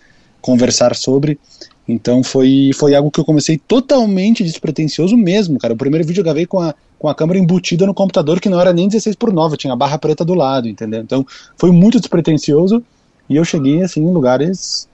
conversar 0.46 0.96
sobre. 0.96 1.40
Então 1.88 2.24
foi, 2.24 2.70
foi 2.76 2.94
algo 2.94 3.10
que 3.10 3.20
eu 3.20 3.26
comecei 3.26 3.58
totalmente 3.58 4.44
despretensioso 4.44 5.18
mesmo, 5.18 5.58
cara. 5.58 5.74
O 5.74 5.78
primeiro 5.78 6.06
vídeo 6.06 6.22
eu 6.22 6.24
gravei 6.24 6.46
com 6.46 6.60
a, 6.60 6.76
com 7.00 7.08
a 7.08 7.16
câmera 7.16 7.40
embutida 7.40 7.86
no 7.88 7.96
computador, 7.96 8.40
que 8.40 8.48
não 8.48 8.62
era 8.62 8.72
nem 8.72 8.88
16 8.88 9.16
por 9.16 9.34
9, 9.34 9.58
tinha 9.58 9.74
a 9.74 9.76
barra 9.76 9.98
preta 9.98 10.24
do 10.24 10.36
lado, 10.36 10.70
entendeu? 10.70 11.02
Então 11.02 11.26
foi 11.58 11.72
muito 11.72 12.00
despretensioso 12.00 12.84
e 13.28 13.36
eu 13.36 13.44
cheguei 13.44 13.82
assim 13.82 14.02
em 14.02 14.12
lugares 14.12 14.88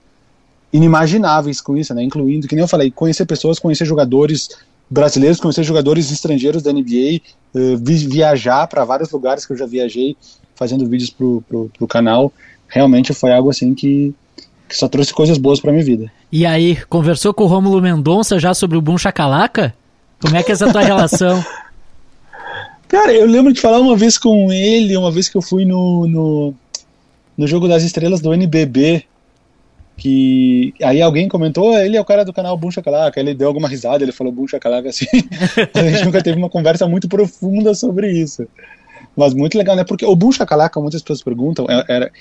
inimagináveis 0.72 1.60
com 1.60 1.76
isso, 1.76 1.94
né? 1.94 2.02
Incluindo, 2.02 2.48
que 2.48 2.54
nem 2.54 2.62
eu 2.62 2.68
falei, 2.68 2.90
conhecer 2.90 3.26
pessoas, 3.26 3.58
conhecer 3.58 3.84
jogadores 3.84 4.48
brasileiros, 4.88 5.38
conhecer 5.38 5.64
jogadores 5.64 6.10
estrangeiros 6.10 6.62
da 6.62 6.72
NBA, 6.72 7.20
eh, 7.54 7.76
viajar 7.76 8.66
para 8.68 8.86
vários 8.86 9.10
lugares 9.10 9.44
que 9.44 9.52
eu 9.52 9.56
já 9.56 9.66
viajei 9.66 10.16
fazendo 10.54 10.86
vídeos 10.86 11.10
pro, 11.10 11.44
pro, 11.46 11.70
pro 11.76 11.86
canal. 11.86 12.32
Realmente 12.68 13.12
foi 13.12 13.32
algo 13.32 13.50
assim 13.50 13.74
que 13.74 14.14
que 14.72 14.78
só 14.78 14.88
trouxe 14.88 15.12
coisas 15.12 15.36
boas 15.36 15.60
para 15.60 15.70
minha 15.70 15.84
vida. 15.84 16.10
E 16.30 16.46
aí, 16.46 16.76
conversou 16.86 17.34
com 17.34 17.44
o 17.44 17.46
Rômulo 17.46 17.80
Mendonça 17.80 18.38
já 18.38 18.54
sobre 18.54 18.78
o 18.78 18.80
Boom 18.80 18.96
Chacalaca? 18.96 19.74
Como 20.18 20.34
é 20.34 20.42
que 20.42 20.50
é 20.50 20.54
essa 20.54 20.72
tua 20.72 20.80
relação? 20.82 21.44
Cara, 22.88 23.12
eu 23.12 23.26
lembro 23.26 23.52
de 23.52 23.60
falar 23.60 23.78
uma 23.80 23.96
vez 23.96 24.16
com 24.16 24.50
ele, 24.50 24.96
uma 24.96 25.10
vez 25.10 25.28
que 25.28 25.36
eu 25.36 25.42
fui 25.42 25.64
no, 25.64 26.06
no, 26.06 26.54
no 27.36 27.46
Jogo 27.46 27.68
das 27.68 27.82
Estrelas 27.82 28.20
do 28.20 28.32
NBB, 28.32 29.04
que 29.96 30.74
aí 30.82 31.00
alguém 31.02 31.28
comentou, 31.28 31.76
ele 31.76 31.96
é 31.96 32.00
o 32.00 32.04
cara 32.04 32.24
do 32.24 32.32
canal 32.32 32.56
Boom 32.56 32.70
Chacalaca, 32.70 33.20
ele 33.20 33.34
deu 33.34 33.48
alguma 33.48 33.68
risada, 33.68 34.02
ele 34.02 34.12
falou 34.12 34.32
Boom 34.32 34.48
Chacalaca 34.48 34.88
assim. 34.90 35.06
a 35.74 35.90
gente 35.90 36.04
nunca 36.04 36.22
teve 36.22 36.38
uma 36.38 36.50
conversa 36.50 36.86
muito 36.86 37.08
profunda 37.08 37.74
sobre 37.74 38.10
isso. 38.10 38.46
Mas 39.14 39.34
muito 39.34 39.58
legal, 39.58 39.76
né? 39.76 39.84
Porque 39.84 40.06
o 40.06 40.16
Boom 40.16 40.32
Chacalaca, 40.32 40.80
muitas 40.80 41.02
pessoas 41.02 41.22
perguntam, 41.22 41.66
é, 41.68 41.84
era, 41.88 42.12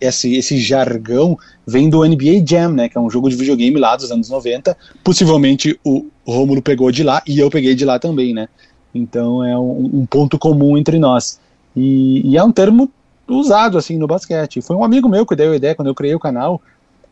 esse, 0.00 0.34
esse 0.34 0.58
jargão 0.58 1.38
vem 1.66 1.90
do 1.90 2.04
NBA 2.04 2.44
Jam, 2.46 2.72
né, 2.72 2.88
que 2.88 2.96
é 2.96 3.00
um 3.00 3.10
jogo 3.10 3.28
de 3.28 3.36
videogame 3.36 3.78
lá 3.78 3.96
dos 3.96 4.10
anos 4.10 4.28
90. 4.28 4.76
Possivelmente 5.04 5.78
o 5.84 6.06
Rômulo 6.26 6.62
pegou 6.62 6.90
de 6.90 7.02
lá 7.02 7.22
e 7.26 7.38
eu 7.38 7.50
peguei 7.50 7.74
de 7.74 7.84
lá 7.84 7.98
também, 7.98 8.32
né? 8.32 8.48
Então 8.94 9.44
é 9.44 9.56
um, 9.58 10.00
um 10.00 10.06
ponto 10.06 10.38
comum 10.38 10.76
entre 10.76 10.98
nós. 10.98 11.38
E, 11.76 12.28
e, 12.28 12.36
é 12.36 12.42
um 12.42 12.50
termo 12.50 12.90
usado 13.28 13.78
assim 13.78 13.96
no 13.96 14.06
basquete. 14.06 14.60
Foi 14.60 14.74
um 14.74 14.84
amigo 14.84 15.08
meu 15.08 15.24
que 15.24 15.36
deu 15.36 15.52
a 15.52 15.56
ideia 15.56 15.74
quando 15.74 15.88
eu 15.88 15.94
criei 15.94 16.14
o 16.14 16.18
canal. 16.18 16.60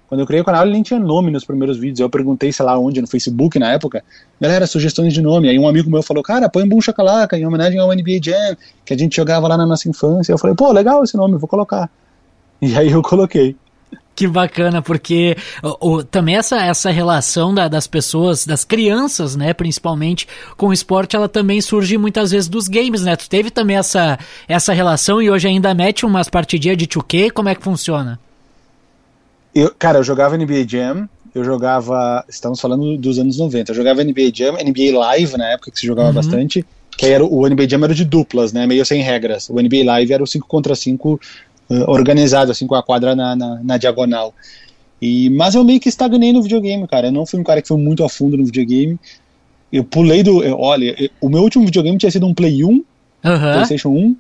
Quando 0.09 0.21
eu 0.21 0.27
criei 0.27 0.41
o 0.41 0.45
canal, 0.45 0.63
ele 0.63 0.73
nem 0.73 0.83
tinha 0.83 0.99
nome 0.99 1.31
nos 1.31 1.45
primeiros 1.45 1.77
vídeos. 1.77 2.01
Eu 2.01 2.09
perguntei, 2.09 2.51
sei 2.51 2.65
lá 2.65 2.79
onde, 2.79 3.01
no 3.01 3.07
Facebook 3.07 3.59
na 3.59 3.73
época. 3.73 4.03
Galera, 4.41 4.67
sugestões 4.67 5.13
de 5.13 5.21
nome. 5.21 5.49
Aí 5.49 5.59
um 5.59 5.69
amigo 5.69 5.91
meu 5.91 6.03
falou, 6.03 6.23
cara, 6.23 6.49
põe 6.49 6.67
Boom 6.67 6.81
Chacalaca 6.81 7.39
em 7.39 7.47
homenagem 7.47 7.79
ao 7.79 7.93
NBA 7.93 8.19
Jam, 8.23 8.57
que 8.87 8.95
a 8.95 8.99
gente 8.99 9.15
jogava 9.15 9.47
lá 9.47 9.57
na 9.57 9.67
nossa 9.67 9.89
infância. 9.89 10.33
Eu 10.33 10.39
falei, 10.39 10.57
pô, 10.57 10.73
legal 10.73 11.05
esse 11.05 11.17
nome, 11.17 11.37
vou 11.37 11.47
colocar. 11.47 11.91
E 12.61 12.77
aí 12.77 12.91
eu 12.91 13.03
coloquei. 13.03 13.57
Que 14.19 14.27
bacana, 14.27 14.83
porque 14.83 15.37
o, 15.63 15.91
o, 15.91 16.03
também 16.03 16.35
essa, 16.35 16.57
essa 16.57 16.91
relação 16.91 17.55
da, 17.55 17.69
das 17.69 17.87
pessoas, 17.87 18.45
das 18.45 18.65
crianças, 18.65 19.37
né, 19.37 19.55
principalmente, 19.55 20.27
com 20.57 20.67
o 20.67 20.73
esporte, 20.73 21.15
ela 21.15 21.29
também 21.29 21.61
surge 21.61 21.97
muitas 21.97 22.33
vezes 22.33 22.49
dos 22.49 22.67
games, 22.67 23.03
né? 23.03 23.15
Tu 23.15 23.29
teve 23.29 23.49
também 23.49 23.77
essa, 23.77 24.19
essa 24.49 24.73
relação 24.73 25.23
e 25.23 25.31
hoje 25.31 25.47
ainda 25.47 25.73
mete 25.73 26.05
umas 26.05 26.29
partidinhas 26.29 26.77
de 26.77 26.89
2K, 26.89 27.31
como 27.31 27.49
é 27.49 27.55
que 27.55 27.63
funciona? 27.63 28.19
Eu, 29.55 29.73
cara, 29.79 30.01
eu 30.01 30.03
jogava 30.03 30.37
NBA 30.37 30.67
Jam, 30.67 31.09
eu 31.33 31.45
jogava, 31.45 32.25
estamos 32.29 32.61
falando 32.61 32.97
dos 32.97 33.21
anos 33.21 33.39
90, 33.39 33.71
eu 33.71 33.77
jogava 33.77 34.03
NBA 34.03 34.33
Jam, 34.35 34.55
NBA 34.55 34.99
Live 34.99 35.37
na 35.37 35.53
época 35.53 35.71
que 35.71 35.79
se 35.79 35.87
jogava 35.87 36.09
uhum. 36.09 36.15
bastante, 36.15 36.67
que 36.97 37.07
era 37.07 37.25
o 37.25 37.49
NBA 37.49 37.69
Jam 37.69 37.85
era 37.85 37.95
de 37.95 38.05
duplas, 38.05 38.53
né, 38.53 38.67
meio 38.67 38.85
sem 38.85 39.01
regras. 39.01 39.49
O 39.49 39.55
NBA 39.55 39.85
Live 39.85 40.13
era 40.13 40.23
o 40.25 40.27
5 40.27 40.49
contra 40.49 40.75
5 40.75 41.21
uh, 41.71 41.91
organizado, 41.91 42.51
assim, 42.51 42.67
com 42.67 42.75
a 42.75 42.83
quadra 42.83 43.15
na, 43.15 43.37
na, 43.37 43.61
na, 43.63 43.77
diagonal. 43.77 44.35
E, 45.01 45.31
mas 45.31 45.55
eu 45.55 45.65
meio 45.65 45.81
que 45.81 45.89
estagnei 45.89 46.33
no 46.33 46.43
videogame, 46.43 46.87
cara. 46.89 47.09
Eu 47.09 47.13
não 47.13 47.27
fui 47.27 47.39
um 47.39 47.45
cara 47.45 47.63
que 47.63 47.69
foi 47.69 47.79
muito 47.79 48.05
a 48.05 48.09
fundo 48.09 48.37
no 48.37 48.45
videogame. 48.45 48.99
Eu 49.73 49.85
pulei 49.85 50.23
do. 50.23 50.43
Eu, 50.43 50.59
olha, 50.59 50.95
eu, 50.99 51.11
o 51.21 51.29
meu 51.29 51.43
último 51.43 51.65
videogame 51.65 51.99
tinha 51.99 52.11
sido 52.11 52.27
um 52.27 52.35
Play 52.35 52.65
1, 52.65 52.69
uhum. 52.69 52.85
PlayStation 53.23 53.91
1. 53.91 54.17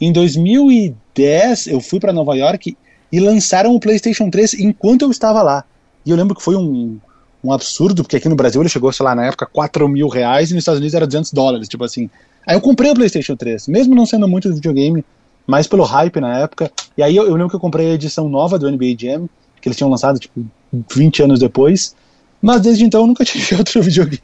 Em 0.00 0.12
2010, 0.12 1.66
eu 1.66 1.80
fui 1.80 2.00
para 2.00 2.12
Nova 2.12 2.34
York 2.34 2.76
e 3.12 3.20
lançaram 3.20 3.74
o 3.74 3.80
PlayStation 3.80 4.30
3 4.30 4.54
enquanto 4.54 5.02
eu 5.02 5.10
estava 5.10 5.42
lá. 5.42 5.64
E 6.06 6.10
eu 6.10 6.16
lembro 6.16 6.34
que 6.34 6.42
foi 6.42 6.56
um, 6.56 6.98
um 7.42 7.52
absurdo, 7.52 8.02
porque 8.02 8.16
aqui 8.16 8.28
no 8.28 8.36
Brasil 8.36 8.62
ele 8.62 8.68
chegou, 8.68 8.92
sei 8.92 9.04
lá, 9.04 9.14
na 9.14 9.26
época, 9.26 9.46
4 9.46 9.88
mil 9.88 10.08
reais 10.08 10.50
e 10.50 10.54
nos 10.54 10.62
Estados 10.62 10.78
Unidos 10.78 10.94
era 10.94 11.06
200 11.06 11.32
dólares, 11.32 11.68
tipo 11.68 11.84
assim. 11.84 12.08
Aí 12.46 12.56
eu 12.56 12.60
comprei 12.60 12.90
o 12.90 12.94
PlayStation 12.94 13.36
3, 13.36 13.68
mesmo 13.68 13.94
não 13.94 14.06
sendo 14.06 14.26
muito 14.26 14.52
videogame, 14.52 15.04
mais 15.50 15.66
pelo 15.66 15.82
hype 15.82 16.20
na 16.20 16.38
época. 16.38 16.70
E 16.96 17.02
aí 17.02 17.14
eu, 17.14 17.24
eu, 17.24 17.32
lembro 17.34 17.50
que 17.50 17.56
eu 17.56 17.60
comprei 17.60 17.90
a 17.90 17.94
edição 17.94 18.28
nova 18.28 18.58
do 18.58 18.70
NBA 18.70 18.96
Jam, 18.98 19.28
que 19.60 19.68
eles 19.68 19.76
tinham 19.76 19.90
lançado, 19.90 20.18
tipo, 20.18 20.46
20 20.94 21.24
anos 21.24 21.40
depois. 21.40 21.94
Mas 22.40 22.62
desde 22.62 22.84
então 22.84 23.02
eu 23.02 23.06
nunca 23.06 23.24
tive 23.26 23.56
outro 23.56 23.82
videogame. 23.82 24.18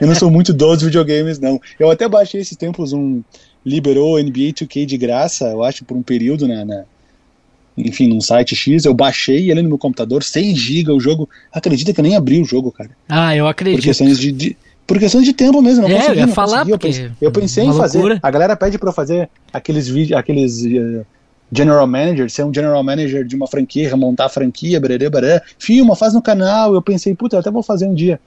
eu 0.00 0.06
não 0.06 0.14
sou 0.14 0.30
muito 0.30 0.52
dos 0.52 0.82
videogames, 0.82 1.38
não. 1.38 1.60
Eu 1.78 1.90
até 1.90 2.08
baixei 2.08 2.40
esses 2.40 2.56
tempos 2.56 2.92
um. 2.92 3.22
Liberou 3.64 4.18
NBA 4.18 4.54
2K 4.54 4.86
de 4.86 4.96
graça, 4.96 5.46
eu 5.48 5.62
acho, 5.62 5.84
por 5.84 5.94
um 5.94 6.02
período 6.02 6.48
na, 6.48 6.64
na 6.64 6.84
enfim, 7.76 8.08
num 8.08 8.20
site 8.20 8.54
X, 8.56 8.84
eu 8.84 8.94
baixei 8.94 9.50
ele 9.50 9.62
no 9.62 9.68
meu 9.68 9.78
computador, 9.78 10.22
100 10.22 10.56
GB 10.56 10.92
o 10.92 11.00
jogo. 11.00 11.28
Acredita 11.52 11.92
que 11.92 12.00
eu 12.00 12.02
nem 12.02 12.16
abri 12.16 12.40
o 12.40 12.44
jogo, 12.44 12.72
cara. 12.72 12.90
Ah, 13.08 13.34
eu 13.36 13.46
acredito. 13.46 13.80
Por 13.80 13.84
questões 13.84 14.18
de, 14.18 14.32
de, 14.32 14.56
por 14.90 14.98
questões 14.98 15.24
de 15.24 15.32
tempo 15.32 15.62
mesmo, 15.62 15.82
não 15.82 15.88
é, 15.88 15.98
consegui, 15.98 16.10
eu 16.10 16.18
ia 16.18 16.26
não 16.26 16.34
falar 16.34 16.66
consegui. 16.66 16.72
Eu 16.72 16.78
pensei, 16.80 17.10
eu 17.20 17.30
pensei 17.30 17.64
em 17.64 17.72
fazer. 17.72 17.98
Loucura. 17.98 18.18
A 18.20 18.28
galera 18.28 18.56
pede 18.56 18.76
para 18.76 18.88
eu 18.88 18.92
fazer 18.92 19.30
aqueles 19.52 19.86
vídeos, 19.86 20.18
aqueles 20.18 20.64
uh, 20.64 21.06
general 21.52 21.86
manager, 21.86 22.28
ser 22.28 22.42
um 22.42 22.52
general 22.52 22.82
manager 22.82 23.24
de 23.24 23.36
uma 23.36 23.46
franquia, 23.46 23.88
remontar 23.88 24.26
a 24.26 24.28
franquia, 24.28 24.80
bererê, 24.80 25.08
bererê. 25.08 25.40
Filma, 25.60 25.94
faz 25.94 26.12
no 26.12 26.20
canal. 26.20 26.74
Eu 26.74 26.82
pensei, 26.82 27.14
puta, 27.14 27.36
eu 27.36 27.40
até 27.40 27.52
vou 27.52 27.62
fazer 27.62 27.86
um 27.86 27.94
dia. 27.94 28.18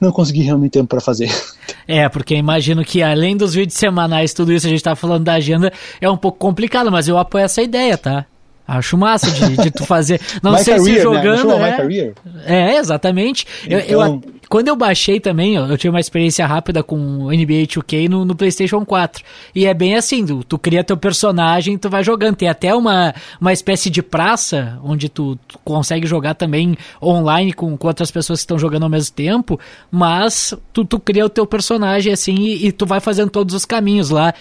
não 0.00 0.10
consegui 0.10 0.40
reunir 0.40 0.70
tempo 0.70 0.88
para 0.88 1.02
fazer. 1.02 1.30
É, 1.86 2.08
porque 2.08 2.34
imagino 2.34 2.82
que 2.82 3.02
além 3.02 3.36
dos 3.36 3.52
vídeos 3.52 3.78
semanais, 3.78 4.32
tudo 4.32 4.54
isso 4.54 4.66
a 4.66 4.70
gente 4.70 4.82
tá 4.82 4.96
falando 4.96 5.22
da 5.22 5.34
agenda, 5.34 5.70
é 6.00 6.08
um 6.08 6.16
pouco 6.16 6.38
complicado, 6.38 6.90
mas 6.90 7.08
eu 7.08 7.18
apoio 7.18 7.44
essa 7.44 7.60
ideia, 7.60 7.98
tá? 7.98 8.24
Acho 8.66 8.96
massa 8.96 9.30
de, 9.30 9.56
de 9.56 9.70
tu 9.70 9.84
fazer. 9.84 10.20
Não 10.42 10.56
sei 10.56 10.76
career, 10.76 10.96
se 10.96 11.02
jogando. 11.02 11.58
Né? 11.58 12.12
É, 12.46 12.74
é, 12.74 12.78
exatamente. 12.78 13.46
Então... 13.66 13.78
Eu, 13.78 14.00
eu, 14.00 14.22
quando 14.48 14.68
eu 14.68 14.76
baixei 14.76 15.20
também, 15.20 15.54
eu, 15.54 15.66
eu 15.66 15.76
tive 15.76 15.90
uma 15.90 16.00
experiência 16.00 16.46
rápida 16.46 16.82
com 16.82 16.96
o 16.96 17.28
NBA 17.28 17.66
2K 17.66 18.08
no, 18.08 18.24
no, 18.24 18.34
PlayStation 18.34 18.84
4. 18.84 19.22
E 19.54 19.66
é 19.66 19.74
bem 19.74 19.96
assim: 19.96 20.24
tu, 20.24 20.44
tu 20.44 20.58
cria 20.58 20.84
teu 20.84 20.96
personagem 20.96 21.76
tu 21.76 21.90
vai 21.90 22.02
jogando. 22.02 22.36
Tem 22.36 22.48
até 22.48 22.74
uma, 22.74 23.14
uma 23.40 23.52
espécie 23.52 23.90
de 23.90 24.02
praça 24.02 24.78
onde 24.82 25.08
tu, 25.08 25.36
tu 25.48 25.58
consegue 25.64 26.06
jogar 26.06 26.34
também 26.34 26.76
online 27.02 27.52
com, 27.52 27.76
com 27.76 27.88
outras 27.88 28.10
pessoas 28.10 28.40
que 28.40 28.44
estão 28.44 28.58
jogando 28.58 28.84
ao 28.84 28.88
mesmo 28.88 29.14
tempo. 29.14 29.58
Mas 29.90 30.54
tu, 30.72 30.84
tu 30.84 30.98
cria 30.98 31.26
o 31.26 31.28
teu 31.28 31.46
personagem 31.46 32.12
assim 32.12 32.34
e, 32.34 32.68
e 32.68 32.72
tu 32.72 32.86
vai 32.86 33.00
fazendo 33.00 33.30
todos 33.30 33.54
os 33.54 33.64
caminhos 33.64 34.08
lá. 34.08 34.32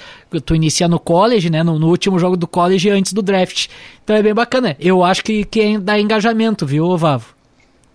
Tu 0.45 0.55
inicia 0.55 0.87
no 0.87 0.99
college, 0.99 1.49
né? 1.49 1.61
No, 1.61 1.77
no 1.77 1.89
último 1.89 2.17
jogo 2.17 2.37
do 2.37 2.47
college 2.47 2.89
antes 2.89 3.13
do 3.13 3.21
draft. 3.21 3.67
Então 4.03 4.15
é 4.15 4.21
bem 4.21 4.33
bacana. 4.33 4.75
Eu 4.79 5.03
acho 5.03 5.23
que, 5.23 5.45
que 5.45 5.77
dá 5.77 5.99
engajamento, 5.99 6.65
viu, 6.65 6.97
Vavo? 6.97 7.33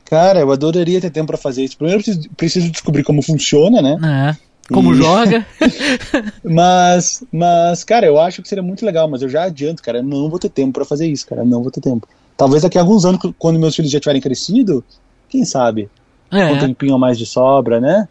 Cara, 0.04 0.40
eu 0.40 0.50
adoraria 0.50 1.00
ter 1.00 1.10
tempo 1.10 1.26
para 1.26 1.36
fazer 1.36 1.64
isso. 1.64 1.76
Primeiro 1.76 2.00
eu 2.00 2.04
preciso, 2.04 2.30
preciso, 2.34 2.70
descobrir 2.70 3.04
como 3.04 3.20
funciona, 3.20 3.82
né? 3.82 3.96
É. 4.02 4.48
Como 4.72 4.94
joga. 4.94 5.46
mas, 6.42 7.22
mas, 7.32 7.84
cara, 7.84 8.06
eu 8.06 8.18
acho 8.18 8.42
que 8.42 8.48
seria 8.48 8.62
muito 8.62 8.84
legal, 8.84 9.08
mas 9.08 9.22
eu 9.22 9.28
já 9.28 9.44
adianto, 9.44 9.82
cara, 9.82 10.02
não 10.02 10.28
vou 10.28 10.38
ter 10.38 10.48
tempo 10.48 10.72
para 10.72 10.84
fazer 10.84 11.06
isso, 11.06 11.26
cara, 11.26 11.44
não 11.44 11.62
vou 11.62 11.70
ter 11.70 11.80
tempo. 11.80 12.08
Talvez 12.36 12.62
daqui 12.62 12.78
a 12.78 12.80
alguns 12.80 13.04
anos, 13.04 13.20
quando 13.38 13.58
meus 13.58 13.74
filhos 13.74 13.90
já 13.90 14.00
tiverem 14.00 14.20
crescido, 14.20 14.84
quem 15.28 15.44
sabe? 15.44 15.90
É. 16.30 16.52
Um 16.52 16.58
tempinho 16.58 16.94
a 16.94 16.98
mais 16.98 17.18
de 17.18 17.26
sobra, 17.26 17.80
né? 17.80 18.08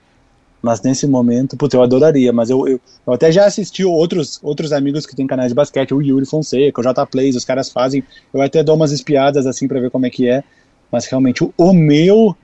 Mas 0.67 0.81
nesse 0.81 1.07
momento, 1.07 1.55
putz, 1.55 1.73
eu 1.73 1.81
adoraria, 1.81 2.33
mas 2.33 2.49
eu, 2.49 2.67
eu, 2.67 2.77
eu, 3.07 3.13
até 3.13 3.31
já 3.31 3.45
assisti 3.45 3.85
outros, 3.85 4.37
outros 4.43 4.73
amigos 4.73 5.05
que 5.05 5.15
tem 5.15 5.25
canais 5.25 5.47
de 5.47 5.55
basquete, 5.55 5.93
o 5.93 6.01
Yuri 6.01 6.25
Fonseca, 6.25 6.81
o 6.81 6.83
J 6.83 7.05
Plays, 7.05 7.37
os 7.37 7.45
caras 7.45 7.71
fazem, 7.71 8.03
eu 8.33 8.41
até 8.41 8.61
dou 8.61 8.75
umas 8.75 8.91
espiadas 8.91 9.47
assim 9.47 9.65
para 9.65 9.79
ver 9.79 9.89
como 9.89 10.05
é 10.05 10.09
que 10.09 10.27
é, 10.27 10.43
mas 10.91 11.05
realmente 11.05 11.41
o, 11.41 11.53
o 11.57 11.71
meu 11.71 12.35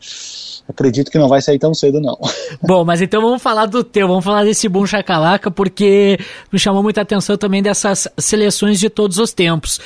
acredito 0.69 1.11
que 1.11 1.17
não 1.17 1.27
vai 1.27 1.41
sair 1.41 1.59
tão 1.59 1.73
cedo, 1.73 1.99
não. 1.99 2.17
Bom, 2.63 2.85
mas 2.85 3.01
então 3.01 3.21
vamos 3.21 3.41
falar 3.41 3.65
do 3.65 3.83
teu, 3.83 4.07
vamos 4.07 4.23
falar 4.23 4.45
desse 4.45 4.69
Boom 4.69 4.85
Chacalaca, 4.85 5.51
porque 5.51 6.17
me 6.49 6.57
chamou 6.57 6.81
muita 6.81 7.01
atenção 7.01 7.35
também 7.35 7.61
dessas 7.61 8.07
seleções 8.17 8.79
de 8.79 8.89
todos 8.89 9.17
os 9.17 9.33
tempos. 9.33 9.81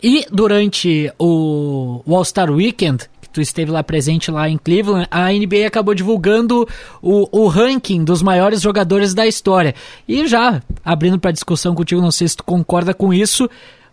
E 0.00 0.24
durante 0.30 1.12
o, 1.18 2.02
All-Star 2.06 2.52
Weekend, 2.52 3.10
tu 3.32 3.40
esteve 3.40 3.70
lá 3.70 3.82
presente 3.82 4.30
lá 4.30 4.48
em 4.48 4.58
Cleveland, 4.58 5.06
a 5.10 5.32
NBA 5.32 5.66
acabou 5.66 5.94
divulgando 5.94 6.68
o, 7.02 7.28
o 7.30 7.46
ranking 7.48 8.04
dos 8.04 8.22
maiores 8.22 8.60
jogadores 8.60 9.14
da 9.14 9.26
história. 9.26 9.74
E 10.06 10.26
já, 10.26 10.62
abrindo 10.84 11.18
para 11.18 11.30
discussão 11.30 11.74
contigo, 11.74 12.00
não 12.00 12.10
sei 12.10 12.28
se 12.28 12.36
tu 12.36 12.44
concorda 12.44 12.92
com 12.92 13.12
isso, 13.12 13.48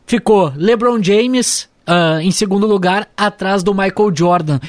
ficou 0.05 0.51
LeBron 0.55 1.01
James, 1.01 1.69
uh, 1.87 2.19
em 2.21 2.31
segundo 2.31 2.65
lugar, 2.65 3.07
atrás 3.15 3.63
do 3.63 3.73
Michael 3.73 4.15
Jordan. 4.15 4.59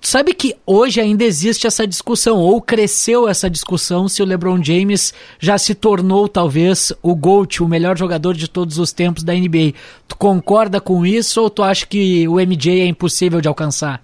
Tu 0.00 0.08
sabe 0.08 0.32
que 0.32 0.56
hoje 0.64 0.98
ainda 0.98 1.24
existe 1.24 1.66
essa 1.66 1.86
discussão, 1.86 2.38
ou 2.38 2.60
cresceu 2.62 3.28
essa 3.28 3.50
discussão, 3.50 4.08
se 4.08 4.22
o 4.22 4.24
LeBron 4.24 4.62
James 4.64 5.12
já 5.38 5.58
se 5.58 5.74
tornou 5.74 6.26
talvez 6.26 6.90
o 7.02 7.14
GOAT, 7.14 7.62
o 7.62 7.68
melhor 7.68 7.98
jogador 7.98 8.34
de 8.34 8.48
todos 8.48 8.78
os 8.78 8.92
tempos 8.92 9.22
da 9.22 9.34
NBA. 9.34 9.74
Tu 10.08 10.16
concorda 10.16 10.80
com 10.80 11.04
isso 11.04 11.42
ou 11.42 11.50
tu 11.50 11.62
acha 11.62 11.84
que 11.84 12.26
o 12.26 12.36
MJ 12.36 12.80
é 12.80 12.86
impossível 12.86 13.42
de 13.42 13.48
alcançar? 13.48 14.02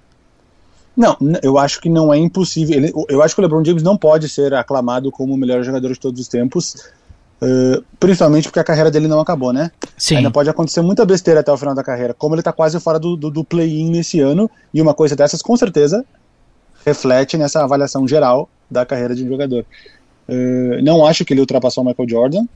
Não, 0.97 1.17
eu 1.43 1.59
acho 1.59 1.81
que 1.81 1.89
não 1.89 2.13
é 2.13 2.17
impossível. 2.17 3.07
eu 3.09 3.23
acho 3.23 3.35
que 3.35 3.41
o 3.41 3.43
LeBron 3.43 3.65
James 3.65 3.83
não 3.83 3.97
pode 3.97 4.29
ser 4.29 4.55
aclamado 4.55 5.11
como 5.11 5.35
o 5.35 5.37
melhor 5.37 5.63
jogador 5.63 5.93
de 5.93 6.01
todos 6.01 6.21
os 6.21 6.29
tempos, 6.29 6.75
Uh, 7.37 7.85
principalmente 8.01 8.45
porque 8.45 8.61
a 8.61 8.65
carreira 8.65 8.91
dele 8.91 9.07
não 9.07 9.21
acabou, 9.21 9.53
né? 9.53 9.71
Sim. 9.97 10.17
Ainda 10.17 10.31
pode 10.31 10.49
acontecer 10.49 10.81
muita 10.81 11.05
besteira 11.05 11.41
até 11.41 11.53
o 11.53 11.57
final 11.57 11.75
da 11.75 11.85
carreira. 11.85 12.15
Como 12.15 12.35
ele 12.35 12.43
tá 12.43 12.51
quase 12.51 12.81
fora 12.81 12.99
do, 12.99 13.15
do, 13.15 13.31
do 13.31 13.45
play-in 13.45 13.91
nesse 13.91 14.21
ano, 14.21 14.51
e 14.73 14.81
uma 14.81 14.95
coisa 14.95 15.15
dessas 15.15 15.43
com 15.43 15.55
certeza 15.55 16.05
reflete 16.85 17.37
nessa 17.37 17.63
avaliação 17.63 18.09
geral 18.09 18.49
da 18.71 18.87
carreira 18.87 19.15
de 19.15 19.23
um 19.23 19.29
jogador. 19.29 19.67
Uh, 20.27 20.83
não 20.83 21.05
acho 21.05 21.25
que 21.25 21.35
ele 21.35 21.41
ultrapassou 21.41 21.85
o 21.85 21.87
Michael 21.87 22.09
Jordan, 22.09 22.47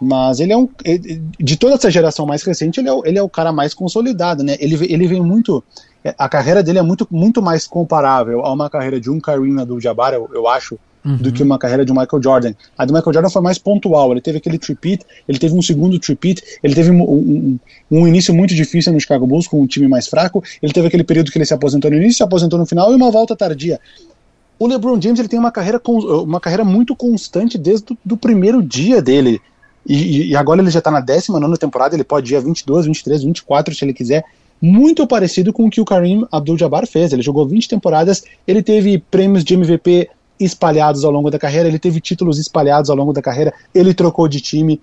mas 0.00 0.40
ele 0.40 0.52
é 0.52 0.56
um. 0.56 0.68
De 1.40 1.56
toda 1.56 1.74
essa 1.74 1.90
geração 1.90 2.26
mais 2.26 2.42
recente, 2.42 2.80
ele 2.80 2.88
é, 2.88 2.92
o, 2.92 3.06
ele 3.06 3.18
é 3.18 3.22
o 3.22 3.28
cara 3.30 3.50
mais 3.50 3.72
consolidado, 3.72 4.42
né? 4.42 4.56
Ele, 4.60 4.74
ele 4.92 5.08
vem 5.08 5.22
muito. 5.22 5.64
A 6.16 6.28
carreira 6.28 6.62
dele 6.62 6.78
é 6.78 6.82
muito, 6.82 7.06
muito 7.10 7.42
mais 7.42 7.66
comparável 7.66 8.44
a 8.44 8.52
uma 8.52 8.70
carreira 8.70 9.00
de 9.00 9.10
um 9.10 9.20
Kareem 9.20 9.58
Abdul-Jabbar, 9.58 10.14
eu, 10.14 10.30
eu 10.32 10.46
acho, 10.46 10.78
uhum. 11.04 11.16
do 11.16 11.32
que 11.32 11.42
uma 11.42 11.58
carreira 11.58 11.84
de 11.84 11.92
Michael 11.92 12.22
Jordan. 12.22 12.54
A 12.76 12.84
do 12.84 12.92
Michael 12.92 13.12
Jordan 13.12 13.30
foi 13.30 13.42
mais 13.42 13.58
pontual, 13.58 14.12
ele 14.12 14.20
teve 14.20 14.38
aquele 14.38 14.58
tripit, 14.58 15.04
ele 15.28 15.38
teve 15.38 15.54
um 15.54 15.62
segundo 15.62 15.98
tripit, 15.98 16.42
ele 16.62 16.74
teve 16.74 16.90
um, 16.90 17.02
um, 17.02 17.58
um, 17.90 18.08
início 18.08 18.34
muito 18.34 18.54
difícil 18.54 18.92
no 18.92 19.00
Chicago 19.00 19.26
Bulls 19.26 19.48
com 19.48 19.60
um 19.60 19.66
time 19.66 19.88
mais 19.88 20.06
fraco, 20.06 20.42
ele 20.62 20.72
teve 20.72 20.86
aquele 20.86 21.04
período 21.04 21.30
que 21.30 21.38
ele 21.38 21.46
se 21.46 21.54
aposentou 21.54 21.90
no 21.90 21.96
início, 21.96 22.18
se 22.18 22.22
aposentou 22.22 22.58
no 22.58 22.66
final 22.66 22.92
e 22.92 22.94
uma 22.94 23.10
volta 23.10 23.34
tardia. 23.36 23.80
O 24.58 24.66
LeBron 24.66 25.00
James 25.00 25.20
ele 25.20 25.28
tem 25.28 25.38
uma 25.38 25.52
carreira, 25.52 25.80
uma 25.86 26.40
carreira 26.40 26.64
muito 26.64 26.94
constante 26.96 27.56
desde 27.56 27.96
o 28.10 28.16
primeiro 28.16 28.60
dia 28.60 29.00
dele. 29.00 29.40
E, 29.86 30.30
e 30.30 30.36
agora 30.36 30.60
ele 30.60 30.70
já 30.70 30.80
está 30.80 30.90
na 30.90 31.00
19 31.00 31.56
temporada, 31.56 31.94
ele 31.94 32.04
pode 32.04 32.34
ir 32.34 32.36
a 32.36 32.40
22, 32.40 32.86
23, 32.86 33.22
24 33.22 33.74
se 33.74 33.84
ele 33.84 33.94
quiser 33.94 34.24
muito 34.60 35.06
parecido 35.06 35.52
com 35.52 35.66
o 35.66 35.70
que 35.70 35.80
o 35.80 35.84
Kareem 35.84 36.26
Abdul-Jabbar 36.30 36.86
fez. 36.86 37.12
Ele 37.12 37.22
jogou 37.22 37.46
20 37.46 37.68
temporadas, 37.68 38.24
ele 38.46 38.62
teve 38.62 38.98
prêmios 38.98 39.44
de 39.44 39.54
MVP 39.54 40.10
espalhados 40.38 41.04
ao 41.04 41.10
longo 41.10 41.30
da 41.30 41.38
carreira, 41.38 41.68
ele 41.68 41.78
teve 41.78 42.00
títulos 42.00 42.38
espalhados 42.38 42.90
ao 42.90 42.96
longo 42.96 43.12
da 43.12 43.20
carreira, 43.22 43.52
ele 43.74 43.92
trocou 43.92 44.28
de 44.28 44.40
time. 44.40 44.80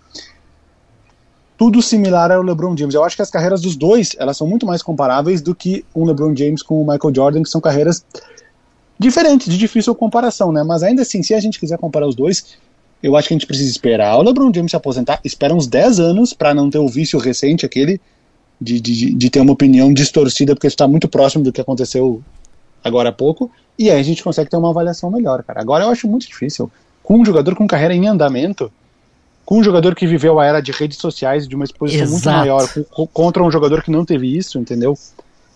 Tudo 1.57 1.81
similar 1.81 2.31
ao 2.31 2.41
LeBron 2.41 2.75
James. 2.75 2.95
Eu 2.95 3.03
acho 3.03 3.15
que 3.15 3.21
as 3.21 3.29
carreiras 3.29 3.61
dos 3.61 3.77
dois, 3.77 4.13
elas 4.19 4.35
são 4.35 4.45
muito 4.45 4.65
mais 4.65 4.81
comparáveis 4.81 5.41
do 5.41 5.55
que 5.55 5.85
um 5.95 6.03
LeBron 6.05 6.35
James 6.35 6.61
com 6.61 6.81
o 6.81 6.85
Michael 6.85 7.15
Jordan, 7.15 7.43
que 7.43 7.49
são 7.49 7.61
carreiras 7.61 8.05
diferentes, 8.99 9.47
de 9.47 9.57
difícil 9.57 9.95
comparação, 9.95 10.51
né? 10.51 10.63
Mas 10.63 10.83
ainda 10.83 11.01
assim, 11.01 11.23
se 11.23 11.33
a 11.33 11.39
gente 11.39 11.59
quiser 11.59 11.77
comparar 11.77 12.07
os 12.07 12.15
dois, 12.15 12.57
eu 13.01 13.15
acho 13.15 13.29
que 13.29 13.33
a 13.33 13.38
gente 13.38 13.47
precisa 13.47 13.69
esperar 13.69 14.17
o 14.17 14.21
LeBron 14.21 14.51
James 14.53 14.71
se 14.71 14.75
aposentar, 14.75 15.19
espera 15.23 15.53
uns 15.53 15.67
10 15.67 15.99
anos 15.99 16.33
para 16.33 16.53
não 16.53 16.69
ter 16.69 16.79
o 16.79 16.88
vício 16.88 17.19
recente 17.19 17.65
aquele 17.65 18.01
de, 18.59 18.79
de, 18.79 19.13
de 19.13 19.29
ter 19.29 19.39
uma 19.39 19.53
opinião 19.53 19.93
distorcida, 19.93 20.53
porque 20.53 20.67
está 20.67 20.87
muito 20.87 21.07
próximo 21.07 21.43
do 21.43 21.51
que 21.51 21.61
aconteceu 21.61 22.21
agora 22.83 23.09
há 23.09 23.13
pouco, 23.13 23.51
e 23.77 23.89
aí 23.89 23.99
a 23.99 24.03
gente 24.03 24.23
consegue 24.23 24.49
ter 24.49 24.57
uma 24.57 24.69
avaliação 24.69 25.09
melhor, 25.11 25.43
cara. 25.43 25.59
Agora 25.59 25.83
eu 25.83 25.89
acho 25.89 26.07
muito 26.07 26.27
difícil. 26.27 26.71
Com 27.03 27.19
um 27.19 27.25
jogador 27.25 27.55
com 27.55 27.67
carreira 27.67 27.93
em 27.93 28.07
andamento, 28.07 28.71
com 29.45 29.59
um 29.59 29.63
jogador 29.63 29.93
que 29.93 30.07
viveu 30.07 30.39
a 30.39 30.45
era 30.45 30.61
de 30.61 30.71
redes 30.71 30.97
sociais 30.97 31.47
de 31.47 31.55
uma 31.55 31.65
exposição 31.65 32.03
Exato. 32.03 32.13
muito 32.13 32.39
maior, 32.39 33.09
contra 33.13 33.43
um 33.43 33.51
jogador 33.51 33.83
que 33.83 33.91
não 33.91 34.03
teve 34.03 34.35
isso, 34.35 34.57
entendeu? 34.57 34.97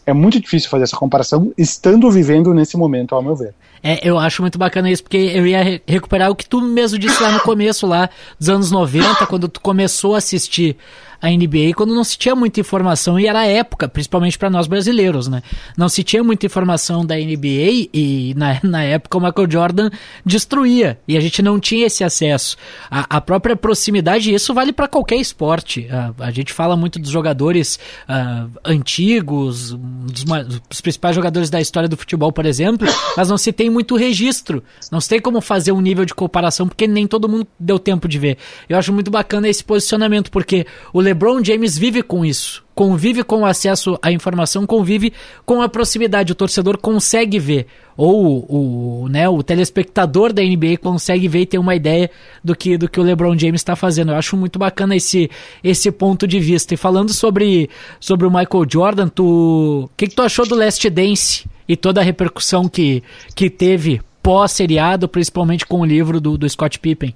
É 0.05 0.13
muito 0.13 0.39
difícil 0.39 0.69
fazer 0.69 0.83
essa 0.83 0.97
comparação 0.97 1.51
estando 1.57 2.09
vivendo 2.09 2.53
nesse 2.53 2.75
momento, 2.75 3.13
ao 3.13 3.21
meu 3.21 3.35
ver. 3.35 3.53
É, 3.81 4.07
eu 4.07 4.17
acho 4.17 4.41
muito 4.41 4.57
bacana 4.57 4.89
isso, 4.89 5.03
porque 5.03 5.17
eu 5.17 5.45
ia 5.45 5.63
re 5.63 5.81
recuperar 5.88 6.29
o 6.29 6.35
que 6.35 6.47
tu 6.47 6.62
mesmo 6.62 6.97
disse 6.97 7.21
lá 7.21 7.31
no 7.31 7.39
começo, 7.41 7.88
lá 7.88 8.09
dos 8.39 8.49
anos 8.49 8.71
90, 8.71 9.25
quando 9.27 9.47
tu 9.47 9.62
começou 9.62 10.15
a 10.15 10.17
assistir 10.17 10.75
a 11.21 11.29
NBA 11.29 11.73
quando 11.75 11.93
não 11.93 12.03
se 12.03 12.17
tinha 12.17 12.36
muita 12.36 12.60
informação 12.60 13.19
e 13.19 13.27
era 13.27 13.45
época, 13.45 13.88
principalmente 13.88 14.38
para 14.38 14.49
nós 14.49 14.67
brasileiros, 14.67 15.27
né? 15.27 15.41
Não 15.77 15.89
se 15.89 16.03
tinha 16.03 16.23
muita 16.23 16.45
informação 16.45 17.05
da 17.05 17.15
NBA 17.15 17.89
e 17.93 18.34
na, 18.38 18.60
na 18.63 18.84
época 18.84 19.17
o 19.17 19.21
Michael 19.21 19.51
Jordan 19.51 19.89
destruía 20.25 20.99
e 21.08 21.17
a 21.17 21.19
gente 21.19 21.41
não 21.41 21.60
tinha 21.60 21.88
esse 21.88 22.03
acesso. 22.03 22.58
A, 22.89 23.17
a 23.17 23.21
própria 23.21 23.55
proximidade, 23.55 24.34
isso 24.34 24.53
vale 24.53 24.71
para 24.71 24.88
qualquer 24.88 25.17
esporte. 25.17 25.88
A, 25.91 26.13
a, 26.25 26.32
gente 26.32 26.53
fala 26.53 26.75
muito 26.75 26.99
dos 26.99 27.10
jogadores 27.10 27.79
uh, 28.08 28.49
antigos, 28.63 29.71
dos, 29.71 30.23
dos 30.69 30.82
principais 30.82 31.15
jogadores 31.15 31.49
da 31.49 31.60
história 31.60 31.89
do 31.89 31.97
futebol, 31.97 32.32
por 32.32 32.45
exemplo, 32.45 32.88
mas 33.17 33.29
não 33.29 33.38
se 33.38 33.51
tem 33.51 33.69
muito 33.69 33.95
registro. 33.95 34.63
Não 34.91 35.01
se 35.01 35.10
tem 35.10 35.19
como 35.19 35.41
fazer 35.41 35.71
um 35.71 35.82
nível 35.82 36.05
de 36.05 36.13
comparação 36.13 36.67
porque 36.67 36.88
nem 36.88 37.08
todo 37.08 37.27
mundo 37.27 37.47
deu 37.60 37.77
tempo 37.77 38.08
de 38.08 38.17
ver. 38.17 38.38
Eu 38.67 38.77
acho 38.77 38.93
muito 38.93 39.12
bacana 39.12 39.47
esse 39.47 39.63
posicionamento 39.63 40.32
porque 40.32 40.65
o 40.93 41.01
LeBron 41.10 41.43
James 41.43 41.76
vive 41.76 42.04
com 42.04 42.24
isso. 42.24 42.63
Convive 42.76 43.24
com 43.24 43.41
o 43.41 43.45
acesso 43.45 43.98
à 44.00 44.12
informação, 44.12 44.65
convive 44.65 45.12
com 45.43 45.60
a 45.60 45.67
proximidade. 45.67 46.32
O 46.32 46.36
torcedor 46.36 46.78
consegue 46.78 47.39
ver. 47.39 47.65
Ou 47.98 48.45
o, 48.48 49.10
né, 49.10 49.28
o 49.28 49.41
telespectador 49.41 50.32
da 50.32 50.43
NBA 50.43 50.78
consegue 50.78 51.28
ver 51.28 51.41
e 51.41 51.45
ter 51.48 51.58
uma 51.58 51.76
ideia 51.76 52.12
do 52.43 52.56
que, 52.56 52.78
do 52.78 52.88
que 52.88 53.00
o 53.00 53.04
LeBron 53.04 53.38
James 53.38 53.60
está 53.60 53.76
fazendo. 53.76 54.12
Eu 54.12 54.17
acho 54.17 54.38
muito 54.38 54.60
bacana 54.60 54.95
esse, 54.95 55.30
esse 55.63 55.91
ponto 55.91 56.28
de 56.28 56.39
vista. 56.39 56.76
E 56.76 56.78
falando 56.78 57.12
sobre, 57.12 57.69
sobre 58.00 58.28
o 58.28 58.30
Michael 58.30 58.65
Jordan. 58.72 59.10
O 59.19 59.89
que, 59.98 60.08
que 60.08 60.15
tu 60.15 60.22
achou 60.22 60.48
do 60.48 60.56
Last 60.56 60.88
Dance 60.91 61.45
e 61.67 61.76
toda 61.76 62.02
a 62.02 62.04
repercussão 62.04 62.69
que, 62.69 63.04
que 63.36 63.50
teve 63.50 64.00
pós-seriado, 64.22 65.10
principalmente 65.10 65.65
com 65.65 65.82
o 65.82 65.86
livro 65.86 66.22
do, 66.22 66.38
do 66.38 66.48
Scott 66.48 66.78
Pippen? 66.78 67.15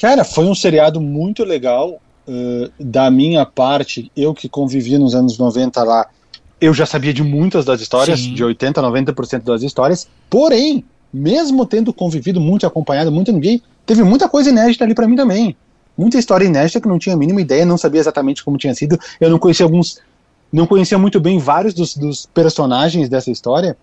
Cara, 0.00 0.24
foi 0.24 0.44
um 0.44 0.54
seriado 0.54 1.00
muito 1.00 1.42
legal. 1.42 2.00
Uh, 2.28 2.70
da 2.78 3.10
minha 3.10 3.46
parte, 3.46 4.12
eu 4.14 4.34
que 4.34 4.50
convivi 4.50 4.98
nos 4.98 5.14
anos 5.14 5.38
90 5.38 5.82
lá, 5.82 6.06
eu 6.60 6.74
já 6.74 6.84
sabia 6.84 7.14
de 7.14 7.22
muitas 7.22 7.64
das 7.64 7.80
histórias, 7.80 8.20
Sim. 8.20 8.34
de 8.34 8.44
80, 8.44 8.82
90% 8.82 9.42
das 9.44 9.62
histórias, 9.62 10.06
porém, 10.28 10.84
mesmo 11.10 11.64
tendo 11.64 11.90
convivido 11.90 12.38
muito, 12.38 12.66
acompanhado 12.66 13.10
muito 13.10 13.32
NBA, 13.32 13.60
teve 13.86 14.02
muita 14.02 14.28
coisa 14.28 14.50
inédita 14.50 14.84
ali 14.84 14.94
para 14.94 15.08
mim 15.08 15.16
também. 15.16 15.56
Muita 15.96 16.18
história 16.18 16.44
inédita 16.44 16.80
que 16.80 16.86
não 16.88 16.98
tinha 16.98 17.14
a 17.14 17.18
mínima 17.18 17.40
ideia, 17.40 17.64
não 17.64 17.78
sabia 17.78 18.00
exatamente 18.00 18.44
como 18.44 18.58
tinha 18.58 18.74
sido. 18.74 18.98
Eu 19.18 19.30
não 19.30 19.38
conhecia 19.38 19.64
alguns, 19.64 19.98
não 20.52 20.66
conhecia 20.66 20.98
muito 20.98 21.18
bem 21.18 21.38
vários 21.38 21.72
dos, 21.72 21.96
dos 21.96 22.26
personagens 22.26 23.08
dessa 23.08 23.30
história. 23.30 23.76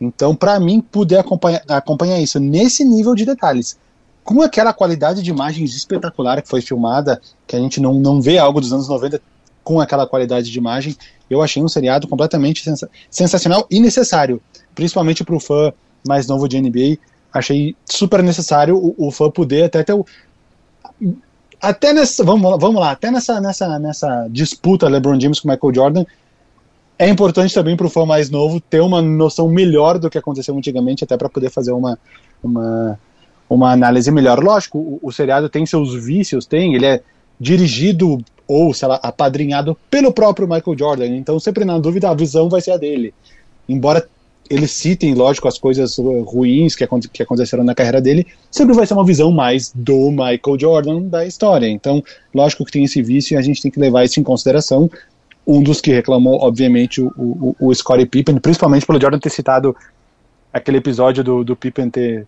Então, 0.00 0.34
para 0.36 0.60
mim, 0.60 0.80
poder 0.80 1.18
acompanhar, 1.18 1.62
acompanhar 1.66 2.20
isso 2.20 2.38
nesse 2.38 2.84
nível 2.84 3.14
de 3.14 3.24
detalhes, 3.24 3.78
com 4.26 4.42
aquela 4.42 4.72
qualidade 4.72 5.22
de 5.22 5.30
imagens 5.30 5.76
espetacular 5.76 6.42
que 6.42 6.48
foi 6.48 6.60
filmada, 6.60 7.22
que 7.46 7.54
a 7.54 7.60
gente 7.60 7.80
não, 7.80 7.94
não 7.94 8.20
vê 8.20 8.38
algo 8.38 8.60
dos 8.60 8.72
anos 8.72 8.88
90 8.88 9.22
com 9.62 9.80
aquela 9.80 10.04
qualidade 10.04 10.50
de 10.50 10.58
imagem, 10.58 10.96
eu 11.30 11.40
achei 11.40 11.62
um 11.62 11.68
seriado 11.68 12.08
completamente 12.08 12.62
sens 12.62 12.84
sensacional 13.08 13.66
e 13.70 13.78
necessário, 13.78 14.42
principalmente 14.74 15.24
para 15.24 15.34
o 15.34 15.40
fã 15.40 15.72
mais 16.06 16.26
novo 16.26 16.48
de 16.48 16.60
NBA. 16.60 16.98
Achei 17.32 17.76
super 17.84 18.20
necessário 18.20 18.76
o, 18.76 18.94
o 18.98 19.10
fã 19.12 19.30
poder 19.30 19.64
até 19.64 19.84
ter 19.84 19.92
o, 19.92 20.04
até 21.60 21.92
nessa, 21.92 22.24
vamos, 22.24 22.58
vamos 22.60 22.80
lá, 22.80 22.90
até 22.90 23.12
nessa, 23.12 23.40
nessa, 23.40 23.78
nessa 23.78 24.26
disputa 24.28 24.88
LeBron 24.88 25.20
James 25.20 25.38
com 25.38 25.48
Michael 25.48 25.74
Jordan, 25.74 26.04
é 26.98 27.08
importante 27.08 27.54
também 27.54 27.76
para 27.76 27.86
o 27.86 27.90
fã 27.90 28.04
mais 28.04 28.28
novo 28.28 28.60
ter 28.60 28.80
uma 28.80 29.00
noção 29.00 29.48
melhor 29.48 29.98
do 29.98 30.10
que 30.10 30.18
aconteceu 30.18 30.56
antigamente, 30.56 31.04
até 31.04 31.16
para 31.16 31.28
poder 31.28 31.50
fazer 31.50 31.70
uma, 31.70 31.96
uma, 32.42 32.98
uma 33.48 33.72
análise 33.72 34.10
melhor. 34.10 34.42
Lógico, 34.42 34.78
o, 34.78 35.00
o, 35.02 35.12
seriado 35.12 35.48
tem 35.48 35.64
seus 35.64 35.94
vícios, 35.94 36.46
tem, 36.46 36.74
ele 36.74 36.86
é 36.86 37.00
dirigido 37.38 38.18
ou, 38.46 38.72
sei 38.72 38.88
lá, 38.88 38.98
apadrinhado 39.02 39.76
pelo 39.90 40.12
próprio 40.12 40.48
Michael 40.48 40.78
Jordan, 40.78 41.06
então 41.16 41.38
sempre 41.40 41.64
na 41.64 41.78
dúvida 41.78 42.08
a 42.08 42.14
visão 42.14 42.48
vai 42.48 42.60
ser 42.60 42.72
a 42.72 42.76
dele. 42.76 43.12
Embora 43.68 44.06
eles 44.48 44.70
citem, 44.70 45.14
lógico, 45.14 45.48
as 45.48 45.58
coisas 45.58 45.96
ruins 45.98 46.76
que, 46.76 46.86
que 47.12 47.22
aconteceram 47.22 47.64
na 47.64 47.74
carreira 47.74 48.00
dele, 48.00 48.26
sempre 48.50 48.74
vai 48.74 48.86
ser 48.86 48.94
uma 48.94 49.04
visão 49.04 49.32
mais 49.32 49.72
do 49.74 50.10
Michael 50.10 50.58
Jordan 50.58 51.02
da 51.02 51.26
história. 51.26 51.68
Então, 51.68 52.02
lógico 52.32 52.64
que 52.64 52.72
tem 52.72 52.84
esse 52.84 53.02
vício 53.02 53.34
e 53.34 53.36
a 53.36 53.42
gente 53.42 53.60
tem 53.60 53.70
que 53.70 53.80
levar 53.80 54.04
isso 54.04 54.20
em 54.20 54.22
consideração. 54.22 54.88
Um 55.46 55.62
dos 55.62 55.80
que 55.80 55.92
reclamou, 55.92 56.40
obviamente, 56.40 57.00
o, 57.00 57.12
o, 57.16 57.56
o 57.58 57.74
Scottie 57.74 58.06
Pippen, 58.06 58.38
principalmente 58.38 58.86
pelo 58.86 59.00
Jordan 59.00 59.18
ter 59.18 59.30
citado 59.30 59.74
aquele 60.52 60.78
episódio 60.78 61.22
do, 61.22 61.44
do 61.44 61.56
Pippen 61.56 61.90
ter, 61.90 62.26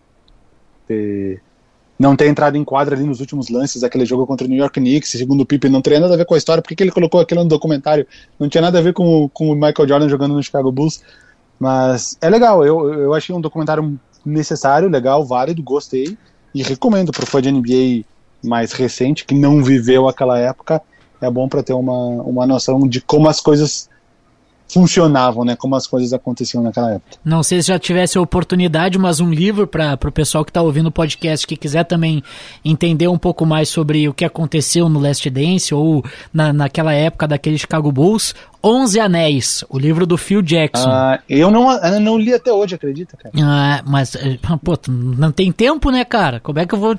ter 0.89 1.41
não 1.99 2.15
ter 2.15 2.27
entrado 2.27 2.55
em 2.55 2.63
quadra 2.63 2.95
ali 2.95 3.03
nos 3.03 3.19
últimos 3.19 3.49
lances 3.49 3.81
daquele 3.81 4.05
jogo 4.05 4.25
contra 4.25 4.47
o 4.47 4.49
New 4.49 4.57
York 4.57 4.79
Knicks, 4.79 5.11
segundo 5.11 5.41
o 5.41 5.45
Pippen, 5.45 5.69
não 5.69 5.81
teria 5.81 5.99
nada 5.99 6.13
a 6.13 6.17
ver 6.17 6.25
com 6.25 6.33
a 6.33 6.37
história, 6.37 6.61
porque 6.61 6.73
que 6.73 6.81
ele 6.81 6.91
colocou 6.91 7.19
aquilo 7.19 7.43
no 7.43 7.49
documentário? 7.49 8.07
Não 8.39 8.47
tinha 8.47 8.61
nada 8.61 8.79
a 8.79 8.81
ver 8.81 8.93
com, 8.93 9.27
com 9.33 9.51
o 9.51 9.53
Michael 9.53 9.85
Jordan 9.85 10.07
jogando 10.07 10.33
no 10.33 10.41
Chicago 10.41 10.71
Bulls. 10.71 11.03
Mas 11.59 12.17
é 12.21 12.29
legal, 12.29 12.65
eu, 12.65 12.93
eu 12.93 13.13
achei 13.13 13.35
um 13.35 13.41
documentário 13.41 13.99
necessário, 14.25 14.87
legal, 14.87 15.25
válido, 15.25 15.61
gostei 15.61 16.17
e 16.55 16.63
recomendo 16.63 17.11
para 17.11 17.23
o 17.23 17.27
fã 17.27 17.41
de 17.41 17.51
NBA 17.51 18.05
mais 18.41 18.71
recente, 18.71 19.25
que 19.25 19.35
não 19.35 19.61
viveu 19.61 20.07
aquela 20.07 20.39
época, 20.39 20.81
é 21.21 21.29
bom 21.29 21.49
para 21.49 21.61
ter 21.61 21.73
uma, 21.73 21.97
uma 21.97 22.47
noção 22.47 22.87
de 22.87 23.01
como 23.01 23.27
as 23.27 23.41
coisas 23.41 23.88
funcionavam, 24.69 25.43
né? 25.43 25.55
Como 25.55 25.75
as 25.75 25.87
coisas 25.87 26.13
aconteciam 26.13 26.63
naquela 26.63 26.91
época. 26.91 27.17
Não 27.25 27.41
sei 27.41 27.61
se 27.61 27.69
já 27.69 27.79
tivesse 27.79 28.17
a 28.17 28.21
oportunidade, 28.21 28.97
mas 28.97 29.19
um 29.19 29.31
livro 29.31 29.65
para 29.65 29.97
o 30.05 30.11
pessoal 30.11 30.45
que 30.45 30.51
está 30.51 30.61
ouvindo 30.61 30.87
o 30.87 30.91
podcast 30.91 31.45
que 31.45 31.57
quiser 31.57 31.83
também 31.85 32.23
entender 32.63 33.07
um 33.07 33.17
pouco 33.17 33.45
mais 33.45 33.69
sobre 33.69 34.07
o 34.07 34.13
que 34.13 34.23
aconteceu 34.23 34.87
no 34.87 34.99
Last 34.99 35.27
Dance 35.29 35.73
ou 35.73 36.03
na, 36.31 36.53
naquela 36.53 36.93
época 36.93 37.27
daquele 37.27 37.57
Chicago 37.57 37.91
Bulls. 37.91 38.35
Onze 38.61 38.99
Anéis, 38.99 39.63
o 39.69 39.79
livro 39.79 40.05
do 40.05 40.17
Phil 40.17 40.41
Jackson. 40.41 40.89
Ah, 40.89 41.19
eu 41.29 41.49
não, 41.49 41.71
eu 41.71 41.99
não 42.01 42.17
li 42.17 42.33
até 42.33 42.51
hoje, 42.51 42.75
acredita, 42.75 43.15
cara? 43.15 43.33
Ah, 43.41 43.81
mas, 43.87 44.15
eh, 44.15 44.37
pô, 44.61 44.77
não 44.89 45.31
tem 45.31 45.49
tempo, 45.49 45.89
né, 45.89 46.03
cara? 46.03 46.41
Como 46.41 46.59
é 46.59 46.65
que 46.65 46.75
eu 46.75 46.79
vou 46.79 46.97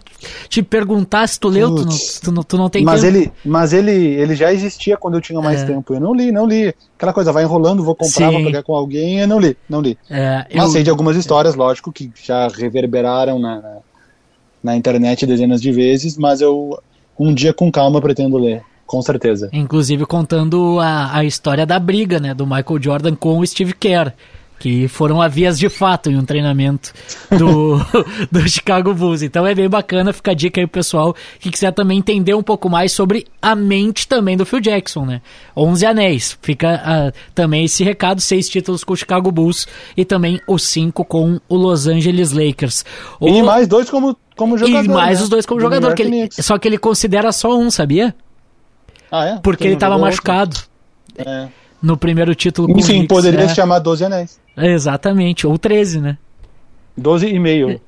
te 0.48 0.62
perguntar 0.62 1.26
se 1.26 1.38
tu 1.38 1.48
leu? 1.48 1.74
Tu 1.74 1.84
não, 1.84 1.96
tu, 2.22 2.32
não, 2.32 2.42
tu 2.42 2.56
não 2.56 2.70
tem 2.70 2.82
mas 2.82 3.02
tempo. 3.02 3.14
Ele, 3.14 3.32
mas 3.44 3.72
ele, 3.74 3.92
ele 3.92 4.34
já 4.34 4.50
existia 4.52 4.96
quando 4.96 5.16
eu 5.16 5.20
tinha 5.20 5.38
mais 5.40 5.62
é. 5.62 5.66
tempo. 5.66 5.92
Eu 5.92 6.00
não 6.00 6.14
li, 6.14 6.32
não 6.32 6.46
li. 6.46 6.74
Aquela 6.96 7.12
coisa, 7.12 7.30
vai 7.30 7.44
enrolando, 7.44 7.84
vou 7.84 7.94
comprar, 7.94 8.28
Sim. 8.28 8.32
vou 8.32 8.44
pegar 8.44 8.62
com 8.62 8.74
alguém, 8.74 9.20
eu 9.20 9.28
não 9.28 9.38
li, 9.38 9.54
não 9.68 9.82
li. 9.82 9.98
É, 10.08 10.46
mas 10.54 10.64
eu... 10.64 10.70
sei 10.70 10.82
de 10.82 10.88
algumas 10.88 11.16
histórias, 11.16 11.54
lógico, 11.54 11.92
que 11.92 12.10
já 12.24 12.48
reverberaram 12.48 13.38
na, 13.38 13.60
na, 13.60 13.76
na 14.62 14.76
internet 14.76 15.26
dezenas 15.26 15.60
de 15.60 15.72
vezes, 15.72 16.16
mas 16.16 16.40
eu 16.40 16.78
um 17.18 17.34
dia 17.34 17.52
com 17.52 17.70
calma 17.70 18.00
pretendo 18.00 18.38
ler. 18.38 18.64
Com 18.90 19.00
certeza. 19.02 19.48
Inclusive 19.52 20.04
contando 20.04 20.80
a, 20.80 21.18
a 21.18 21.24
história 21.24 21.64
da 21.64 21.78
briga, 21.78 22.18
né, 22.18 22.34
do 22.34 22.44
Michael 22.44 22.82
Jordan 22.82 23.14
com 23.14 23.38
o 23.38 23.46
Steve 23.46 23.72
Kerr 23.72 24.12
que 24.58 24.88
foram 24.88 25.22
a 25.22 25.28
vias 25.28 25.58
de 25.58 25.70
fato 25.70 26.10
em 26.10 26.18
um 26.18 26.24
treinamento 26.24 26.92
do, 27.30 27.78
do 28.30 28.46
Chicago 28.46 28.92
Bulls. 28.92 29.22
Então 29.22 29.46
é 29.46 29.54
bem 29.54 29.68
bacana, 29.70 30.12
fica 30.12 30.32
a 30.32 30.34
dica 30.34 30.60
aí 30.60 30.66
pro 30.66 30.80
pessoal 30.80 31.16
que 31.38 31.50
quiser 31.50 31.72
também 31.72 31.98
entender 31.98 32.34
um 32.34 32.42
pouco 32.42 32.68
mais 32.68 32.90
sobre 32.90 33.26
a 33.40 33.54
mente 33.54 34.06
também 34.06 34.36
do 34.36 34.44
Phil 34.44 34.60
Jackson, 34.60 35.06
né? 35.06 35.22
11 35.56 35.86
anéis, 35.86 36.38
fica 36.42 36.74
uh, 36.74 37.18
também 37.32 37.64
esse 37.64 37.82
recado, 37.82 38.20
seis 38.20 38.48
títulos 38.48 38.84
com 38.84 38.92
o 38.92 38.96
Chicago 38.96 39.32
Bulls 39.32 39.66
e 39.96 40.04
também 40.04 40.40
os 40.46 40.64
cinco 40.64 41.04
com 41.04 41.40
o 41.48 41.56
Los 41.56 41.86
Angeles 41.86 42.32
Lakers. 42.32 42.84
O... 43.18 43.28
E 43.28 43.42
mais 43.42 43.66
dois 43.66 43.88
como, 43.88 44.14
como 44.36 44.58
jogador. 44.58 44.84
E 44.84 44.88
mais 44.88 45.18
né? 45.18 45.22
os 45.22 45.28
dois 45.30 45.46
como 45.46 45.60
do 45.60 45.62
jogador, 45.62 45.94
que 45.94 46.02
ele, 46.02 46.28
só 46.32 46.58
que 46.58 46.68
ele 46.68 46.76
considera 46.76 47.32
só 47.32 47.56
um, 47.56 47.70
sabia? 47.70 48.14
Ah, 49.10 49.26
é? 49.26 49.38
Porque 49.38 49.64
ele 49.64 49.74
estava 49.74 49.98
machucado. 49.98 50.56
É. 51.16 51.48
No 51.82 51.96
primeiro 51.96 52.34
título 52.34 52.70
Enfim, 52.78 53.06
poderia 53.06 53.40
é. 53.40 53.48
se 53.48 53.54
chamar 53.54 53.78
12 53.78 54.04
Anéis. 54.04 54.40
Exatamente, 54.56 55.46
ou 55.46 55.58
13, 55.58 56.00
né? 56.00 56.18
12 56.96 57.26
e 57.28 57.38
meio. 57.38 57.80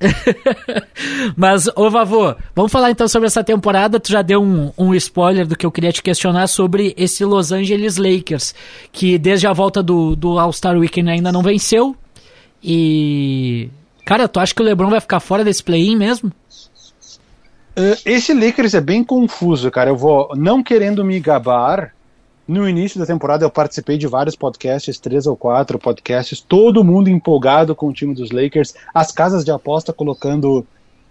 Mas, 1.37 1.69
ô 1.75 1.89
Vavô, 1.89 2.35
vamos 2.55 2.71
falar 2.71 2.89
então 2.89 3.07
sobre 3.07 3.27
essa 3.27 3.43
temporada. 3.43 3.99
Tu 3.99 4.11
já 4.11 4.21
deu 4.21 4.41
um, 4.41 4.71
um 4.77 4.95
spoiler 4.95 5.45
do 5.45 5.55
que 5.55 5.65
eu 5.65 5.71
queria 5.71 5.91
te 5.91 6.01
questionar 6.01 6.47
sobre 6.47 6.93
esse 6.97 7.23
Los 7.23 7.51
Angeles 7.51 7.97
Lakers, 7.97 8.55
que 8.91 9.17
desde 9.17 9.45
a 9.45 9.53
volta 9.53 9.83
do, 9.83 10.15
do 10.15 10.39
All-Star 10.39 10.77
Weekend 10.77 11.09
ainda 11.09 11.31
não 11.31 11.43
venceu. 11.43 11.95
E. 12.63 13.69
Cara, 14.05 14.27
tu 14.27 14.39
acha 14.39 14.53
que 14.53 14.61
o 14.61 14.65
LeBron 14.65 14.89
vai 14.89 14.99
ficar 14.99 15.19
fora 15.19 15.43
desse 15.43 15.63
play-in 15.63 15.95
mesmo? 15.95 16.31
Uh, 17.75 17.97
esse 18.05 18.33
Lakers 18.33 18.73
é 18.73 18.81
bem 18.81 19.03
confuso, 19.03 19.69
cara. 19.71 19.89
Eu 19.89 19.97
vou, 19.97 20.31
não 20.35 20.61
querendo 20.61 21.03
me 21.03 21.19
gabar, 21.19 21.93
no 22.47 22.67
início 22.67 22.99
da 22.99 23.05
temporada 23.05 23.45
eu 23.45 23.49
participei 23.49 23.97
de 23.97 24.05
vários 24.05 24.35
podcasts, 24.35 24.99
três 24.99 25.25
ou 25.25 25.35
quatro 25.35 25.79
podcasts, 25.79 26.41
todo 26.41 26.83
mundo 26.83 27.09
empolgado 27.09 27.75
com 27.75 27.87
o 27.87 27.93
time 27.93 28.13
dos 28.13 28.31
Lakers, 28.31 28.73
as 28.93 29.11
casas 29.11 29.45
de 29.45 29.51
aposta 29.51 29.93
colocando 29.93 30.65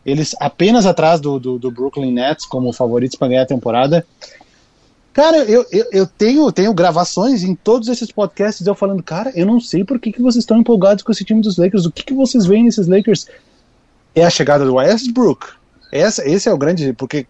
eles 0.05 0.35
apenas 0.41 0.85
atrás 0.85 1.21
do, 1.21 1.39
do, 1.39 1.59
do 1.59 1.71
Brooklyn 1.71 2.13
Nets 2.13 2.45
como 2.45 2.73
favoritos 2.73 3.17
para 3.17 3.29
ganhar 3.29 3.43
a 3.43 3.47
temporada. 3.47 4.07
Cara, 5.13 5.39
eu, 5.45 5.65
eu, 5.71 5.87
eu, 5.93 6.07
tenho, 6.07 6.51
tenho 6.51 6.73
gravações 6.73 7.43
em 7.43 7.55
todos 7.55 7.89
esses 7.89 8.11
podcasts 8.11 8.67
eu 8.67 8.75
falando, 8.75 9.03
cara, 9.03 9.31
eu 9.35 9.47
não 9.47 9.61
sei 9.61 9.85
por 9.85 9.99
que, 9.99 10.11
que 10.11 10.23
vocês 10.23 10.43
estão 10.43 10.59
empolgados 10.59 11.05
com 11.05 11.13
esse 11.13 11.25
time 11.25 11.41
dos 11.41 11.59
Lakers, 11.59 11.85
o 11.85 11.93
que, 11.93 12.03
que 12.03 12.15
vocês 12.15 12.47
veem 12.47 12.65
nesses 12.65 12.89
Lakers? 12.89 13.27
É 14.15 14.25
a 14.25 14.31
chegada 14.31 14.65
do 14.65 14.75
Westbrook, 14.75 15.47
essa, 15.93 16.27
esse 16.27 16.49
é 16.49 16.53
o 16.53 16.57
grande, 16.57 16.95
porque 16.95 17.27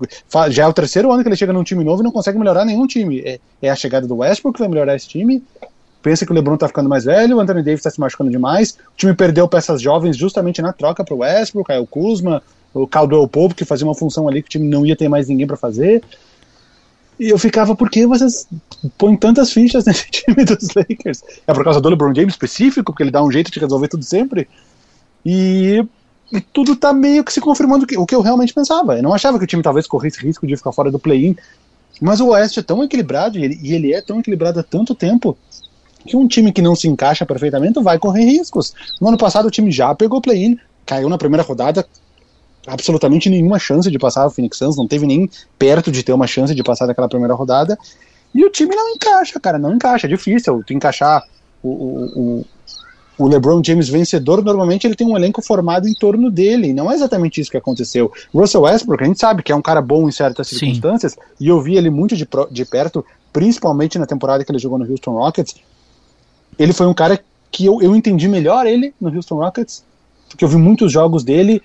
já 0.51 0.63
é 0.63 0.67
o 0.69 0.73
terceiro 0.73 1.11
ano 1.11 1.23
que 1.23 1.29
ele 1.29 1.37
chega 1.37 1.53
num 1.53 1.65
time 1.65 1.83
novo 1.83 2.01
e 2.01 2.05
não 2.05 2.13
consegue 2.13 2.39
melhorar 2.39 2.65
nenhum 2.65 2.87
time. 2.87 3.21
É, 3.21 3.41
é 3.61 3.69
a 3.69 3.75
chegada 3.75 4.07
do 4.07 4.19
Westbrook 4.19 4.55
que 4.55 4.61
vai 4.61 4.69
melhorar 4.69 4.95
esse 4.95 5.09
time. 5.09 5.43
Pensa 6.01 6.25
que 6.25 6.31
o 6.31 6.35
LeBron 6.35 6.57
tá 6.57 6.69
ficando 6.69 6.89
mais 6.89 7.05
velho, 7.05 7.37
o 7.37 7.41
Anthony 7.41 7.63
Davis 7.63 7.83
tá 7.83 7.91
se 7.91 7.99
machucando 7.99 8.31
demais. 8.31 8.71
O 8.71 8.97
time 8.97 9.15
perdeu 9.15 9.49
peças 9.49 9.83
jovens 9.83 10.17
justamente 10.17 10.63
na 10.63 10.73
troca 10.73 11.05
pro 11.05 11.19
Westbrook, 11.19 11.73
aí 11.73 11.79
o 11.79 11.87
Kuzma, 11.87 12.41
o 12.73 12.87
Caldwell 12.87 13.27
Pope, 13.27 13.57
que 13.57 13.65
fazia 13.65 13.87
uma 13.87 13.95
função 13.95 14.29
ali 14.29 14.43
que 14.43 14.49
o 14.49 14.51
time 14.51 14.69
não 14.69 14.87
ia 14.87 14.97
ter 14.97 15.09
mais 15.09 15.29
ninguém 15.29 15.47
para 15.47 15.57
fazer. 15.57 16.03
E 17.19 17.29
eu 17.29 17.39
ficava, 17.39 17.77
por 17.77 17.91
que 17.91 18.07
vocês 18.07 18.49
põem 18.97 19.17
tantas 19.17 19.53
fichas 19.53 19.85
nesse 19.87 20.09
time 20.11 20.45
dos 20.45 20.69
Lakers? 20.75 21.23
É 21.47 21.53
por 21.53 21.65
causa 21.65 21.81
do 21.81 21.89
LeBron 21.89 22.15
James 22.15 22.35
específico, 22.35 22.93
porque 22.93 23.03
ele 23.03 23.11
dá 23.11 23.23
um 23.23 23.31
jeito 23.31 23.51
de 23.51 23.59
resolver 23.59 23.89
tudo 23.89 24.05
sempre? 24.05 24.49
E 25.25 25.85
e 26.33 26.41
tudo 26.41 26.75
tá 26.75 26.93
meio 26.93 27.23
que 27.23 27.33
se 27.33 27.41
confirmando 27.41 27.87
que, 27.87 27.97
o 27.97 28.07
que 28.07 28.15
eu 28.15 28.23
realmente 28.23 28.55
pensava. 28.55 28.97
Eu 28.97 29.03
não 29.03 29.13
achava 29.13 29.39
que 29.39 29.45
o 29.45 29.47
time 29.47 29.63
talvez 29.63 29.87
corresse 29.87 30.19
risco 30.19 30.47
de 30.47 30.57
ficar 30.57 30.73
fora 30.73 30.91
do 30.91 30.99
play-in, 30.99 31.37
mas 32.01 32.21
o 32.21 32.29
Oeste 32.29 32.61
é 32.61 32.63
tão 32.63 32.83
equilibrado, 32.83 33.39
e 33.39 33.45
ele, 33.45 33.61
e 33.63 33.75
ele 33.75 33.93
é 33.93 34.01
tão 34.01 34.19
equilibrado 34.19 34.59
há 34.59 34.63
tanto 34.63 34.95
tempo, 34.95 35.37
que 36.07 36.17
um 36.17 36.27
time 36.27 36.51
que 36.51 36.63
não 36.63 36.75
se 36.75 36.89
encaixa 36.89 37.27
perfeitamente 37.27 37.81
vai 37.83 37.99
correr 37.99 38.25
riscos. 38.25 38.73
No 39.01 39.09
ano 39.09 39.19
passado 39.19 39.47
o 39.47 39.51
time 39.51 39.71
já 39.71 39.95
pegou 39.95 40.21
play-in, 40.21 40.59
caiu 40.87 41.09
na 41.09 41.19
primeira 41.19 41.43
rodada, 41.43 41.87
absolutamente 42.67 43.29
nenhuma 43.29 43.59
chance 43.59 43.91
de 43.91 43.99
passar 43.99 44.27
o 44.27 44.31
Phoenix 44.31 44.57
Suns, 44.57 44.77
não 44.77 44.89
teve 44.89 45.07
nem 45.07 45.29
perto 45.59 45.93
de 45.93 46.03
ter 46.03 46.13
uma 46.13 46.27
chance 46.27 46.55
de 46.55 46.63
passar 46.63 46.87
daquela 46.87 47.09
primeira 47.09 47.35
rodada, 47.35 47.79
e 48.35 48.45
o 48.45 48.51
time 48.51 48.75
não 48.75 48.95
encaixa, 48.95 49.39
cara, 49.39 49.59
não 49.59 49.75
encaixa, 49.75 50.07
é 50.07 50.11
difícil 50.11 50.63
tu 50.67 50.73
encaixar 50.73 51.23
o, 51.63 51.69
o, 51.69 52.39
o 52.41 52.47
LeBron 53.19 53.63
James 53.65 53.89
vencedor, 53.89 54.43
normalmente 54.43 54.87
ele 54.87 54.95
tem 54.95 55.07
um 55.07 55.17
elenco 55.17 55.43
formado 55.43 55.87
em 55.89 55.95
torno 55.95 56.31
dele. 56.31 56.73
Não 56.73 56.91
é 56.91 56.95
exatamente 56.95 57.41
isso 57.41 57.51
que 57.51 57.57
aconteceu. 57.57 58.11
Russell 58.35 58.63
Westbrook, 58.63 59.03
a 59.03 59.07
gente 59.07 59.21
sabe 59.21 59.43
que 59.43 59.53
é 59.53 59.57
um 59.57 59.63
cara 59.63 59.83
bom 59.83 60.09
em 60.09 60.13
certas 60.13 60.49
Sim. 60.49 60.59
circunstâncias, 60.59 61.17
e 61.39 61.49
eu 61.49 61.61
vi 61.61 61.77
ele 61.77 61.91
muito 61.91 62.17
de, 62.17 62.27
de 62.51 62.65
perto, 62.65 63.05
principalmente 63.33 63.99
na 63.99 64.07
temporada 64.07 64.45
que 64.45 64.51
ele 64.51 64.59
jogou 64.59 64.79
no 64.79 64.91
Houston 64.91 65.13
Rockets. 65.13 65.57
Ele 66.59 66.73
foi 66.73 66.87
um 66.87 66.95
cara 66.95 67.21
que 67.51 67.67
eu, 67.67 67.83
eu 67.83 67.95
entendi 67.95 68.27
melhor 68.29 68.67
ele 68.67 68.95
no 69.01 69.15
Houston 69.15 69.37
Rockets. 69.37 69.85
porque 70.29 70.45
eu 70.45 70.49
vi 70.49 70.57
muitos 70.57 70.91
jogos 70.91 71.23
dele, 71.23 71.63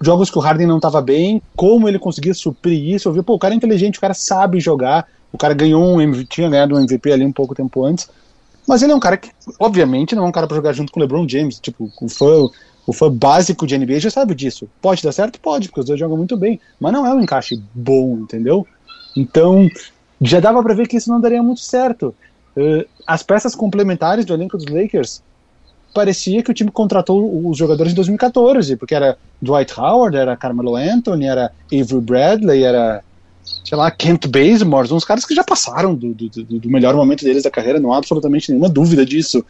jogos 0.00 0.30
que 0.30 0.38
o 0.38 0.40
Harden 0.40 0.66
não 0.66 0.76
estava 0.76 1.00
bem, 1.00 1.42
como 1.56 1.88
ele 1.88 1.98
conseguia 1.98 2.34
suprir 2.34 2.94
isso. 2.94 3.08
Eu 3.08 3.12
vi, 3.12 3.22
pô, 3.22 3.34
o 3.34 3.38
cara 3.38 3.54
é 3.54 3.56
inteligente, 3.56 3.98
o 3.98 4.00
cara 4.00 4.14
sabe 4.14 4.60
jogar, 4.60 5.08
o 5.32 5.38
cara 5.38 5.54
ganhou 5.54 5.84
um 5.84 6.00
MVP, 6.00 6.26
tinha 6.26 6.48
ganhado 6.48 6.74
um 6.74 6.78
MVP 6.78 7.10
ali 7.10 7.24
um 7.24 7.32
pouco 7.32 7.54
tempo 7.54 7.84
antes. 7.84 8.08
Mas 8.66 8.82
ele 8.82 8.92
é 8.92 8.94
um 8.94 9.00
cara 9.00 9.16
que, 9.16 9.30
obviamente, 9.58 10.14
não 10.14 10.24
é 10.24 10.28
um 10.28 10.32
cara 10.32 10.46
para 10.46 10.56
jogar 10.56 10.72
junto 10.72 10.92
com 10.92 10.98
o 10.98 11.02
LeBron 11.02 11.28
James. 11.28 11.58
Tipo, 11.60 11.90
o 12.00 12.08
fã, 12.08 12.48
o 12.86 12.92
fã 12.92 13.10
básico 13.10 13.66
de 13.66 13.76
NBA 13.76 14.00
já 14.00 14.10
sabe 14.10 14.34
disso. 14.34 14.68
Pode 14.80 15.02
dar 15.02 15.12
certo? 15.12 15.38
Pode, 15.40 15.68
porque 15.68 15.80
os 15.80 15.86
dois 15.86 16.00
jogam 16.00 16.16
muito 16.16 16.36
bem. 16.36 16.60
Mas 16.80 16.92
não 16.92 17.06
é 17.06 17.14
um 17.14 17.20
encaixe 17.20 17.62
bom, 17.74 18.18
entendeu? 18.20 18.66
Então, 19.16 19.68
já 20.20 20.40
dava 20.40 20.62
para 20.62 20.74
ver 20.74 20.88
que 20.88 20.96
isso 20.96 21.10
não 21.10 21.20
daria 21.20 21.42
muito 21.42 21.60
certo. 21.60 22.14
Uh, 22.56 22.86
as 23.06 23.22
peças 23.22 23.54
complementares 23.54 24.24
do 24.24 24.32
elenco 24.32 24.56
dos 24.56 24.66
Lakers 24.66 25.22
parecia 25.92 26.42
que 26.42 26.50
o 26.50 26.54
time 26.54 26.70
contratou 26.70 27.48
os 27.48 27.56
jogadores 27.56 27.92
em 27.92 27.96
2014, 27.96 28.76
porque 28.76 28.94
era 28.94 29.16
Dwight 29.40 29.78
Howard, 29.78 30.16
era 30.16 30.36
Carmelo 30.36 30.74
Anthony, 30.74 31.26
era 31.26 31.52
Avery 31.72 32.00
Bradley, 32.00 32.64
era 32.64 33.02
sei 33.64 33.76
lá, 33.76 33.90
Kent 33.90 34.26
Bazemore, 34.26 34.92
uns 34.92 35.04
caras 35.04 35.24
que 35.24 35.34
já 35.34 35.44
passaram 35.44 35.94
do, 35.94 36.14
do, 36.14 36.28
do, 36.28 36.70
melhor 36.70 36.94
momento 36.94 37.24
deles 37.24 37.42
da 37.42 37.50
carreira, 37.50 37.78
não 37.78 37.92
há 37.92 37.98
absolutamente 37.98 38.50
nenhuma 38.50 38.68
dúvida 38.68 39.04
disso. 39.04 39.44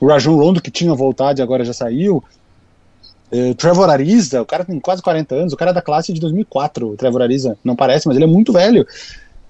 O 0.00 0.06
Rajon 0.06 0.36
Rondo, 0.36 0.62
que 0.62 0.70
tinha 0.70 0.94
voltado 0.94 1.40
e 1.40 1.42
agora 1.42 1.64
já 1.64 1.72
saiu. 1.72 2.22
Uh, 3.32 3.54
Trevor 3.54 3.90
Ariza, 3.90 4.40
o 4.40 4.46
cara 4.46 4.64
tem 4.64 4.78
quase 4.80 5.02
40 5.02 5.34
anos, 5.34 5.52
o 5.52 5.56
cara 5.56 5.70
é 5.70 5.74
da 5.74 5.82
classe 5.82 6.12
de 6.12 6.20
2004, 6.20 6.88
o 6.88 6.96
Trevor 6.96 7.22
Ariza, 7.22 7.58
não 7.62 7.76
parece, 7.76 8.06
mas 8.06 8.16
ele 8.16 8.24
é 8.24 8.28
muito 8.28 8.52
velho 8.52 8.86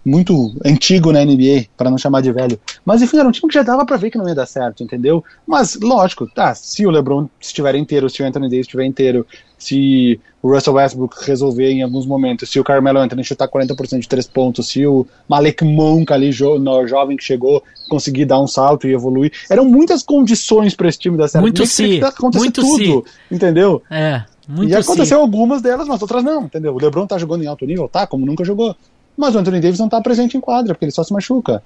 muito 0.09 0.55
antigo 0.65 1.13
na 1.13 1.25
NBA, 1.25 1.67
para 1.77 1.91
não 1.91 1.99
chamar 1.99 2.23
de 2.23 2.33
velho. 2.33 2.59
Mas 2.85 3.03
enfim, 3.03 3.19
era 3.19 3.29
um 3.29 3.33
time 3.33 3.49
que 3.49 3.55
já 3.55 3.63
dava 3.63 3.85
para 3.85 3.97
ver 3.97 4.11
que 4.11 4.19
não 4.19 4.29
ia 4.29 4.35
dar 4.35 4.47
certo, 4.47 4.83
entendeu? 4.83 5.23
Mas 5.47 5.79
lógico, 5.81 6.27
tá, 6.27 6.55
se 6.55 6.87
o 6.87 6.91
LeBron 6.91 7.29
estiver 7.39 7.75
inteiro, 7.75 8.09
se 8.09 8.23
o 8.23 8.27
Anthony 8.27 8.49
Davis 8.49 8.67
estiver 8.67 8.85
inteiro, 8.85 9.27
se 9.59 10.19
o 10.41 10.53
Russell 10.53 10.75
Westbrook 10.75 11.17
resolver 11.25 11.71
em 11.71 11.83
alguns 11.83 12.07
momentos, 12.07 12.49
se 12.49 12.59
o 12.59 12.65
Carmelo 12.65 12.99
Anthony 12.99 13.25
chutar 13.25 13.49
40% 13.49 13.99
de 13.99 14.09
três 14.09 14.27
pontos, 14.27 14.69
se 14.69 14.87
o 14.87 15.07
Malek 15.29 15.65
Monk 15.65 16.13
ali, 16.13 16.33
jo 16.33 16.59
no, 16.59 16.87
jovem 16.87 17.17
que 17.17 17.25
chegou, 17.25 17.63
conseguir 17.89 18.25
dar 18.25 18.41
um 18.41 18.47
salto 18.47 18.87
e 18.87 18.93
evoluir. 18.93 19.33
Eram 19.51 19.65
muitas 19.65 20.03
condições 20.03 20.75
para 20.75 20.89
esse 20.89 20.99
time 20.99 21.19
dar 21.19 21.29
certo. 21.29 21.43
Muito 21.43 21.67
sim. 21.67 22.01
Muito 22.33 22.61
tudo, 22.63 23.05
si. 23.07 23.35
entendeu? 23.35 23.83
É. 23.91 24.23
Muito 24.49 24.71
e 24.71 24.75
aconteceu 24.75 25.19
sim. 25.19 25.23
algumas 25.23 25.61
delas, 25.61 25.87
mas 25.87 26.01
outras 26.01 26.25
não, 26.25 26.45
entendeu? 26.45 26.75
O 26.75 26.79
LeBron 26.79 27.07
tá 27.07 27.19
jogando 27.19 27.43
em 27.43 27.47
alto 27.47 27.67
nível, 27.67 27.87
tá, 27.87 28.07
como 28.07 28.25
nunca 28.25 28.45
jogou. 28.45 28.75
Mas 29.19 29.35
o 29.35 29.39
Anthony 29.39 29.61
Davis 29.61 29.81
não 29.81 29.87
está 29.87 30.01
presente 30.01 30.37
em 30.37 30.41
quadra, 30.41 30.75
porque 30.75 30.85
ele 30.85 30.93
só 30.93 31.03
se 31.03 31.13
machuca. 31.13 31.61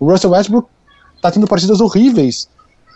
O 0.00 0.10
Russell 0.10 0.32
Westbrook 0.32 0.68
está 1.14 1.30
tendo 1.30 1.46
partidas 1.46 1.80
horríveis. 1.80 2.48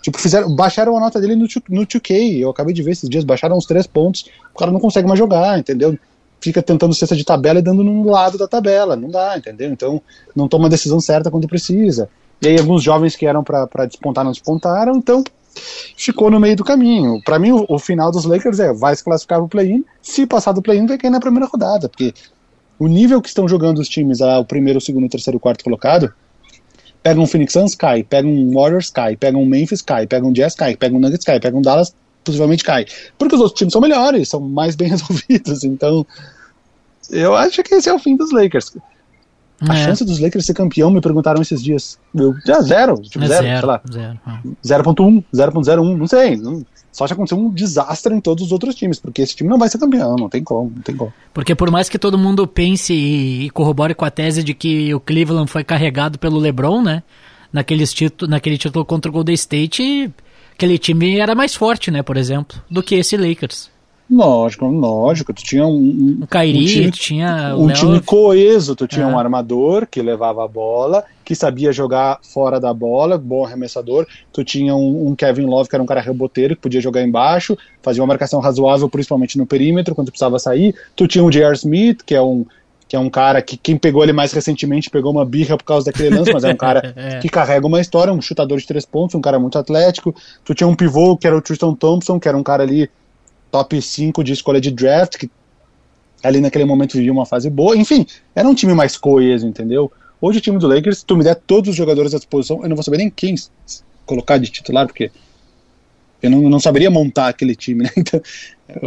Tipo, 0.02 0.18
fizeram, 0.18 0.52
baixaram 0.52 0.96
a 0.96 1.00
nota 1.00 1.20
dele 1.20 1.36
no, 1.36 1.46
no 1.68 1.86
2K. 1.86 2.40
Eu 2.40 2.50
acabei 2.50 2.74
de 2.74 2.82
ver 2.82 2.90
esses 2.90 3.08
dias, 3.08 3.22
baixaram 3.22 3.56
uns 3.56 3.66
três 3.66 3.86
pontos. 3.86 4.24
O 4.52 4.58
cara 4.58 4.72
não 4.72 4.80
consegue 4.80 5.06
mais 5.06 5.16
jogar, 5.16 5.56
entendeu? 5.60 5.96
Fica 6.40 6.60
tentando 6.60 6.92
cesta 6.92 7.14
de 7.14 7.24
tabela 7.24 7.60
e 7.60 7.62
dando 7.62 7.84
no 7.84 8.10
lado 8.10 8.36
da 8.36 8.48
tabela. 8.48 8.96
Não 8.96 9.08
dá, 9.08 9.38
entendeu? 9.38 9.70
Então, 9.70 10.02
não 10.34 10.48
toma 10.48 10.66
a 10.66 10.70
decisão 10.70 11.00
certa 11.00 11.30
quando 11.30 11.46
precisa. 11.46 12.08
E 12.42 12.48
aí, 12.48 12.58
alguns 12.58 12.82
jovens 12.82 13.14
que 13.14 13.26
eram 13.26 13.44
para 13.44 13.86
despontar 13.86 14.24
não 14.24 14.32
despontaram, 14.32 14.96
então 14.96 15.22
ficou 15.96 16.30
no 16.32 16.40
meio 16.40 16.56
do 16.56 16.64
caminho. 16.64 17.22
Para 17.22 17.38
mim, 17.38 17.52
o, 17.52 17.64
o, 17.68 17.78
final 17.78 18.10
dos 18.10 18.24
Lakers 18.24 18.58
é 18.58 18.72
vai 18.72 18.96
se 18.96 19.04
classificar 19.04 19.38
pro 19.38 19.48
play-in. 19.48 19.84
Se 20.02 20.26
passar 20.26 20.50
do 20.50 20.62
play-in, 20.62 20.86
vai 20.86 20.98
cair 20.98 21.10
na 21.10 21.20
primeira 21.20 21.46
rodada, 21.46 21.88
porque 21.88 22.12
o 22.80 22.88
nível 22.88 23.20
que 23.20 23.28
estão 23.28 23.46
jogando 23.46 23.78
os 23.78 23.88
times, 23.88 24.22
ah, 24.22 24.38
o 24.38 24.44
primeiro, 24.44 24.78
o 24.78 24.80
segundo, 24.80 25.04
o 25.04 25.08
terceiro, 25.08 25.36
o 25.36 25.40
quarto 25.40 25.62
colocado, 25.62 26.10
pega 27.02 27.20
um 27.20 27.26
Phoenix 27.26 27.52
Suns, 27.52 27.74
cai, 27.74 28.02
pega 28.02 28.26
um 28.26 28.54
Warriors, 28.54 28.88
cai, 28.88 29.16
pega 29.16 29.36
um 29.36 29.44
Memphis, 29.44 29.82
cai, 29.82 30.06
pega 30.06 30.26
um 30.26 30.32
Jazz, 30.32 30.54
cai, 30.54 30.74
pega 30.74 30.96
um 30.96 30.98
Nuggets, 30.98 31.24
cai, 31.24 31.38
pega 31.38 31.56
um 31.56 31.60
Dallas, 31.60 31.94
possivelmente 32.24 32.64
cai. 32.64 32.86
Porque 33.18 33.34
os 33.34 33.40
outros 33.42 33.58
times 33.58 33.74
são 33.74 33.82
melhores, 33.82 34.30
são 34.30 34.40
mais 34.40 34.74
bem 34.76 34.88
resolvidos, 34.90 35.62
então 35.62 36.06
eu 37.10 37.34
acho 37.34 37.62
que 37.62 37.74
esse 37.74 37.88
é 37.88 37.92
o 37.92 37.98
fim 37.98 38.16
dos 38.16 38.32
Lakers. 38.32 38.74
A 39.68 39.76
é. 39.76 39.84
chance 39.84 40.02
dos 40.02 40.18
Lakers 40.18 40.46
ser 40.46 40.54
campeão, 40.54 40.90
me 40.90 41.02
perguntaram 41.02 41.42
esses 41.42 41.62
dias. 41.62 41.98
Eu, 42.14 42.34
já 42.46 42.62
zero, 42.62 42.94
tipo, 43.02 43.22
é 43.22 43.28
zero, 43.28 43.44
zero, 43.44 43.58
sei 43.58 43.66
lá. 43.66 43.82
0.1, 44.64 45.22
0.01, 45.34 45.96
não 45.98 46.06
sei. 46.06 46.36
Não, 46.36 46.64
só 46.92 47.06
se 47.06 47.12
acontecer 47.12 47.34
um 47.34 47.50
desastre 47.50 48.14
em 48.14 48.20
todos 48.20 48.46
os 48.46 48.52
outros 48.52 48.74
times, 48.74 48.98
porque 48.98 49.22
esse 49.22 49.34
time 49.34 49.48
não 49.48 49.58
vai 49.58 49.68
ser 49.68 49.78
campeão, 49.78 50.16
não 50.16 50.28
tem 50.28 50.42
como, 50.42 50.72
não 50.74 50.82
tem 50.82 50.96
como. 50.96 51.12
Porque 51.32 51.54
por 51.54 51.70
mais 51.70 51.88
que 51.88 51.98
todo 51.98 52.18
mundo 52.18 52.46
pense 52.46 52.92
e, 52.92 53.50
corrobore 53.50 53.94
com 53.94 54.04
a 54.04 54.10
tese 54.10 54.42
de 54.42 54.54
que 54.54 54.92
o 54.94 55.00
Cleveland 55.00 55.50
foi 55.50 55.62
carregado 55.62 56.18
pelo 56.18 56.38
LeBron, 56.38 56.82
né? 56.82 57.02
Naquele 57.52 57.86
título, 57.86 58.30
naquele 58.30 58.58
título 58.58 58.84
contra 58.84 59.10
o 59.10 59.12
Golden 59.12 59.34
State, 59.34 60.12
aquele 60.52 60.78
time 60.78 61.18
era 61.18 61.34
mais 61.34 61.54
forte, 61.54 61.90
né, 61.90 62.02
por 62.02 62.16
exemplo, 62.16 62.60
do 62.70 62.82
que 62.82 62.94
esse 62.94 63.16
Lakers. 63.16 63.70
Lógico, 64.10 64.66
lógico. 64.66 65.32
Tu 65.32 65.44
tinha 65.44 65.64
um. 65.64 66.18
Um 66.20 66.26
Kairi, 66.28 66.58
um 66.58 66.66
time, 66.66 66.90
tinha. 66.90 67.54
Um 67.56 67.68
time 67.68 68.00
coeso. 68.00 68.74
Tu 68.74 68.88
tinha 68.88 69.04
é. 69.04 69.08
um 69.08 69.16
armador 69.16 69.86
que 69.86 70.02
levava 70.02 70.44
a 70.44 70.48
bola, 70.48 71.04
que 71.24 71.32
sabia 71.36 71.72
jogar 71.72 72.18
fora 72.22 72.58
da 72.58 72.74
bola, 72.74 73.16
bom 73.16 73.44
arremessador. 73.44 74.04
Tu 74.32 74.42
tinha 74.42 74.74
um, 74.74 75.08
um, 75.08 75.14
Kevin 75.14 75.46
Love, 75.46 75.68
que 75.68 75.76
era 75.76 75.82
um 75.82 75.86
cara 75.86 76.00
reboteiro, 76.00 76.56
que 76.56 76.62
podia 76.62 76.80
jogar 76.80 77.02
embaixo, 77.02 77.56
fazia 77.80 78.02
uma 78.02 78.08
marcação 78.08 78.40
razoável, 78.40 78.88
principalmente 78.88 79.38
no 79.38 79.46
perímetro, 79.46 79.94
quando 79.94 80.08
precisava 80.08 80.40
sair. 80.40 80.74
Tu 80.96 81.06
tinha 81.06 81.22
o 81.22 81.30
J.R. 81.30 81.54
Smith, 81.54 82.02
que 82.04 82.14
é 82.14 82.22
um. 82.22 82.44
Que 82.88 82.96
é 82.96 82.98
um 82.98 83.08
cara 83.08 83.40
que 83.40 83.56
quem 83.56 83.76
pegou 83.76 84.02
ele 84.02 84.12
mais 84.12 84.32
recentemente 84.32 84.90
pegou 84.90 85.12
uma 85.12 85.24
birra 85.24 85.56
por 85.56 85.62
causa 85.62 85.86
daquele 85.86 86.10
lance, 86.10 86.32
mas 86.32 86.42
é 86.42 86.52
um 86.52 86.56
cara 86.58 86.92
é. 86.96 87.20
que 87.20 87.28
carrega 87.28 87.64
uma 87.64 87.80
história, 87.80 88.12
um 88.12 88.20
chutador 88.20 88.58
de 88.58 88.66
três 88.66 88.84
pontos, 88.84 89.14
um 89.14 89.20
cara 89.20 89.38
muito 89.38 89.56
atlético. 89.56 90.12
Tu 90.44 90.56
tinha 90.56 90.66
um 90.66 90.74
pivô 90.74 91.16
que 91.16 91.24
era 91.24 91.36
o 91.36 91.40
Tristan 91.40 91.72
Thompson, 91.74 92.18
que 92.18 92.26
era 92.26 92.36
um 92.36 92.42
cara 92.42 92.64
ali 92.64 92.90
top 93.50 93.80
5 93.80 94.22
de 94.22 94.32
escolha 94.32 94.60
de 94.60 94.70
draft, 94.70 95.16
que 95.16 95.30
ali 96.22 96.40
naquele 96.40 96.64
momento 96.64 96.94
vivia 96.94 97.12
uma 97.12 97.26
fase 97.26 97.48
boa. 97.50 97.76
Enfim, 97.76 98.06
era 98.34 98.48
um 98.48 98.54
time 98.54 98.74
mais 98.74 98.96
coeso, 98.96 99.46
entendeu? 99.46 99.90
Hoje 100.20 100.38
o 100.38 100.40
time 100.42 100.58
do 100.58 100.66
Lakers, 100.66 100.98
se 100.98 101.04
tu 101.04 101.16
me 101.16 101.24
der 101.24 101.34
todos 101.34 101.70
os 101.70 101.76
jogadores 101.76 102.14
à 102.14 102.18
disposição, 102.18 102.62
eu 102.62 102.68
não 102.68 102.76
vou 102.76 102.82
saber 102.82 102.98
nem 102.98 103.10
quem 103.10 103.34
colocar 104.04 104.38
de 104.38 104.50
titular, 104.50 104.86
porque 104.86 105.10
eu 106.22 106.30
não, 106.30 106.42
não 106.48 106.60
saberia 106.60 106.90
montar 106.90 107.28
aquele 107.28 107.54
time, 107.54 107.84
né? 107.84 107.90
Então, 107.96 108.20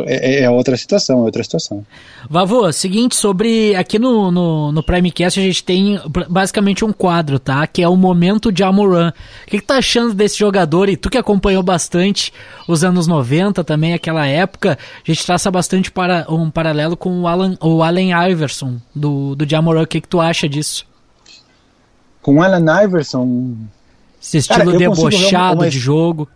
é, 0.06 0.40
é, 0.40 0.44
é, 0.44 0.50
outra 0.50 0.78
situação, 0.78 1.20
é 1.20 1.22
outra 1.24 1.44
situação. 1.44 1.86
Vavô, 2.30 2.72
seguinte, 2.72 3.16
sobre. 3.16 3.76
Aqui 3.76 4.00
no, 4.00 4.32
no, 4.32 4.72
no 4.72 4.84
Primecast 4.84 5.40
a 5.40 5.44
gente 5.44 5.64
tem 5.64 6.00
basicamente 6.30 6.86
um 6.86 6.94
quadro, 6.94 7.40
tá? 7.40 7.66
Que 7.68 7.82
é 7.82 7.90
o 7.90 7.96
momento 7.96 8.52
de 8.52 8.64
Amoran. 8.64 9.12
O 9.46 9.50
que, 9.50 9.60
que 9.60 9.66
tá 9.66 9.78
achando 9.78 10.14
desse 10.14 10.38
jogador? 10.38 10.90
E 10.90 10.96
tu 10.96 11.10
que 11.10 11.18
acompanhou 11.18 11.64
bastante 11.64 12.32
os 12.68 12.84
anos 12.84 13.08
90 13.08 13.64
também, 13.64 13.94
aquela 13.94 14.26
época, 14.26 14.78
a 15.06 15.12
gente 15.12 15.26
traça 15.26 15.52
bastante 15.52 15.92
para, 15.92 16.26
um 16.30 16.50
paralelo 16.50 16.96
com 16.96 17.22
o, 17.22 17.28
Alan, 17.28 17.58
o 17.62 17.84
Allen 17.84 18.12
Iverson 18.32 18.78
do, 18.96 19.36
do 19.36 19.50
Jamoran. 19.50 19.84
O 19.84 19.88
que, 19.88 20.02
que 20.02 20.08
tu 20.08 20.22
acha 20.22 20.48
disso? 20.48 20.86
Com 22.22 22.36
o 22.36 22.42
Allen 22.42 22.66
Iverson. 22.86 23.56
Esse 24.22 24.38
estilo 24.38 24.66
Cara, 24.66 24.78
debochado 24.78 25.62
uma... 25.62 25.70
de 25.70 25.78
jogo. 25.78 26.30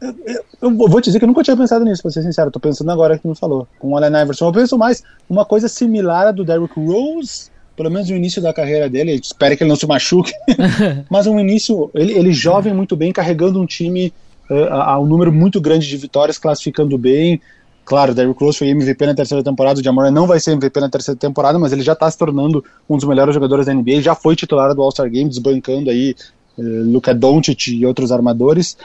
Eu, 0.00 0.14
eu, 0.62 0.76
vou 0.76 1.00
te 1.00 1.06
dizer 1.06 1.18
que 1.18 1.24
eu 1.24 1.28
nunca 1.28 1.42
tinha 1.42 1.56
pensado 1.56 1.84
nisso, 1.84 2.02
pra 2.02 2.10
ser 2.10 2.22
sincero. 2.22 2.50
Tô 2.50 2.60
pensando 2.60 2.90
agora 2.90 3.18
que 3.18 3.26
me 3.26 3.34
falou. 3.34 3.66
Com 3.78 3.90
o 3.90 3.96
Allen 3.96 4.22
Iverson. 4.22 4.46
Eu 4.46 4.52
penso 4.52 4.78
mais 4.78 5.02
uma 5.28 5.44
coisa 5.44 5.68
similar 5.68 6.28
à 6.28 6.32
do 6.32 6.44
Derrick 6.44 6.74
Rose, 6.78 7.50
pelo 7.76 7.90
menos 7.90 8.08
no 8.08 8.16
início 8.16 8.40
da 8.40 8.52
carreira 8.52 8.88
dele. 8.88 9.14
Espero 9.14 9.56
que 9.56 9.62
ele 9.62 9.68
não 9.68 9.76
se 9.76 9.86
machuque. 9.86 10.32
Mas 11.10 11.26
um 11.26 11.38
início, 11.38 11.90
ele, 11.94 12.12
ele 12.12 12.32
jovem 12.32 12.72
muito 12.72 12.96
bem, 12.96 13.12
carregando 13.12 13.60
um 13.60 13.66
time 13.66 14.12
uh, 14.50 14.72
a 14.72 14.98
um 14.98 15.06
número 15.06 15.32
muito 15.32 15.60
grande 15.60 15.86
de 15.86 15.96
vitórias, 15.96 16.38
classificando 16.38 16.96
bem. 16.96 17.40
Claro, 17.84 18.14
Derrick 18.14 18.38
Rose 18.38 18.58
foi 18.58 18.68
MVP 18.68 19.06
na 19.06 19.14
terceira 19.14 19.42
temporada, 19.42 19.80
o 19.80 19.82
Jamoran 19.82 20.10
não 20.10 20.26
vai 20.26 20.38
ser 20.38 20.52
MVP 20.52 20.78
na 20.78 20.90
terceira 20.90 21.18
temporada, 21.18 21.58
mas 21.58 21.72
ele 21.72 21.80
já 21.80 21.94
está 21.94 22.10
se 22.10 22.18
tornando 22.18 22.62
um 22.86 22.98
dos 22.98 23.08
melhores 23.08 23.32
jogadores 23.32 23.64
da 23.64 23.72
NBA, 23.72 24.02
já 24.02 24.14
foi 24.14 24.36
titular 24.36 24.74
do 24.74 24.82
All-Star 24.82 25.08
Game, 25.08 25.30
desbancando 25.30 25.88
aí 25.88 26.14
uh, 26.58 26.62
Luka 26.84 27.14
Doncic 27.14 27.68
e 27.68 27.86
outros 27.86 28.12
armadores. 28.12 28.76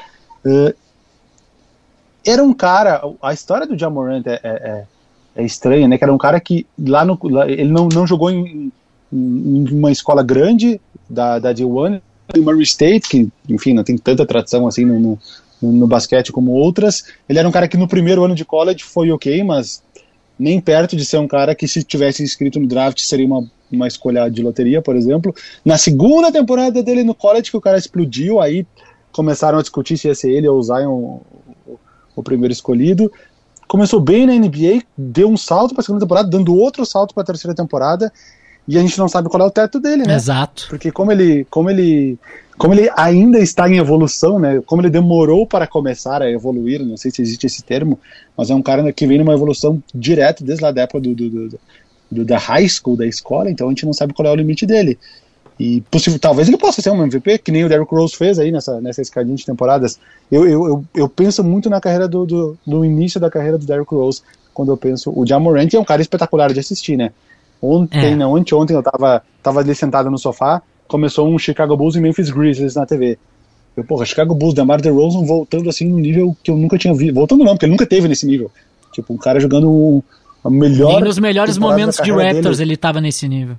Uh, 0.45 0.73
era 2.25 2.43
um 2.43 2.53
cara, 2.53 3.01
a 3.21 3.33
história 3.33 3.67
do 3.67 3.77
Jamorant 3.77 4.23
é, 4.25 4.39
é, 4.43 4.49
é, 4.49 4.83
é, 5.35 5.43
estranha, 5.43 5.87
né? 5.87 5.97
Que 5.97 6.03
era 6.03 6.13
um 6.13 6.17
cara 6.17 6.39
que 6.39 6.65
lá 6.77 7.03
no, 7.03 7.17
lá, 7.23 7.49
ele 7.49 7.71
não, 7.71 7.87
não 7.87 8.07
jogou 8.07 8.31
em, 8.31 8.71
em, 9.11 9.65
uma 9.71 9.91
escola 9.91 10.23
grande 10.23 10.79
da, 11.09 11.39
da 11.39 11.53
D1, 11.53 12.01
em 12.35 12.41
Murray 12.41 12.63
State, 12.63 13.09
que, 13.09 13.29
enfim, 13.49 13.73
não 13.73 13.83
tem 13.83 13.97
tanta 13.97 14.25
tradição 14.25 14.65
assim 14.65 14.85
no, 14.85 15.19
no, 15.61 15.71
no, 15.71 15.87
basquete 15.87 16.31
como 16.31 16.51
outras. 16.51 17.03
Ele 17.27 17.39
era 17.39 17.47
um 17.47 17.51
cara 17.51 17.67
que 17.67 17.77
no 17.77 17.87
primeiro 17.87 18.23
ano 18.23 18.35
de 18.35 18.45
college 18.45 18.83
foi 18.83 19.11
ok, 19.11 19.43
mas 19.43 19.83
nem 20.39 20.59
perto 20.59 20.95
de 20.95 21.05
ser 21.05 21.17
um 21.17 21.27
cara 21.27 21.53
que 21.53 21.67
se 21.67 21.83
tivesse 21.83 22.23
inscrito 22.23 22.59
no 22.59 22.67
draft 22.67 22.99
seria 22.99 23.25
uma, 23.25 23.45
uma 23.71 23.87
escolha 23.87 24.29
de 24.29 24.41
loteria, 24.41 24.81
por 24.81 24.95
exemplo. 24.95 25.35
Na 25.63 25.77
segunda 25.77 26.31
temporada 26.31 26.81
dele 26.81 27.03
no 27.03 27.13
college 27.13 27.51
que 27.51 27.57
o 27.57 27.61
cara 27.61 27.77
explodiu, 27.77 28.39
aí 28.39 28.65
começaram 29.11 29.59
a 29.59 29.61
discutir 29.61 29.97
se 29.97 30.07
ia 30.07 30.15
ser 30.15 30.31
ele 30.31 30.47
ou 30.47 30.57
o 30.57 30.63
Zion 30.63 31.19
o 32.15 32.23
primeiro 32.23 32.53
escolhido. 32.53 33.11
Começou 33.67 33.99
bem 33.99 34.25
na 34.25 34.33
NBA, 34.33 34.83
deu 34.97 35.29
um 35.29 35.37
salto 35.37 35.73
para 35.73 35.81
a 35.81 35.85
segunda 35.85 36.05
temporada, 36.05 36.29
dando 36.29 36.55
outro 36.55 36.85
salto 36.85 37.13
para 37.13 37.23
a 37.23 37.25
terceira 37.25 37.55
temporada. 37.55 38.11
e 38.67 38.77
a 38.77 38.81
gente 38.81 38.97
não 38.97 39.09
sabe 39.09 39.29
qual 39.29 39.43
é 39.43 39.45
o 39.45 39.51
teto 39.51 39.79
dele, 39.79 40.03
né? 40.05 40.15
Exato. 40.15 40.67
Porque 40.69 40.91
como 40.91 41.11
ele, 41.11 41.45
como 41.49 41.69
ele, 41.69 42.17
como 42.57 42.73
ele 42.73 42.89
ainda 42.95 43.39
está 43.39 43.67
em 43.69 43.77
evolução, 43.77 44.39
né? 44.39 44.61
Como 44.65 44.81
ele 44.81 44.89
demorou 44.89 45.45
para 45.45 45.67
começar 45.67 46.21
a 46.21 46.29
evoluir, 46.29 46.85
não 46.85 46.97
sei 46.97 47.11
se 47.11 47.21
existe 47.21 47.47
esse 47.47 47.63
termo, 47.63 47.99
mas 48.37 48.49
é 48.49 48.55
um 48.55 48.61
cara 48.61 48.91
que 48.93 49.07
vem 49.07 49.17
numa 49.17 49.33
evolução 49.33 49.81
direta 49.93 50.43
desde 50.43 50.63
lá 50.63 50.71
da 50.71 50.83
época 50.83 51.01
do, 51.01 51.15
do, 51.15 51.29
do, 51.29 51.59
do 52.11 52.25
da 52.25 52.37
high 52.37 52.67
school, 52.69 52.95
da 52.95 53.07
escola, 53.07 53.49
então 53.49 53.67
a 53.67 53.69
gente 53.71 53.85
não 53.85 53.93
sabe 53.93 54.13
qual 54.13 54.27
é 54.27 54.31
o 54.31 54.35
limite 54.35 54.65
dele. 54.65 54.97
E 55.59 55.81
possível, 55.81 56.19
talvez 56.19 56.47
ele 56.47 56.57
possa 56.57 56.81
ser 56.81 56.89
um 56.89 57.03
MVP, 57.03 57.37
que 57.39 57.51
nem 57.51 57.63
o 57.63 57.69
Derrick 57.69 57.93
Rose 57.93 58.15
fez 58.15 58.39
aí 58.39 58.51
nessa, 58.51 58.81
nessa 58.81 59.01
escadinha 59.01 59.35
de 59.35 59.45
temporadas. 59.45 59.99
Eu, 60.31 60.47
eu, 60.47 60.67
eu, 60.67 60.85
eu, 60.95 61.09
penso 61.09 61.43
muito 61.43 61.69
na 61.69 61.79
carreira 61.79 62.07
do, 62.07 62.25
do, 62.25 62.57
no 62.65 62.83
início 62.83 63.19
da 63.19 63.29
carreira 63.29 63.57
do 63.57 63.65
Derrick 63.65 63.93
Rose, 63.93 64.21
quando 64.53 64.71
eu 64.71 64.77
penso. 64.77 65.11
O 65.15 65.25
Jamorant 65.25 65.71
é 65.73 65.79
um 65.79 65.85
cara 65.85 66.01
espetacular 66.01 66.51
de 66.51 66.59
assistir, 66.59 66.97
né? 66.97 67.11
Ontem, 67.61 68.13
é. 68.13 68.15
não, 68.15 68.35
anteontem 68.35 68.75
eu 68.75 68.83
tava, 68.83 69.23
tava 69.41 69.59
ali 69.59 69.73
sentado 69.73 70.09
no 70.11 70.17
sofá, 70.17 70.61
começou 70.87 71.29
um 71.29 71.37
Chicago 71.37 71.77
Bulls 71.77 71.95
e 71.95 72.01
Memphis 72.01 72.29
Grizzlies 72.29 72.75
na 72.75 72.85
TV. 72.85 73.17
Eu, 73.77 73.83
porra, 73.83 74.05
Chicago 74.05 74.35
Bulls, 74.35 74.53
DeMar 74.53 74.81
DeRozan 74.81 75.23
voltando 75.23 75.69
assim 75.69 75.87
no 75.87 75.97
nível 75.97 76.35
que 76.43 76.51
eu 76.51 76.57
nunca 76.57 76.77
tinha 76.77 76.93
visto. 76.93 77.13
Voltando 77.15 77.43
não, 77.43 77.53
porque 77.53 77.65
ele 77.65 77.71
nunca 77.71 77.85
teve 77.85 78.07
nesse 78.07 78.25
nível. 78.25 78.51
Tipo, 78.91 79.13
um 79.13 79.17
cara 79.17 79.39
jogando 79.39 79.69
o 79.69 80.03
melhor... 80.49 80.95
Nem 80.95 81.03
nos 81.03 81.17
melhores 81.17 81.57
momentos 81.57 81.97
de 81.97 82.11
Raptors 82.11 82.57
dele. 82.57 82.71
ele 82.71 82.77
tava 82.77 82.99
nesse 82.99 83.27
nível. 83.27 83.55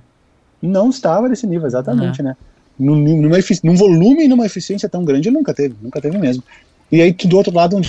Não 0.61 0.89
estava 0.89 1.29
nesse 1.29 1.45
nível, 1.45 1.67
exatamente, 1.67 2.21
né? 2.23 2.35
Num, 2.77 2.95
numa, 2.95 3.37
num 3.63 3.75
volume 3.75 4.25
e 4.25 4.27
numa 4.27 4.45
eficiência 4.45 4.89
tão 4.89 5.05
grande 5.05 5.29
ele 5.29 5.37
nunca 5.37 5.53
teve, 5.53 5.75
nunca 5.81 6.01
teve 6.01 6.17
mesmo. 6.17 6.43
E 6.91 7.01
aí 7.01 7.11
do 7.11 7.37
outro 7.37 7.53
lado, 7.53 7.77
um 7.77 7.81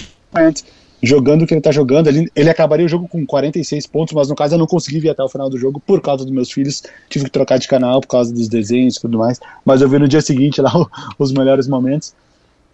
jogando 1.03 1.43
o 1.43 1.47
que 1.47 1.55
ele 1.55 1.61
tá 1.61 1.71
jogando. 1.71 2.09
Ele, 2.09 2.31
ele 2.35 2.51
acabaria 2.51 2.85
o 2.85 2.89
jogo 2.89 3.09
com 3.09 3.25
46 3.25 3.87
pontos, 3.87 4.15
mas 4.15 4.29
no 4.29 4.35
caso 4.35 4.55
eu 4.55 4.59
não 4.59 4.67
consegui 4.67 5.01
vir 5.01 5.11
até 5.11 5.23
o 5.23 5.29
final 5.29 5.49
do 5.49 5.59
jogo 5.59 5.81
por 5.81 6.01
causa 6.01 6.25
dos 6.25 6.33
meus 6.33 6.51
filhos. 6.51 6.83
Tive 7.09 7.27
que 7.27 7.31
trocar 7.31 7.59
de 7.59 7.69
canal 7.69 8.01
por 8.01 8.09
causa 8.09 8.33
dos 8.33 8.49
desenhos 8.49 8.97
e 8.97 9.01
tudo 9.01 9.19
mais. 9.19 9.41
Mas 9.65 9.81
eu 9.81 9.89
vi 9.89 9.99
no 9.99 10.09
dia 10.09 10.21
seguinte 10.21 10.61
lá 10.61 10.73
os 11.19 11.33
melhores 11.33 11.67
momentos. 11.67 12.15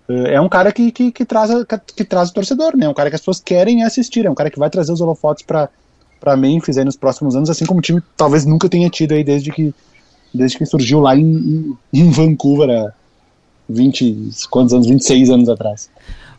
É 0.08 0.40
um 0.40 0.48
cara 0.48 0.72
que, 0.72 0.90
que, 0.90 1.12
que, 1.12 1.24
traz, 1.24 1.50
que 1.96 2.04
traz 2.04 2.30
o 2.30 2.34
torcedor, 2.34 2.76
né? 2.76 2.86
É 2.86 2.88
um 2.88 2.94
cara 2.94 3.08
que 3.08 3.14
as 3.14 3.20
pessoas 3.20 3.40
querem 3.40 3.84
assistir. 3.84 4.26
É 4.26 4.30
um 4.30 4.34
cara 4.34 4.50
que 4.50 4.58
vai 4.58 4.68
trazer 4.68 4.92
os 4.92 5.00
holofotes 5.00 5.44
para 5.44 5.68
para 6.22 6.36
Memphis 6.36 6.78
aí 6.78 6.84
nos 6.84 6.94
próximos 6.94 7.34
anos, 7.34 7.50
assim 7.50 7.66
como 7.66 7.80
o 7.80 7.82
time 7.82 8.00
talvez 8.16 8.46
nunca 8.46 8.68
tenha 8.68 8.88
tido 8.88 9.12
aí 9.12 9.24
desde 9.24 9.50
que, 9.50 9.74
desde 10.32 10.56
que 10.56 10.64
surgiu 10.64 11.00
lá 11.00 11.16
em, 11.16 11.76
em, 11.92 12.10
Vancouver 12.10 12.70
há 12.70 12.92
20, 13.68 14.30
quantos 14.48 14.72
anos? 14.72 14.86
26 14.86 15.30
anos 15.30 15.48
atrás. 15.48 15.90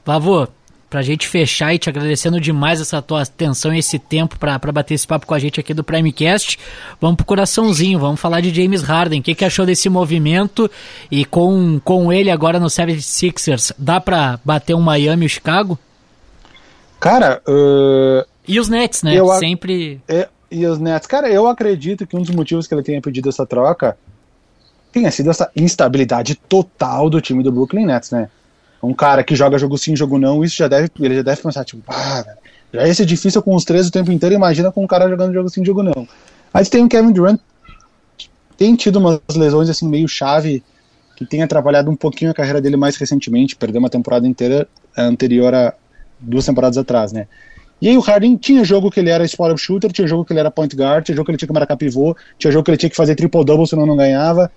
Pavô, 0.06 0.48
pra 0.90 1.02
gente 1.02 1.28
fechar 1.28 1.74
e 1.74 1.78
te 1.78 1.90
agradecendo 1.90 2.40
demais 2.40 2.80
essa 2.80 3.02
tua 3.02 3.24
atenção 3.24 3.74
e 3.74 3.80
esse 3.80 4.00
tempo 4.00 4.40
para 4.40 4.58
bater 4.72 4.94
esse 4.94 5.06
papo 5.06 5.28
com 5.28 5.34
a 5.34 5.40
gente 5.40 5.60
aqui 5.60 5.74
do 5.74 5.84
Primecast. 5.84 6.58
Vamos 7.02 7.18
pro 7.18 7.26
coraçãozinho, 7.26 8.00
vamos 8.00 8.22
falar 8.22 8.40
de 8.40 8.54
James 8.54 8.84
Harden. 8.84 9.20
O 9.20 9.24
que, 9.24 9.36
que 9.36 9.44
achou 9.44 9.66
desse 9.66 9.90
movimento? 9.90 10.72
E 11.12 11.26
com, 11.26 11.78
com 11.84 12.14
ele 12.14 12.32
agora 12.32 12.58
no 12.58 12.68
76ers, 12.68 13.74
dá 13.78 14.00
pra 14.00 14.40
bater 14.46 14.76
um 14.76 14.82
Miami 14.82 15.24
e 15.24 15.28
o 15.28 15.30
Chicago? 15.30 15.78
Cara, 17.02 17.42
uh... 17.46 18.33
E 18.48 18.60
os 18.60 18.70
Nets, 18.70 19.04
né? 19.04 19.16
Eu 19.16 19.28
Sempre. 19.40 20.02
É, 20.08 20.28
e 20.52 20.66
os 20.66 20.80
Nets. 20.80 21.08
Cara, 21.08 21.30
eu 21.30 21.48
acredito 21.48 22.06
que 22.06 22.16
um 22.16 22.22
dos 22.22 22.32
motivos 22.32 22.68
que 22.68 22.74
ele 22.74 22.84
tenha 22.84 23.02
pedido 23.02 23.30
essa 23.30 23.46
troca 23.46 23.98
tenha 24.92 25.10
sido 25.10 25.30
essa 25.30 25.50
instabilidade 25.56 26.36
total 26.36 27.10
do 27.10 27.20
time 27.20 27.42
do 27.42 27.52
Brooklyn 27.52 27.86
Nets, 27.86 28.12
né? 28.12 28.30
um 28.84 28.94
cara 28.94 29.24
que 29.24 29.36
joga 29.36 29.58
jogo 29.58 29.78
sim, 29.78 29.96
jogo 29.96 30.20
não, 30.20 30.44
isso 30.44 30.58
já 30.58 30.68
deve, 30.68 30.92
ele 31.00 31.16
já 31.16 31.22
deve 31.22 31.42
pensar, 31.42 31.64
tipo, 31.64 31.82
ah, 31.88 32.26
já 32.74 32.86
ia 32.86 32.94
ser 32.94 33.06
difícil 33.06 33.42
com 33.42 33.56
os 33.56 33.64
três 33.64 33.88
o 33.88 33.92
tempo 33.92 34.12
inteiro, 34.12 34.36
imagina 34.36 34.72
com 34.72 34.84
um 34.84 34.88
cara 34.88 35.10
jogando 35.10 35.34
jogo 35.34 35.50
sim, 35.50 35.64
jogo 35.64 35.82
não. 35.82 36.08
Aí 36.54 36.66
tem 36.66 36.84
o 36.84 36.90
Kevin 36.90 37.14
Durant, 37.14 37.40
tem 38.58 38.76
tido 38.76 39.00
umas 39.00 39.22
lesões 39.36 39.70
assim 39.70 39.88
meio 39.88 40.08
chave, 40.08 40.62
que 41.16 41.26
tem 41.26 41.42
atrapalhado 41.42 41.90
um 41.90 41.96
pouquinho 41.96 42.32
a 42.32 42.34
carreira 42.34 42.60
dele 42.60 42.76
mais 42.76 42.98
recentemente, 42.98 43.56
perdeu 43.56 43.80
uma 43.80 43.90
temporada 43.90 44.28
inteira 44.28 44.68
anterior 44.98 45.56
a 45.56 45.74
duas 46.20 46.46
temporadas 46.46 46.78
atrás, 46.78 47.14
né? 47.14 47.28
E 47.84 47.90
aí 47.90 47.98
o 47.98 48.00
Harden 48.00 48.38
tinha 48.38 48.64
jogo 48.64 48.90
que 48.90 48.98
ele 48.98 49.10
era 49.10 49.26
spot 49.26 49.58
shooter, 49.58 49.92
tinha 49.92 50.08
jogo 50.08 50.24
que 50.24 50.32
ele 50.32 50.40
era 50.40 50.50
point 50.50 50.74
guard, 50.74 51.04
tinha 51.04 51.14
jogo 51.14 51.26
que 51.26 51.32
ele 51.32 51.38
tinha 51.38 51.48
que 51.48 51.54
marcar 51.54 51.76
pivô, 51.76 52.16
tinha 52.40 52.50
jogo 52.50 52.64
que 52.64 52.72
ele 52.72 52.78
tinha 52.78 52.90
que 52.90 52.96
fazer 52.96 53.14
triple-double 53.14 53.68
senão 53.68 53.86
não 53.86 53.98
ganhava. 53.98 54.50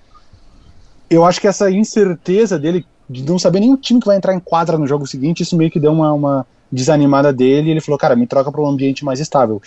Eu 1.10 1.24
acho 1.24 1.40
que 1.40 1.48
essa 1.48 1.68
incerteza 1.68 2.56
dele 2.56 2.86
de 3.10 3.24
não 3.24 3.36
saber 3.36 3.58
nem 3.58 3.72
o 3.72 3.76
time 3.76 3.98
que 3.98 4.06
vai 4.06 4.16
entrar 4.16 4.32
em 4.32 4.38
quadra 4.38 4.78
no 4.78 4.86
jogo 4.86 5.08
seguinte, 5.08 5.42
isso 5.42 5.56
meio 5.56 5.72
que 5.72 5.80
deu 5.80 5.90
uma, 5.90 6.12
uma 6.12 6.46
desanimada 6.70 7.32
dele 7.32 7.66
e 7.66 7.70
ele 7.72 7.80
falou, 7.80 7.98
cara, 7.98 8.14
me 8.14 8.28
troca 8.28 8.52
para 8.52 8.60
um 8.60 8.66
ambiente 8.68 9.04
mais 9.04 9.18
estável. 9.18 9.60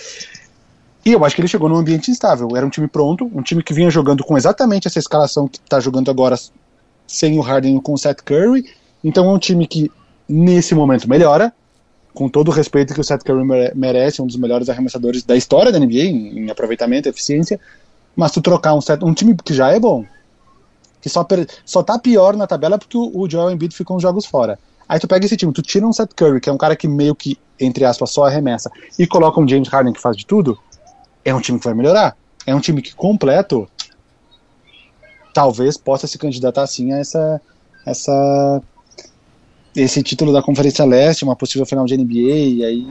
E 1.06 1.12
eu 1.12 1.26
acho 1.26 1.36
que 1.36 1.42
ele 1.42 1.50
chegou 1.50 1.68
num 1.68 1.76
ambiente 1.76 2.10
instável. 2.10 2.56
Era 2.56 2.66
um 2.66 2.70
time 2.70 2.88
pronto, 2.88 3.30
um 3.36 3.42
time 3.42 3.62
que 3.62 3.74
vinha 3.74 3.90
jogando 3.90 4.24
com 4.24 4.38
exatamente 4.38 4.88
essa 4.88 5.00
escalação 5.00 5.50
que 5.50 5.58
está 5.58 5.82
jogando 5.82 6.10
agora 6.10 6.38
sem 7.06 7.38
o 7.38 7.42
Harden 7.42 7.76
e 7.76 7.82
com 7.82 7.92
o 7.92 7.98
Seth 7.98 8.22
Curry. 8.24 8.64
Então 9.04 9.26
é 9.30 9.34
um 9.34 9.38
time 9.38 9.68
que, 9.68 9.92
nesse 10.30 10.74
momento, 10.74 11.10
melhora, 11.10 11.52
com 12.14 12.28
todo 12.28 12.50
o 12.50 12.52
respeito 12.52 12.94
que 12.94 13.00
o 13.00 13.04
Seth 13.04 13.24
Curry 13.24 13.44
merece, 13.76 14.22
um 14.22 14.28
dos 14.28 14.36
melhores 14.36 14.70
arremessadores 14.70 15.24
da 15.24 15.36
história 15.36 15.72
da 15.72 15.80
NBA, 15.80 16.06
em, 16.06 16.40
em 16.40 16.50
aproveitamento 16.50 17.08
e 17.08 17.12
eficiência. 17.12 17.60
Mas 18.16 18.32
tu 18.32 18.42
trocar 18.42 18.74
um, 18.74 18.82
set, 18.82 19.04
um 19.04 19.14
time 19.14 19.36
que 19.36 19.54
já 19.54 19.72
é 19.72 19.80
bom, 19.80 20.06
que 21.02 21.10
só, 21.10 21.24
per, 21.24 21.48
só 21.64 21.82
tá 21.82 21.98
pior 21.98 22.36
na 22.36 22.48
tabela 22.48 22.78
porque 22.78 22.98
o, 22.98 23.30
Joel 23.30 23.52
Embiid 23.52 23.76
ficou 23.76 23.98
uns 23.98 24.02
jogos 24.02 24.26
fora. 24.26 24.60
Aí 24.88 25.00
tu 25.00 25.08
pega 25.08 25.26
esse 25.26 25.38
time, 25.38 25.54
tu 25.54 25.62
tira 25.62 25.88
um 25.88 25.94
Seth 25.94 26.14
Curry, 26.16 26.42
que 26.42 26.50
é 26.50 26.52
um 26.52 26.58
cara 26.58 26.76
que 26.76 26.88
meio 26.88 27.14
que, 27.16 27.38
entre 27.60 27.86
aspas, 27.86 28.10
só 28.10 28.26
arremessa, 28.26 28.72
e 28.98 29.06
coloca 29.06 29.40
um 29.40 29.48
James 29.48 29.70
Harden 29.70 29.94
que 29.94 30.02
faz 30.02 30.18
de 30.18 30.26
tudo, 30.26 30.58
é 31.24 31.34
um 31.34 31.40
time 31.40 31.60
que 31.60 31.66
vai 31.66 31.74
melhorar. 31.74 32.18
É 32.46 32.56
um 32.56 32.60
time 32.60 32.82
que 32.82 32.96
completo 32.96 33.70
talvez 35.34 35.78
possa 35.78 36.08
se 36.08 36.18
candidatar 36.18 36.66
sim 36.66 36.92
a 36.92 36.98
essa, 36.98 37.42
essa 37.86 38.62
esse 39.76 40.02
título 40.04 40.34
da 40.34 40.42
Conferência 40.42 40.86
Leste, 40.86 41.24
uma 41.24 41.36
possível 41.36 41.66
final 41.66 41.86
de 41.86 41.98
NBA, 41.98 42.20
e 42.20 42.64
aí 42.64 42.88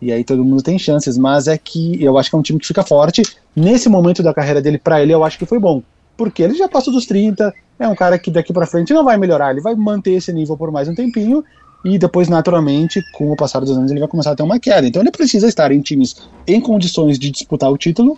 e 0.00 0.10
aí 0.10 0.24
todo 0.24 0.44
mundo 0.44 0.62
tem 0.62 0.76
chances, 0.80 1.16
mas 1.16 1.46
é 1.46 1.56
que 1.56 2.02
eu 2.02 2.18
acho 2.18 2.28
que 2.28 2.34
é 2.34 2.38
um 2.38 2.42
time 2.42 2.58
que 2.58 2.66
fica 2.66 2.82
forte. 2.82 3.22
Nesse 3.54 3.88
momento 3.88 4.20
da 4.20 4.34
carreira 4.34 4.60
dele, 4.60 4.76
para 4.76 5.00
ele, 5.00 5.14
eu 5.14 5.22
acho 5.22 5.38
que 5.38 5.46
foi 5.46 5.60
bom 5.60 5.80
porque 6.16 6.42
ele 6.42 6.54
já 6.54 6.68
passou 6.68 6.92
dos 6.92 7.06
30, 7.06 7.52
é 7.78 7.88
um 7.88 7.94
cara 7.94 8.18
que 8.18 8.30
daqui 8.30 8.52
para 8.52 8.66
frente 8.66 8.92
não 8.92 9.04
vai 9.04 9.16
melhorar, 9.16 9.50
ele 9.50 9.60
vai 9.60 9.74
manter 9.74 10.12
esse 10.12 10.32
nível 10.32 10.56
por 10.56 10.70
mais 10.70 10.88
um 10.88 10.94
tempinho 10.94 11.44
e 11.84 11.98
depois, 11.98 12.28
naturalmente, 12.28 13.02
com 13.12 13.32
o 13.32 13.36
passar 13.36 13.60
dos 13.60 13.76
anos, 13.76 13.90
ele 13.90 13.98
vai 13.98 14.08
começar 14.08 14.30
a 14.30 14.36
ter 14.36 14.42
uma 14.42 14.60
queda. 14.60 14.86
Então 14.86 15.02
ele 15.02 15.10
precisa 15.10 15.48
estar 15.48 15.72
em 15.72 15.80
times 15.80 16.16
em 16.46 16.60
condições 16.60 17.18
de 17.18 17.30
disputar 17.30 17.72
o 17.72 17.76
título 17.76 18.16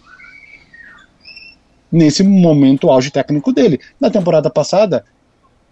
nesse 1.91 2.23
momento 2.23 2.91
auge 2.91 3.11
técnico 3.11 3.53
dele. 3.53 3.81
Na 3.99 4.11
temporada 4.11 4.51
passada, 4.51 5.05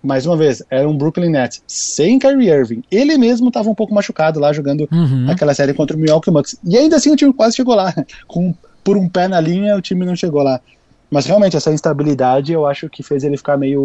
mais 0.03 0.27
uma 0.27 0.37
vez, 0.37 0.63
era 0.69 0.89
um 0.89 0.97
Brooklyn 0.97 1.31
Nets 1.31 1.63
sem 1.67 2.19
Kyrie 2.19 2.51
Irving. 2.51 2.83
Ele 2.91 3.17
mesmo 3.17 3.49
estava 3.49 3.71
um 3.71 3.75
pouco 3.75 3.95
machucado 3.95 4.41
lá 4.41 4.53
jogando 4.53 4.89
uhum. 4.91 5.31
aquela 5.31 5.55
série 5.55 5.73
contra 5.73 5.97
o 5.97 6.01
Milwaukee 6.01 6.31
Bucks. 6.31 6.57
E 6.65 6.77
ainda 6.77 6.97
assim 6.97 7.13
o 7.13 7.17
time 7.17 7.33
quase 7.33 7.55
chegou 7.55 7.75
lá. 7.75 7.95
Com, 8.27 8.53
por 8.83 8.97
um 8.97 9.09
pé 9.09 9.29
na 9.29 9.41
linha, 9.41 9.77
o 9.77 9.81
time 9.81 10.05
não 10.05 10.17
chegou 10.17 10.43
lá. 10.43 10.61
Mas 11.09 11.27
realmente, 11.27 11.57
essa 11.57 11.73
instabilidade 11.73 12.53
eu 12.53 12.67
acho 12.67 12.89
que 12.89 13.03
fez 13.03 13.23
ele 13.23 13.37
ficar 13.37 13.57
meio, 13.57 13.85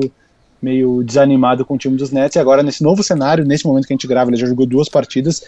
meio 0.61 1.03
desanimado 1.03 1.63
com 1.63 1.75
o 1.75 1.77
time 1.77 1.95
dos 1.95 2.09
Nets. 2.09 2.35
E 2.35 2.39
agora, 2.39 2.63
nesse 2.63 2.81
novo 2.81 3.03
cenário, 3.03 3.45
nesse 3.45 3.67
momento 3.67 3.85
que 3.85 3.93
a 3.93 3.95
gente 3.95 4.07
grava, 4.07 4.31
ele 4.31 4.37
já 4.37 4.47
jogou 4.47 4.65
duas 4.65 4.89
partidas. 4.89 5.43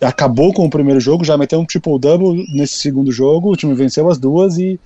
Acabou 0.00 0.52
com 0.52 0.64
o 0.64 0.70
primeiro 0.70 1.00
jogo, 1.00 1.24
já 1.24 1.36
meteu 1.36 1.58
um 1.58 1.64
triple-double 1.64 2.44
nesse 2.54 2.74
segundo 2.74 3.10
jogo. 3.10 3.50
O 3.50 3.56
time 3.56 3.74
venceu 3.74 4.08
as 4.08 4.18
duas 4.18 4.58
e, 4.58 4.78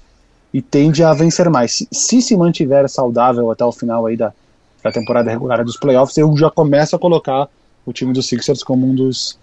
e 0.52 0.62
tende 0.62 1.02
a 1.02 1.12
vencer 1.12 1.48
mais. 1.50 1.86
Se, 1.90 2.22
se, 2.22 2.36
mantiver 2.36 2.88
saudável 2.88 3.50
até 3.50 3.64
o 3.64 3.72
final 3.72 4.06
aí 4.06 4.16
da, 4.16 4.32
da 4.82 4.90
temporada 4.90 5.30
regular 5.30 5.64
dos 5.64 5.78
playoffs, 5.78 6.16
eu 6.16 6.34
já 6.36 6.50
começo 6.50 6.96
a 6.96 6.98
colocar 6.98 7.48
o 7.84 7.92
time 7.92 8.12
dos 8.12 8.26
Sixers 8.26 8.62
como 8.62 8.86
um 8.86 8.94
dos, 8.94 9.38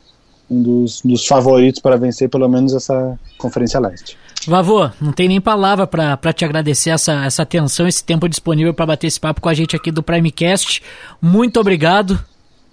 um 0.49 0.62
dos, 0.62 1.01
dos 1.01 1.26
favoritos 1.26 1.82
para 1.82 1.97
vencer 1.97 2.30
pelo 2.30 2.47
menos 2.47 2.74
essa 2.74 3.18
Conferência 3.38 3.80
Leste. 3.80 4.18
Vavô, 4.47 4.89
não 5.01 5.12
tem 5.12 5.28
nem 5.28 5.41
palavra 5.41 5.88
para 5.88 6.34
te 6.34 6.45
agradecer 6.45 6.91
essa, 6.91 7.26
essa 7.26 7.41
atenção, 7.41 7.88
esse 7.88 8.03
tempo 8.03 8.30
disponível 8.30 8.74
para 8.74 8.86
bater 8.86 9.08
esse 9.08 9.20
papo 9.20 9.41
com 9.41 9.49
a 9.49 9.53
gente 9.53 9.76
aqui 9.76 9.91
do 9.91 10.03
Primecast. 10.03 10.84
Muito 11.20 11.60
obrigado. 11.60 12.24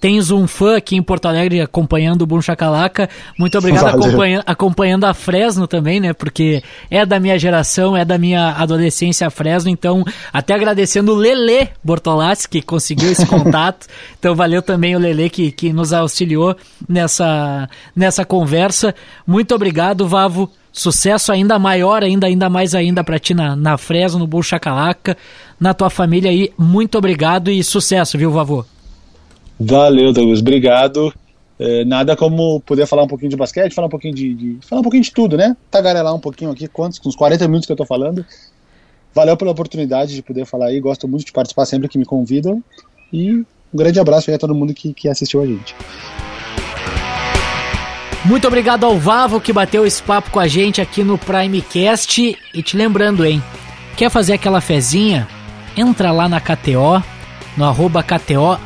Tens 0.03 0.33
um 0.33 0.49
fã 0.49 0.79
aqui 0.79 0.97
em 0.97 1.03
Porto 1.03 1.27
Alegre 1.27 1.61
acompanhando 1.61 2.23
o 2.23 2.27
Boom 2.27 2.43
Chacalaca. 2.43 3.09
Muito 3.39 3.57
obrigado 3.57 3.87
acompanha, 3.87 4.43
acompanhando 4.45 5.05
a 5.05 5.15
Fresno 5.15 5.69
também, 5.69 6.01
né? 6.01 6.13
Porque 6.13 6.61
é 6.91 7.07
da 7.07 7.21
minha 7.21 7.39
geração, 7.39 7.97
é 7.97 8.05
da 8.05 8.19
minha 8.19 8.51
adolescência 8.51 9.29
a 9.29 9.31
Fresno. 9.31 9.71
Então, 9.71 10.03
até 10.33 10.55
agradecendo 10.55 11.13
o 11.13 11.15
Lele 11.15 11.69
Bortolassi, 11.85 12.49
que 12.49 12.61
conseguiu 12.61 13.13
esse 13.13 13.25
contato. 13.31 13.87
então, 14.19 14.35
valeu 14.35 14.61
também 14.61 14.97
o 14.97 14.99
Lele 14.99 15.31
que, 15.31 15.53
que 15.53 15.73
nos 15.73 15.93
auxiliou 15.93 16.57
nessa, 16.89 17.71
nessa 17.95 18.25
conversa. 18.25 18.93
Muito 19.25 19.55
obrigado, 19.55 20.09
Vavo. 20.09 20.51
Sucesso 20.73 21.31
ainda 21.31 21.61
maior, 21.61 22.03
ainda, 22.03 22.27
ainda 22.27 22.51
mais 22.51 22.75
ainda 22.75 23.05
para 23.05 23.21
ti 23.21 23.35
na, 23.35 23.55
na 23.55 23.79
Fresno, 23.79 24.19
no 24.19 24.27
Bull 24.27 24.43
Chacalaca, 24.43 25.17
na 25.61 25.73
tua 25.73 25.91
família 25.91 26.29
aí. 26.29 26.53
Muito 26.59 26.99
obrigado 26.99 27.53
e 27.53 27.63
sucesso, 27.63 28.19
viu, 28.19 28.33
Vavô? 28.33 28.65
Valeu, 29.65 30.13
Douglas. 30.13 30.41
Obrigado. 30.41 31.13
é, 31.59 31.85
nada 31.85 32.17
como 32.17 32.61
poder 32.61 32.87
falar 32.87 33.05
um 33.05 33.07
pouquinho 33.07 33.31
de 33.31 33.37
basquete, 33.37 33.73
falar 33.73 33.87
um 33.87 33.91
pouquinho 33.91 34.15
de, 34.15 34.35
de, 34.35 34.59
falar 34.67 34.81
um 34.81 34.83
pouquinho 34.83 35.05
de 35.05 35.13
tudo, 35.13 35.37
né? 35.37 35.57
Tagarelar 35.71 36.15
um 36.15 36.19
pouquinho 36.19 36.51
aqui, 36.51 36.67
quantos, 36.67 37.01
uns 37.05 37.15
40 37.15 37.47
minutos 37.47 37.67
que 37.67 37.73
eu 37.73 37.77
tô 37.77 37.87
falando. 37.87 38.25
Valeu 39.15 39.37
pela 39.37 39.51
oportunidade 39.51 40.15
de 40.15 40.23
poder 40.23 40.45
falar 40.47 40.67
aí, 40.67 40.81
gosto 40.81 41.07
muito 41.07 41.27
de 41.27 41.33
participar 41.33 41.67
sempre 41.67 41.89
que 41.89 41.99
me 41.99 42.05
convidam. 42.05 42.63
E 43.13 43.33
um 43.33 43.47
grande 43.73 44.01
abraço 44.01 44.31
aí 44.31 44.35
a 44.35 44.39
todo 44.39 44.55
mundo 44.55 44.75
que, 44.75 44.93
que 44.93 45.09
assistiu 45.09 45.43
a 45.43 45.47
gente. 45.47 45.75
Muito 48.25 48.47
obrigado 48.47 48.85
ao 48.85 48.97
Vavo 48.99 49.41
que 49.41 49.53
bateu 49.53 49.85
esse 49.85 50.03
papo 50.03 50.31
com 50.31 50.41
a 50.41 50.49
gente 50.49 50.81
aqui 50.81 51.05
no 51.05 51.19
Primecast. 51.19 52.37
E 52.55 52.63
te 52.63 52.77
lembrando, 52.77 53.25
hein? 53.25 53.43
Quer 53.97 54.11
fazer 54.11 54.33
aquela 54.33 54.61
fezinha? 54.61 55.29
Entra 55.77 56.11
lá 56.11 56.29
na 56.29 56.41
KTO, 56.41 57.03
no 57.57 57.65
arroba 57.65 58.03
KTO 58.03 58.59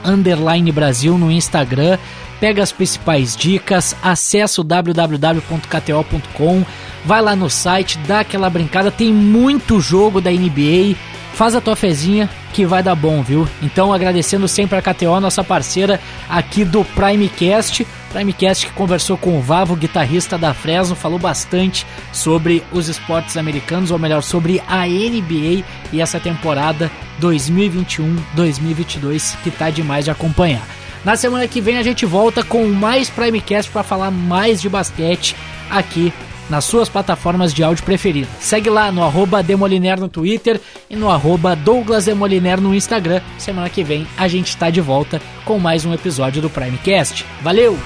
Brasil 0.73 1.19
no 1.19 1.31
Instagram. 1.31 1.99
Pega 2.39 2.63
as 2.63 2.71
principais 2.71 3.35
dicas, 3.35 3.97
acessa 4.03 4.61
o 4.61 4.65
www.kto.com, 4.65 6.65
vai 7.05 7.23
lá 7.23 7.35
no 7.35 7.49
site, 7.49 7.97
dá 8.07 8.21
aquela 8.21 8.51
brincada, 8.51 8.91
tem 8.91 9.11
muito 9.11 9.81
jogo 9.81 10.21
da 10.21 10.31
NBA, 10.31 10.97
faz 11.37 11.55
a 11.55 11.61
tua 11.61 11.77
fezinha 11.77 12.29
que 12.55 12.65
vai 12.65 12.83
dar 12.83 12.95
bom, 12.95 13.23
viu? 13.23 13.47
Então 13.63 13.93
agradecendo 13.93 14.49
sempre 14.49 14.79
a 14.79 14.83
KTO, 14.83 15.21
nossa 15.21 15.45
parceira 15.45 16.01
aqui 16.31 16.65
do 16.65 16.83
Primecast, 16.83 17.87
Primecast 18.11 18.67
que 18.67 18.73
conversou 18.73 19.19
com 19.19 19.37
o 19.37 19.43
Vavo, 19.43 19.77
guitarrista 19.77 20.39
da 20.39 20.55
Fresno, 20.55 20.97
falou 20.97 21.19
bastante 21.19 21.87
sobre 22.11 22.65
os 22.73 22.89
esportes 22.89 23.37
americanos, 23.37 23.91
ou 23.91 23.99
melhor, 23.99 24.23
sobre 24.23 24.63
a 24.67 24.87
NBA 24.87 25.63
e 25.93 26.01
essa 26.01 26.19
temporada 26.19 26.91
2021-2022 27.21 29.37
que 29.45 29.51
tá 29.51 29.69
demais 29.69 30.07
de 30.07 30.11
acompanhar. 30.11 30.67
Na 31.05 31.17
semana 31.17 31.47
que 31.47 31.61
vem 31.61 31.77
a 31.77 31.83
gente 31.83 32.07
volta 32.07 32.43
com 32.43 32.67
mais 32.69 33.11
Primecast 33.11 33.71
para 33.71 33.83
falar 33.83 34.11
mais 34.11 34.63
de 34.63 34.71
basquete 34.71 35.37
aqui 35.69 36.15
nas 36.49 36.65
suas 36.65 36.89
plataformas 36.89 37.53
de 37.53 37.63
áudio 37.63 37.85
preferidas. 37.85 38.31
Segue 38.41 38.71
lá 38.71 38.91
no 38.91 39.03
arroba 39.03 39.43
Demoliner 39.43 39.99
no 39.99 40.09
Twitter 40.09 40.61
e 40.89 40.97
no 40.97 41.11
arroba 41.11 41.55
Douglas 41.55 42.07
Demoliner 42.07 42.61
no 42.61 42.75
Instagram. 42.75 43.21
Semana 43.39 43.69
que 43.69 43.85
vem 43.85 44.07
a 44.17 44.29
gente 44.29 44.49
está 44.49 44.71
de 44.71 44.81
volta 44.81 45.21
com 45.45 45.59
mais 45.59 45.85
um 45.85 45.95
episódio 45.95 46.43
do 46.43 46.51
Primecast. 46.51 47.25
Valeu! 47.43 47.79